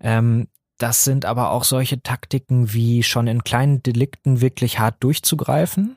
Ähm, 0.00 0.48
das 0.78 1.04
sind 1.04 1.26
aber 1.26 1.50
auch 1.50 1.64
solche 1.64 2.02
Taktiken 2.02 2.72
wie 2.72 3.02
schon 3.02 3.26
in 3.26 3.44
kleinen 3.44 3.82
Delikten 3.82 4.40
wirklich 4.40 4.78
hart 4.78 4.96
durchzugreifen 5.00 5.96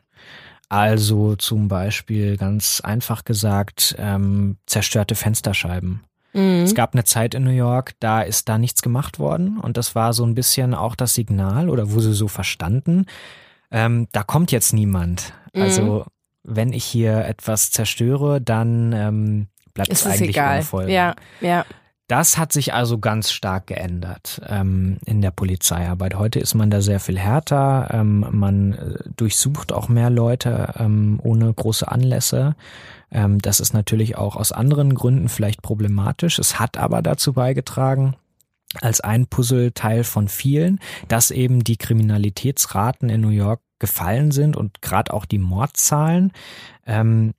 also 0.70 1.36
zum 1.36 1.68
Beispiel 1.68 2.38
ganz 2.38 2.80
einfach 2.82 3.26
gesagt 3.26 3.96
ähm, 3.98 4.58
zerstörte 4.68 5.16
Fensterscheiben. 5.16 6.04
Mhm. 6.34 6.62
Es 6.64 6.76
gab 6.76 6.94
eine 6.94 7.04
Zeit 7.04 7.34
in 7.34 7.44
New 7.44 7.50
York, 7.50 7.94
da 8.00 8.22
ist 8.22 8.48
da 8.48 8.60
nichts 8.60 8.84
gemacht 8.84 9.18
worden 9.18 9.60
und 9.60 9.78
das 9.78 9.96
war 9.96 10.14
so 10.14 10.24
ein 10.24 10.36
bisschen 10.36 10.76
auch 10.76 10.96
das 10.96 11.16
Signal 11.16 11.70
oder 11.70 11.92
wo 11.92 12.00
sie 12.00 12.14
so 12.14 12.28
verstanden, 12.28 13.08
ähm, 13.72 14.08
da 14.12 14.22
kommt 14.22 14.52
jetzt 14.52 14.74
niemand. 14.74 15.34
Mhm. 15.56 15.62
Wenn 16.50 16.74
ich 16.74 16.84
hier 16.84 17.26
etwas 17.26 17.72
zerstöre, 17.72 18.42
dann 18.42 18.94
ähm, 18.94 19.48
bleibt 19.74 19.92
es 19.92 20.06
eigentlich 20.06 20.30
egal. 20.30 20.58
ohne 20.58 20.64
Ja, 20.90 21.16
ja. 21.42 21.66
Das 22.10 22.40
hat 22.40 22.52
sich 22.52 22.74
also 22.74 22.98
ganz 22.98 23.30
stark 23.30 23.68
geändert 23.68 24.42
ähm, 24.48 24.98
in 25.06 25.22
der 25.22 25.30
Polizeiarbeit. 25.30 26.16
Heute 26.16 26.40
ist 26.40 26.56
man 26.56 26.72
da 26.72 26.82
sehr 26.82 27.00
viel 27.00 27.20
härter. 27.20 27.90
Ähm, 27.92 28.26
man 28.32 28.74
äh, 28.74 29.10
durchsucht 29.16 29.72
auch 29.72 29.90
mehr 29.90 30.10
Leute 30.10 30.74
ähm, 30.80 31.20
ohne 31.22 31.54
große 31.54 31.88
Anlässe. 31.88 32.56
Ähm, 33.12 33.38
das 33.38 33.60
ist 33.60 33.74
natürlich 33.74 34.18
auch 34.18 34.36
aus 34.36 34.52
anderen 34.52 34.96
Gründen 34.96 35.30
vielleicht 35.30 35.62
problematisch. 35.62 36.40
Es 36.40 36.60
hat 36.60 36.78
aber 36.78 37.04
dazu 37.04 37.34
beigetragen, 37.34 38.16
als 38.82 39.02
ein 39.02 39.28
Puzzleteil 39.28 40.04
von 40.04 40.28
vielen, 40.28 40.80
dass 41.10 41.30
eben 41.30 41.64
die 41.64 41.78
Kriminalitätsraten 41.78 43.10
in 43.10 43.22
New 43.22 43.30
York 43.30 43.62
gefallen 43.80 44.32
sind 44.32 44.56
und 44.56 44.82
gerade 44.82 45.13
auch 45.13 45.26
die 45.26 45.38
Mordzahlen. 45.38 46.32
Ähm, 46.86 47.34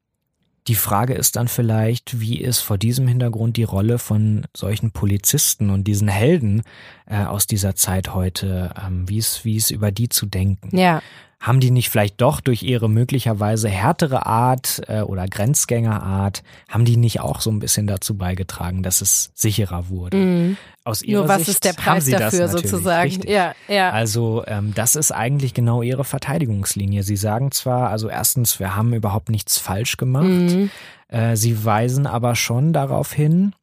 die 0.66 0.74
Frage 0.74 1.14
ist 1.14 1.36
dann 1.36 1.48
vielleicht, 1.48 2.20
wie 2.20 2.38
ist 2.38 2.60
vor 2.60 2.78
diesem 2.78 3.08
Hintergrund 3.08 3.56
die 3.56 3.64
Rolle 3.64 3.98
von 3.98 4.46
solchen 4.54 4.92
Polizisten 4.92 5.70
und 5.70 5.84
diesen 5.84 6.08
Helden 6.08 6.62
äh, 7.10 7.24
aus 7.24 7.46
dieser 7.46 7.74
Zeit 7.74 8.14
heute, 8.14 8.72
ähm, 8.86 9.08
wie 9.08 9.18
ist, 9.18 9.44
wie 9.44 9.56
ist 9.56 9.70
über 9.70 9.90
die 9.90 10.08
zu 10.08 10.26
denken? 10.26 10.76
Ja 10.76 11.02
haben 11.40 11.58
die 11.58 11.70
nicht 11.70 11.88
vielleicht 11.88 12.20
doch 12.20 12.40
durch 12.40 12.62
ihre 12.62 12.90
möglicherweise 12.90 13.70
härtere 13.70 14.26
Art 14.26 14.82
äh, 14.88 15.00
oder 15.00 15.26
Grenzgängerart, 15.26 16.42
haben 16.68 16.84
die 16.84 16.98
nicht 16.98 17.20
auch 17.20 17.40
so 17.40 17.50
ein 17.50 17.60
bisschen 17.60 17.86
dazu 17.86 18.14
beigetragen, 18.16 18.82
dass 18.82 19.00
es 19.00 19.30
sicherer 19.34 19.88
wurde? 19.88 20.18
Mhm. 20.18 20.56
Aus 20.84 21.00
ihrer 21.00 21.20
Nur 21.20 21.28
was 21.28 21.38
Sicht 21.38 21.48
ist 21.48 21.64
der 21.64 21.72
Preis 21.72 22.04
dafür 22.04 22.48
sozusagen? 22.48 23.08
Richtig. 23.08 23.30
Ja, 23.30 23.54
ja. 23.68 23.90
Also 23.90 24.44
ähm, 24.46 24.74
das 24.74 24.96
ist 24.96 25.12
eigentlich 25.12 25.54
genau 25.54 25.80
ihre 25.80 26.04
Verteidigungslinie. 26.04 27.02
Sie 27.02 27.16
sagen 27.16 27.52
zwar, 27.52 27.88
also 27.88 28.10
erstens, 28.10 28.60
wir 28.60 28.76
haben 28.76 28.92
überhaupt 28.92 29.30
nichts 29.30 29.56
falsch 29.56 29.96
gemacht. 29.96 30.24
Mhm. 30.24 30.70
Äh, 31.08 31.36
sie 31.36 31.64
weisen 31.64 32.06
aber 32.06 32.36
schon 32.36 32.74
darauf 32.74 33.14
hin, 33.14 33.54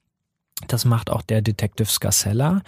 das 0.67 0.85
macht 0.85 1.11
auch 1.11 1.21
der 1.21 1.41
Detective 1.41 1.87
Scarcella, 1.87 2.63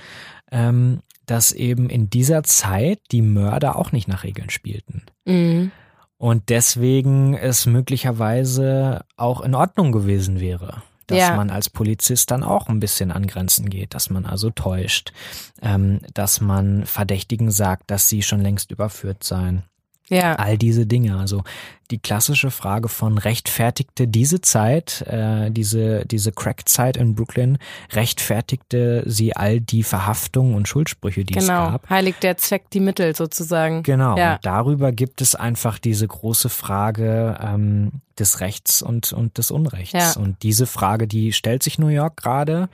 ähm, 0.51 1.01
dass 1.25 1.51
eben 1.51 1.89
in 1.89 2.09
dieser 2.09 2.43
Zeit 2.43 2.99
die 3.11 3.21
Mörder 3.21 3.75
auch 3.75 3.91
nicht 3.91 4.07
nach 4.07 4.23
Regeln 4.23 4.49
spielten. 4.49 5.03
Mhm. 5.25 5.71
Und 6.17 6.49
deswegen 6.49 7.33
es 7.33 7.65
möglicherweise 7.65 9.05
auch 9.15 9.41
in 9.41 9.55
Ordnung 9.55 9.91
gewesen 9.91 10.39
wäre, 10.39 10.83
dass 11.07 11.19
ja. 11.19 11.35
man 11.35 11.49
als 11.49 11.69
Polizist 11.69 12.29
dann 12.31 12.43
auch 12.43 12.67
ein 12.67 12.79
bisschen 12.79 13.11
an 13.11 13.25
Grenzen 13.25 13.69
geht, 13.69 13.93
dass 13.93 14.09
man 14.09 14.25
also 14.25 14.49
täuscht, 14.49 15.13
ähm, 15.61 16.01
dass 16.13 16.41
man 16.41 16.85
Verdächtigen 16.85 17.51
sagt, 17.51 17.89
dass 17.89 18.09
sie 18.09 18.21
schon 18.21 18.41
längst 18.41 18.71
überführt 18.71 19.23
seien. 19.23 19.63
Ja. 20.09 20.35
All 20.35 20.57
diese 20.57 20.85
Dinge. 20.85 21.17
Also 21.17 21.43
die 21.91 21.97
klassische 21.97 22.51
Frage 22.51 22.87
von 22.87 23.17
rechtfertigte 23.17 24.07
diese 24.07 24.41
Zeit, 24.41 25.01
äh, 25.07 25.49
diese, 25.49 26.05
diese 26.05 26.31
Crack-Zeit 26.31 26.97
in 26.97 27.15
Brooklyn, 27.15 27.57
rechtfertigte 27.93 29.03
sie 29.07 29.35
all 29.35 29.59
die 29.59 29.83
Verhaftungen 29.83 30.53
und 30.53 30.67
Schuldsprüche, 30.67 31.25
die 31.25 31.33
genau. 31.33 31.41
es 31.41 31.47
gab. 31.71 31.81
Genau, 31.83 31.95
heiligt 31.95 32.21
der 32.23 32.37
Zweck 32.37 32.69
die 32.71 32.79
Mittel 32.79 33.15
sozusagen. 33.15 33.81
Genau, 33.83 34.17
ja. 34.17 34.35
und 34.35 34.45
darüber 34.45 34.91
gibt 34.91 35.21
es 35.21 35.33
einfach 35.35 35.79
diese 35.79 36.07
große 36.07 36.49
Frage 36.49 37.37
ähm, 37.41 37.91
des 38.19 38.39
Rechts 38.39 38.81
und, 38.81 39.11
und 39.13 39.37
des 39.37 39.49
Unrechts. 39.49 39.93
Ja. 39.93 40.21
Und 40.21 40.43
diese 40.43 40.67
Frage, 40.67 41.07
die 41.07 41.33
stellt 41.33 41.63
sich 41.63 41.79
New 41.79 41.87
York 41.87 42.17
gerade 42.17 42.69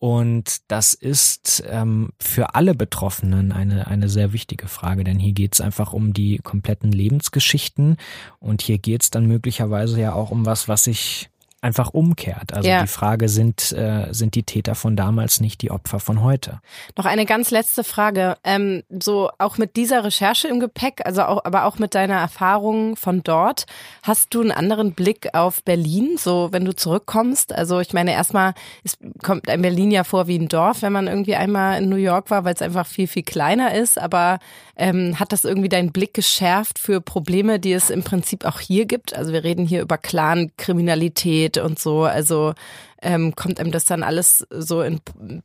und 0.00 0.62
das 0.68 0.94
ist 0.94 1.62
ähm, 1.68 2.08
für 2.18 2.54
alle 2.54 2.74
Betroffenen 2.74 3.52
eine, 3.52 3.86
eine 3.86 4.08
sehr 4.08 4.32
wichtige 4.32 4.66
Frage, 4.66 5.04
denn 5.04 5.18
hier 5.18 5.34
geht 5.34 5.52
es 5.52 5.60
einfach 5.60 5.92
um 5.92 6.14
die 6.14 6.38
kompletten 6.38 6.90
Lebensgeschichten. 6.90 7.98
Und 8.38 8.62
hier 8.62 8.78
geht 8.78 9.02
es 9.02 9.10
dann 9.10 9.26
möglicherweise 9.26 10.00
ja 10.00 10.14
auch 10.14 10.30
um 10.30 10.46
was, 10.46 10.68
was 10.68 10.84
sich 10.84 11.29
einfach 11.62 11.90
umkehrt. 11.92 12.54
Also 12.54 12.68
ja. 12.68 12.82
die 12.82 12.88
Frage, 12.88 13.28
sind, 13.28 13.72
äh, 13.72 14.08
sind 14.12 14.34
die 14.34 14.44
Täter 14.44 14.74
von 14.74 14.96
damals 14.96 15.40
nicht 15.40 15.60
die 15.60 15.70
Opfer 15.70 16.00
von 16.00 16.22
heute? 16.22 16.60
Noch 16.96 17.04
eine 17.04 17.26
ganz 17.26 17.50
letzte 17.50 17.84
Frage. 17.84 18.36
Ähm, 18.44 18.82
so 18.88 19.30
auch 19.38 19.58
mit 19.58 19.76
dieser 19.76 20.04
Recherche 20.04 20.48
im 20.48 20.58
Gepäck, 20.58 21.02
also 21.04 21.22
auch, 21.22 21.44
aber 21.44 21.66
auch 21.66 21.78
mit 21.78 21.94
deiner 21.94 22.16
Erfahrung 22.16 22.96
von 22.96 23.22
dort, 23.22 23.66
hast 24.02 24.32
du 24.34 24.40
einen 24.40 24.52
anderen 24.52 24.92
Blick 24.92 25.34
auf 25.34 25.62
Berlin, 25.62 26.16
so 26.18 26.48
wenn 26.52 26.64
du 26.64 26.74
zurückkommst? 26.74 27.52
Also 27.52 27.80
ich 27.80 27.92
meine, 27.92 28.12
erstmal 28.12 28.54
ist, 28.82 28.98
kommt 29.22 29.48
ein 29.48 29.60
Berlin 29.60 29.90
ja 29.90 30.04
vor 30.04 30.26
wie 30.26 30.38
ein 30.38 30.48
Dorf, 30.48 30.80
wenn 30.80 30.92
man 30.92 31.08
irgendwie 31.08 31.36
einmal 31.36 31.82
in 31.82 31.90
New 31.90 31.96
York 31.96 32.30
war, 32.30 32.44
weil 32.44 32.54
es 32.54 32.62
einfach 32.62 32.86
viel, 32.86 33.06
viel 33.06 33.22
kleiner 33.22 33.74
ist. 33.74 33.98
Aber 33.98 34.38
ähm, 34.80 35.20
hat 35.20 35.32
das 35.32 35.44
irgendwie 35.44 35.68
deinen 35.68 35.92
Blick 35.92 36.14
geschärft 36.14 36.78
für 36.78 37.00
Probleme, 37.02 37.60
die 37.60 37.72
es 37.72 37.90
im 37.90 38.02
Prinzip 38.02 38.46
auch 38.46 38.60
hier 38.60 38.86
gibt? 38.86 39.14
Also 39.14 39.32
wir 39.32 39.44
reden 39.44 39.66
hier 39.66 39.82
über 39.82 39.98
Clan-Kriminalität 39.98 41.58
und 41.58 41.78
so. 41.78 42.04
Also 42.04 42.54
ähm, 43.02 43.34
kommt 43.36 43.60
einem 43.60 43.72
das 43.72 43.84
dann 43.84 44.02
alles 44.02 44.46
so 44.50 44.82
in 44.82 45.00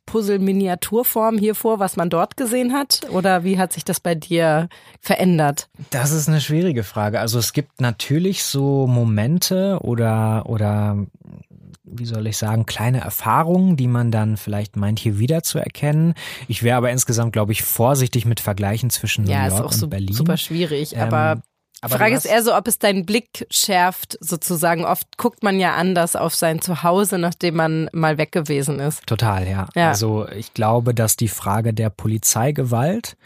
Puzzle-Miniaturform 0.05 1.37
hier 1.37 1.53
vor, 1.53 1.79
was 1.79 1.97
man 1.97 2.09
dort 2.09 2.37
gesehen 2.37 2.73
hat? 2.73 3.01
Oder 3.11 3.43
wie 3.43 3.57
hat 3.57 3.73
sich 3.73 3.83
das 3.83 3.99
bei 3.99 4.15
dir 4.15 4.69
verändert? 5.01 5.69
Das 5.89 6.11
ist 6.11 6.29
eine 6.29 6.41
schwierige 6.41 6.83
Frage. 6.83 7.19
Also 7.19 7.37
es 7.37 7.53
gibt 7.53 7.81
natürlich 7.81 8.43
so 8.43 8.87
Momente 8.87 9.79
oder, 9.81 10.45
oder 10.47 10.97
wie 11.97 12.05
soll 12.05 12.27
ich 12.27 12.37
sagen, 12.37 12.65
kleine 12.65 13.01
Erfahrungen, 13.01 13.77
die 13.77 13.87
man 13.87 14.11
dann 14.11 14.37
vielleicht 14.37 14.75
meint, 14.75 14.99
hier 14.99 15.19
wieder 15.19 15.43
zu 15.43 15.59
erkennen. 15.59 16.13
Ich 16.47 16.63
wäre 16.63 16.77
aber 16.77 16.91
insgesamt, 16.91 17.33
glaube 17.33 17.51
ich, 17.51 17.63
vorsichtig 17.63 18.25
mit 18.25 18.39
Vergleichen 18.39 18.89
zwischen 18.89 19.25
New 19.25 19.31
ja, 19.31 19.47
York 19.47 19.65
und 19.65 19.73
so, 19.73 19.87
Berlin. 19.87 20.13
Super 20.13 20.37
schwierig, 20.37 20.97
aber 20.97 21.33
ähm, 21.33 21.41
aber 21.81 21.97
Frage 21.97 22.15
ist 22.15 22.25
eher 22.25 22.41
so, 22.41 22.55
ob 22.55 22.67
es 22.67 22.79
deinen 22.79 23.05
Blick 23.05 23.45
schärft, 23.51 24.17
sozusagen. 24.19 24.85
Oft 24.85 25.17
guckt 25.17 25.43
man 25.43 25.59
ja 25.59 25.75
anders 25.75 26.15
auf 26.15 26.33
sein 26.33 26.59
Zuhause, 26.59 27.19
nachdem 27.19 27.57
man 27.57 27.89
mal 27.93 28.17
weg 28.17 28.31
gewesen 28.31 28.79
ist. 28.79 29.05
Total, 29.05 29.47
ja. 29.47 29.67
ja. 29.75 29.89
Also 29.89 30.27
ich 30.29 30.53
glaube, 30.55 30.95
dass 30.95 31.15
die 31.15 31.27
Frage 31.27 31.73
der 31.73 31.91
Polizeigewalt 31.91 33.17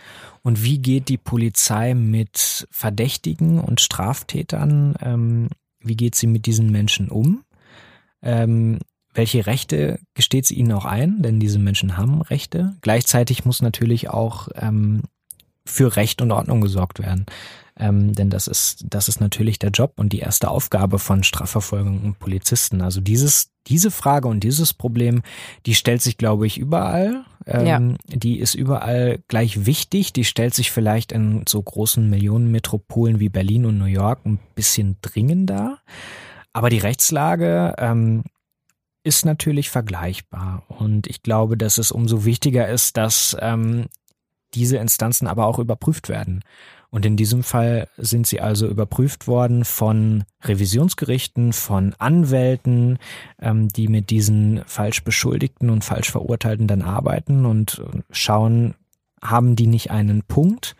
und 0.41 0.63
wie 0.63 0.79
geht 0.79 1.07
die 1.07 1.17
Polizei 1.17 1.93
mit 1.93 2.67
Verdächtigen 2.69 3.61
und 3.61 3.81
Straftätern, 3.81 4.95
ähm, 5.01 5.47
wie 5.79 5.95
geht 5.95 6.15
sie 6.15 6.27
mit 6.27 6.45
diesen 6.45 6.71
Menschen 6.71 7.09
um? 7.09 7.43
Ähm, 8.21 8.79
welche 9.13 9.45
Rechte 9.47 9.99
gesteht 10.13 10.45
sie 10.45 10.55
ihnen 10.55 10.71
auch 10.71 10.85
ein? 10.85 11.21
Denn 11.21 11.39
diese 11.39 11.59
Menschen 11.59 11.97
haben 11.97 12.21
Rechte. 12.21 12.75
Gleichzeitig 12.81 13.43
muss 13.45 13.61
natürlich 13.61 14.09
auch 14.09 14.49
ähm, 14.55 15.03
für 15.65 15.95
Recht 15.95 16.21
und 16.21 16.31
Ordnung 16.31 16.61
gesorgt 16.61 16.99
werden. 16.99 17.25
Ähm, 17.79 18.13
denn 18.13 18.29
das 18.29 18.47
ist, 18.47 18.85
das 18.89 19.07
ist 19.07 19.21
natürlich 19.21 19.57
der 19.57 19.69
Job 19.69 19.93
und 19.95 20.11
die 20.11 20.19
erste 20.19 20.49
Aufgabe 20.49 20.99
von 20.99 21.23
Strafverfolgung 21.23 22.01
und 22.01 22.19
Polizisten. 22.19 22.81
Also 22.81 22.99
dieses, 22.99 23.51
diese 23.67 23.89
Frage 23.89 24.27
und 24.27 24.43
dieses 24.43 24.73
Problem, 24.73 25.21
die 25.65 25.75
stellt 25.75 26.01
sich, 26.01 26.17
glaube 26.17 26.45
ich, 26.45 26.57
überall. 26.57 27.23
Ähm, 27.45 27.65
ja. 27.65 27.81
Die 28.07 28.39
ist 28.39 28.53
überall 28.53 29.19
gleich 29.29 29.65
wichtig. 29.65 30.11
Die 30.11 30.25
stellt 30.25 30.53
sich 30.53 30.71
vielleicht 30.71 31.13
in 31.13 31.43
so 31.47 31.61
großen 31.61 32.09
Millionenmetropolen 32.09 33.21
wie 33.21 33.29
Berlin 33.29 33.65
und 33.65 33.77
New 33.77 33.85
York 33.85 34.25
ein 34.25 34.39
bisschen 34.55 34.97
dringender. 35.01 35.79
Aber 36.53 36.69
die 36.69 36.79
Rechtslage 36.79 37.75
ähm, 37.77 38.23
ist 39.03 39.25
natürlich 39.25 39.69
vergleichbar. 39.69 40.63
Und 40.67 41.07
ich 41.07 41.23
glaube, 41.23 41.57
dass 41.57 41.77
es 41.77 41.91
umso 41.91 42.25
wichtiger 42.25 42.67
ist, 42.67 42.97
dass 42.97 43.35
ähm, 43.39 43.87
diese 44.53 44.77
Instanzen 44.77 45.27
aber 45.27 45.45
auch 45.45 45.59
überprüft 45.59 46.09
werden. 46.09 46.43
Und 46.91 47.05
in 47.05 47.17
diesem 47.17 47.43
Fall 47.43 47.87
sind 47.97 48.25
sie 48.25 48.41
also 48.41 48.67
überprüft 48.67 49.27
worden 49.27 49.63
von 49.63 50.23
Revisionsgerichten, 50.43 51.53
von 51.53 51.93
Anwälten, 51.99 52.97
ähm, 53.39 53.69
die 53.69 53.87
mit 53.87 54.09
diesen 54.09 54.63
falsch 54.65 55.03
Beschuldigten 55.03 55.69
und 55.69 55.83
falsch 55.83 56.09
Verurteilten 56.09 56.67
dann 56.67 56.81
arbeiten 56.81 57.45
und 57.45 57.83
schauen, 58.09 58.73
haben 59.21 59.55
die 59.55 59.67
nicht 59.67 59.91
einen 59.91 60.23
Punkt? 60.23 60.75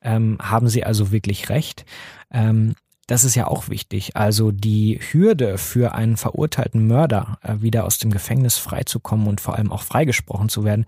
Ähm, 0.00 0.38
haben 0.40 0.68
sie 0.68 0.84
also 0.84 1.10
wirklich 1.10 1.48
recht? 1.48 1.84
Ähm, 2.30 2.76
das 3.08 3.24
ist 3.24 3.34
ja 3.34 3.46
auch 3.48 3.68
wichtig. 3.68 4.16
Also 4.16 4.52
die 4.52 5.00
Hürde 5.00 5.58
für 5.58 5.94
einen 5.94 6.16
verurteilten 6.16 6.86
Mörder, 6.86 7.38
äh, 7.42 7.60
wieder 7.60 7.84
aus 7.84 7.98
dem 7.98 8.10
Gefängnis 8.10 8.58
freizukommen 8.58 9.26
und 9.26 9.40
vor 9.40 9.56
allem 9.56 9.72
auch 9.72 9.82
freigesprochen 9.82 10.50
zu 10.50 10.62
werden, 10.62 10.84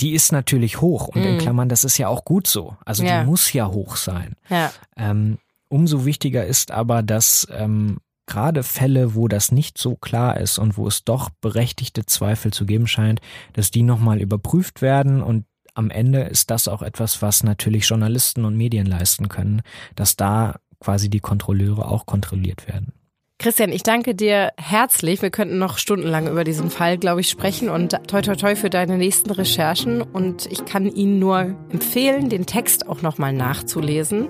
die 0.00 0.12
ist 0.12 0.32
natürlich 0.32 0.80
hoch. 0.80 1.08
Und 1.08 1.22
mm. 1.22 1.24
in. 1.24 1.38
Klammern, 1.38 1.68
das 1.68 1.84
ist 1.84 1.98
ja 1.98 2.08
auch 2.08 2.24
gut 2.24 2.48
so. 2.48 2.76
Also 2.84 3.04
ja. 3.04 3.20
die 3.20 3.26
muss 3.26 3.52
ja 3.52 3.68
hoch 3.68 3.96
sein. 3.96 4.34
Ja. 4.50 4.72
Ähm, 4.96 5.38
umso 5.68 6.04
wichtiger 6.04 6.44
ist 6.44 6.72
aber, 6.72 7.04
dass 7.04 7.46
ähm, 7.52 7.98
gerade 8.26 8.64
Fälle, 8.64 9.14
wo 9.14 9.28
das 9.28 9.52
nicht 9.52 9.78
so 9.78 9.94
klar 9.94 10.38
ist 10.38 10.58
und 10.58 10.76
wo 10.76 10.88
es 10.88 11.04
doch 11.04 11.30
berechtigte 11.40 12.04
Zweifel 12.06 12.52
zu 12.52 12.66
geben 12.66 12.88
scheint, 12.88 13.20
dass 13.52 13.70
die 13.70 13.84
nochmal 13.84 14.20
überprüft 14.20 14.82
werden 14.82 15.22
und 15.22 15.44
am 15.74 15.90
Ende 15.90 16.22
ist 16.22 16.50
das 16.50 16.68
auch 16.68 16.80
etwas, 16.80 17.20
was 17.20 17.42
natürlich 17.42 17.86
Journalisten 17.86 18.46
und 18.46 18.56
Medien 18.56 18.86
leisten 18.86 19.28
können, 19.28 19.60
dass 19.94 20.16
da 20.16 20.56
quasi 20.80 21.08
die 21.08 21.20
Kontrolleure 21.20 21.88
auch 21.88 22.06
kontrolliert 22.06 22.68
werden. 22.68 22.92
Christian, 23.38 23.70
ich 23.70 23.82
danke 23.82 24.14
dir 24.14 24.52
herzlich. 24.56 25.20
Wir 25.20 25.30
könnten 25.30 25.58
noch 25.58 25.76
stundenlang 25.76 26.26
über 26.26 26.42
diesen 26.42 26.70
Fall, 26.70 26.96
glaube 26.96 27.20
ich, 27.20 27.28
sprechen 27.28 27.68
und 27.68 27.90
toi 28.08 28.22
toi 28.22 28.34
toi 28.34 28.56
für 28.56 28.70
deine 28.70 28.96
nächsten 28.96 29.30
Recherchen. 29.30 30.00
Und 30.00 30.46
ich 30.46 30.64
kann 30.64 30.86
Ihnen 30.86 31.18
nur 31.18 31.54
empfehlen, 31.70 32.30
den 32.30 32.46
Text 32.46 32.88
auch 32.88 33.02
nochmal 33.02 33.34
nachzulesen, 33.34 34.28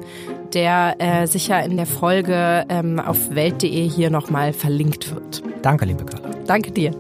der 0.55 0.97
äh, 0.99 1.27
sicher 1.27 1.63
in 1.63 1.77
der 1.77 1.87
Folge 1.87 2.67
ähm, 2.69 2.99
auf 2.99 3.33
welt.de 3.35 3.89
hier 3.89 4.11
nochmal 4.11 4.53
verlinkt 4.53 5.15
wird. 5.15 5.43
Danke, 5.63 5.85
liebe 5.85 6.05
Carla. 6.05 6.31
Danke 6.45 6.73
dir. 6.73 6.91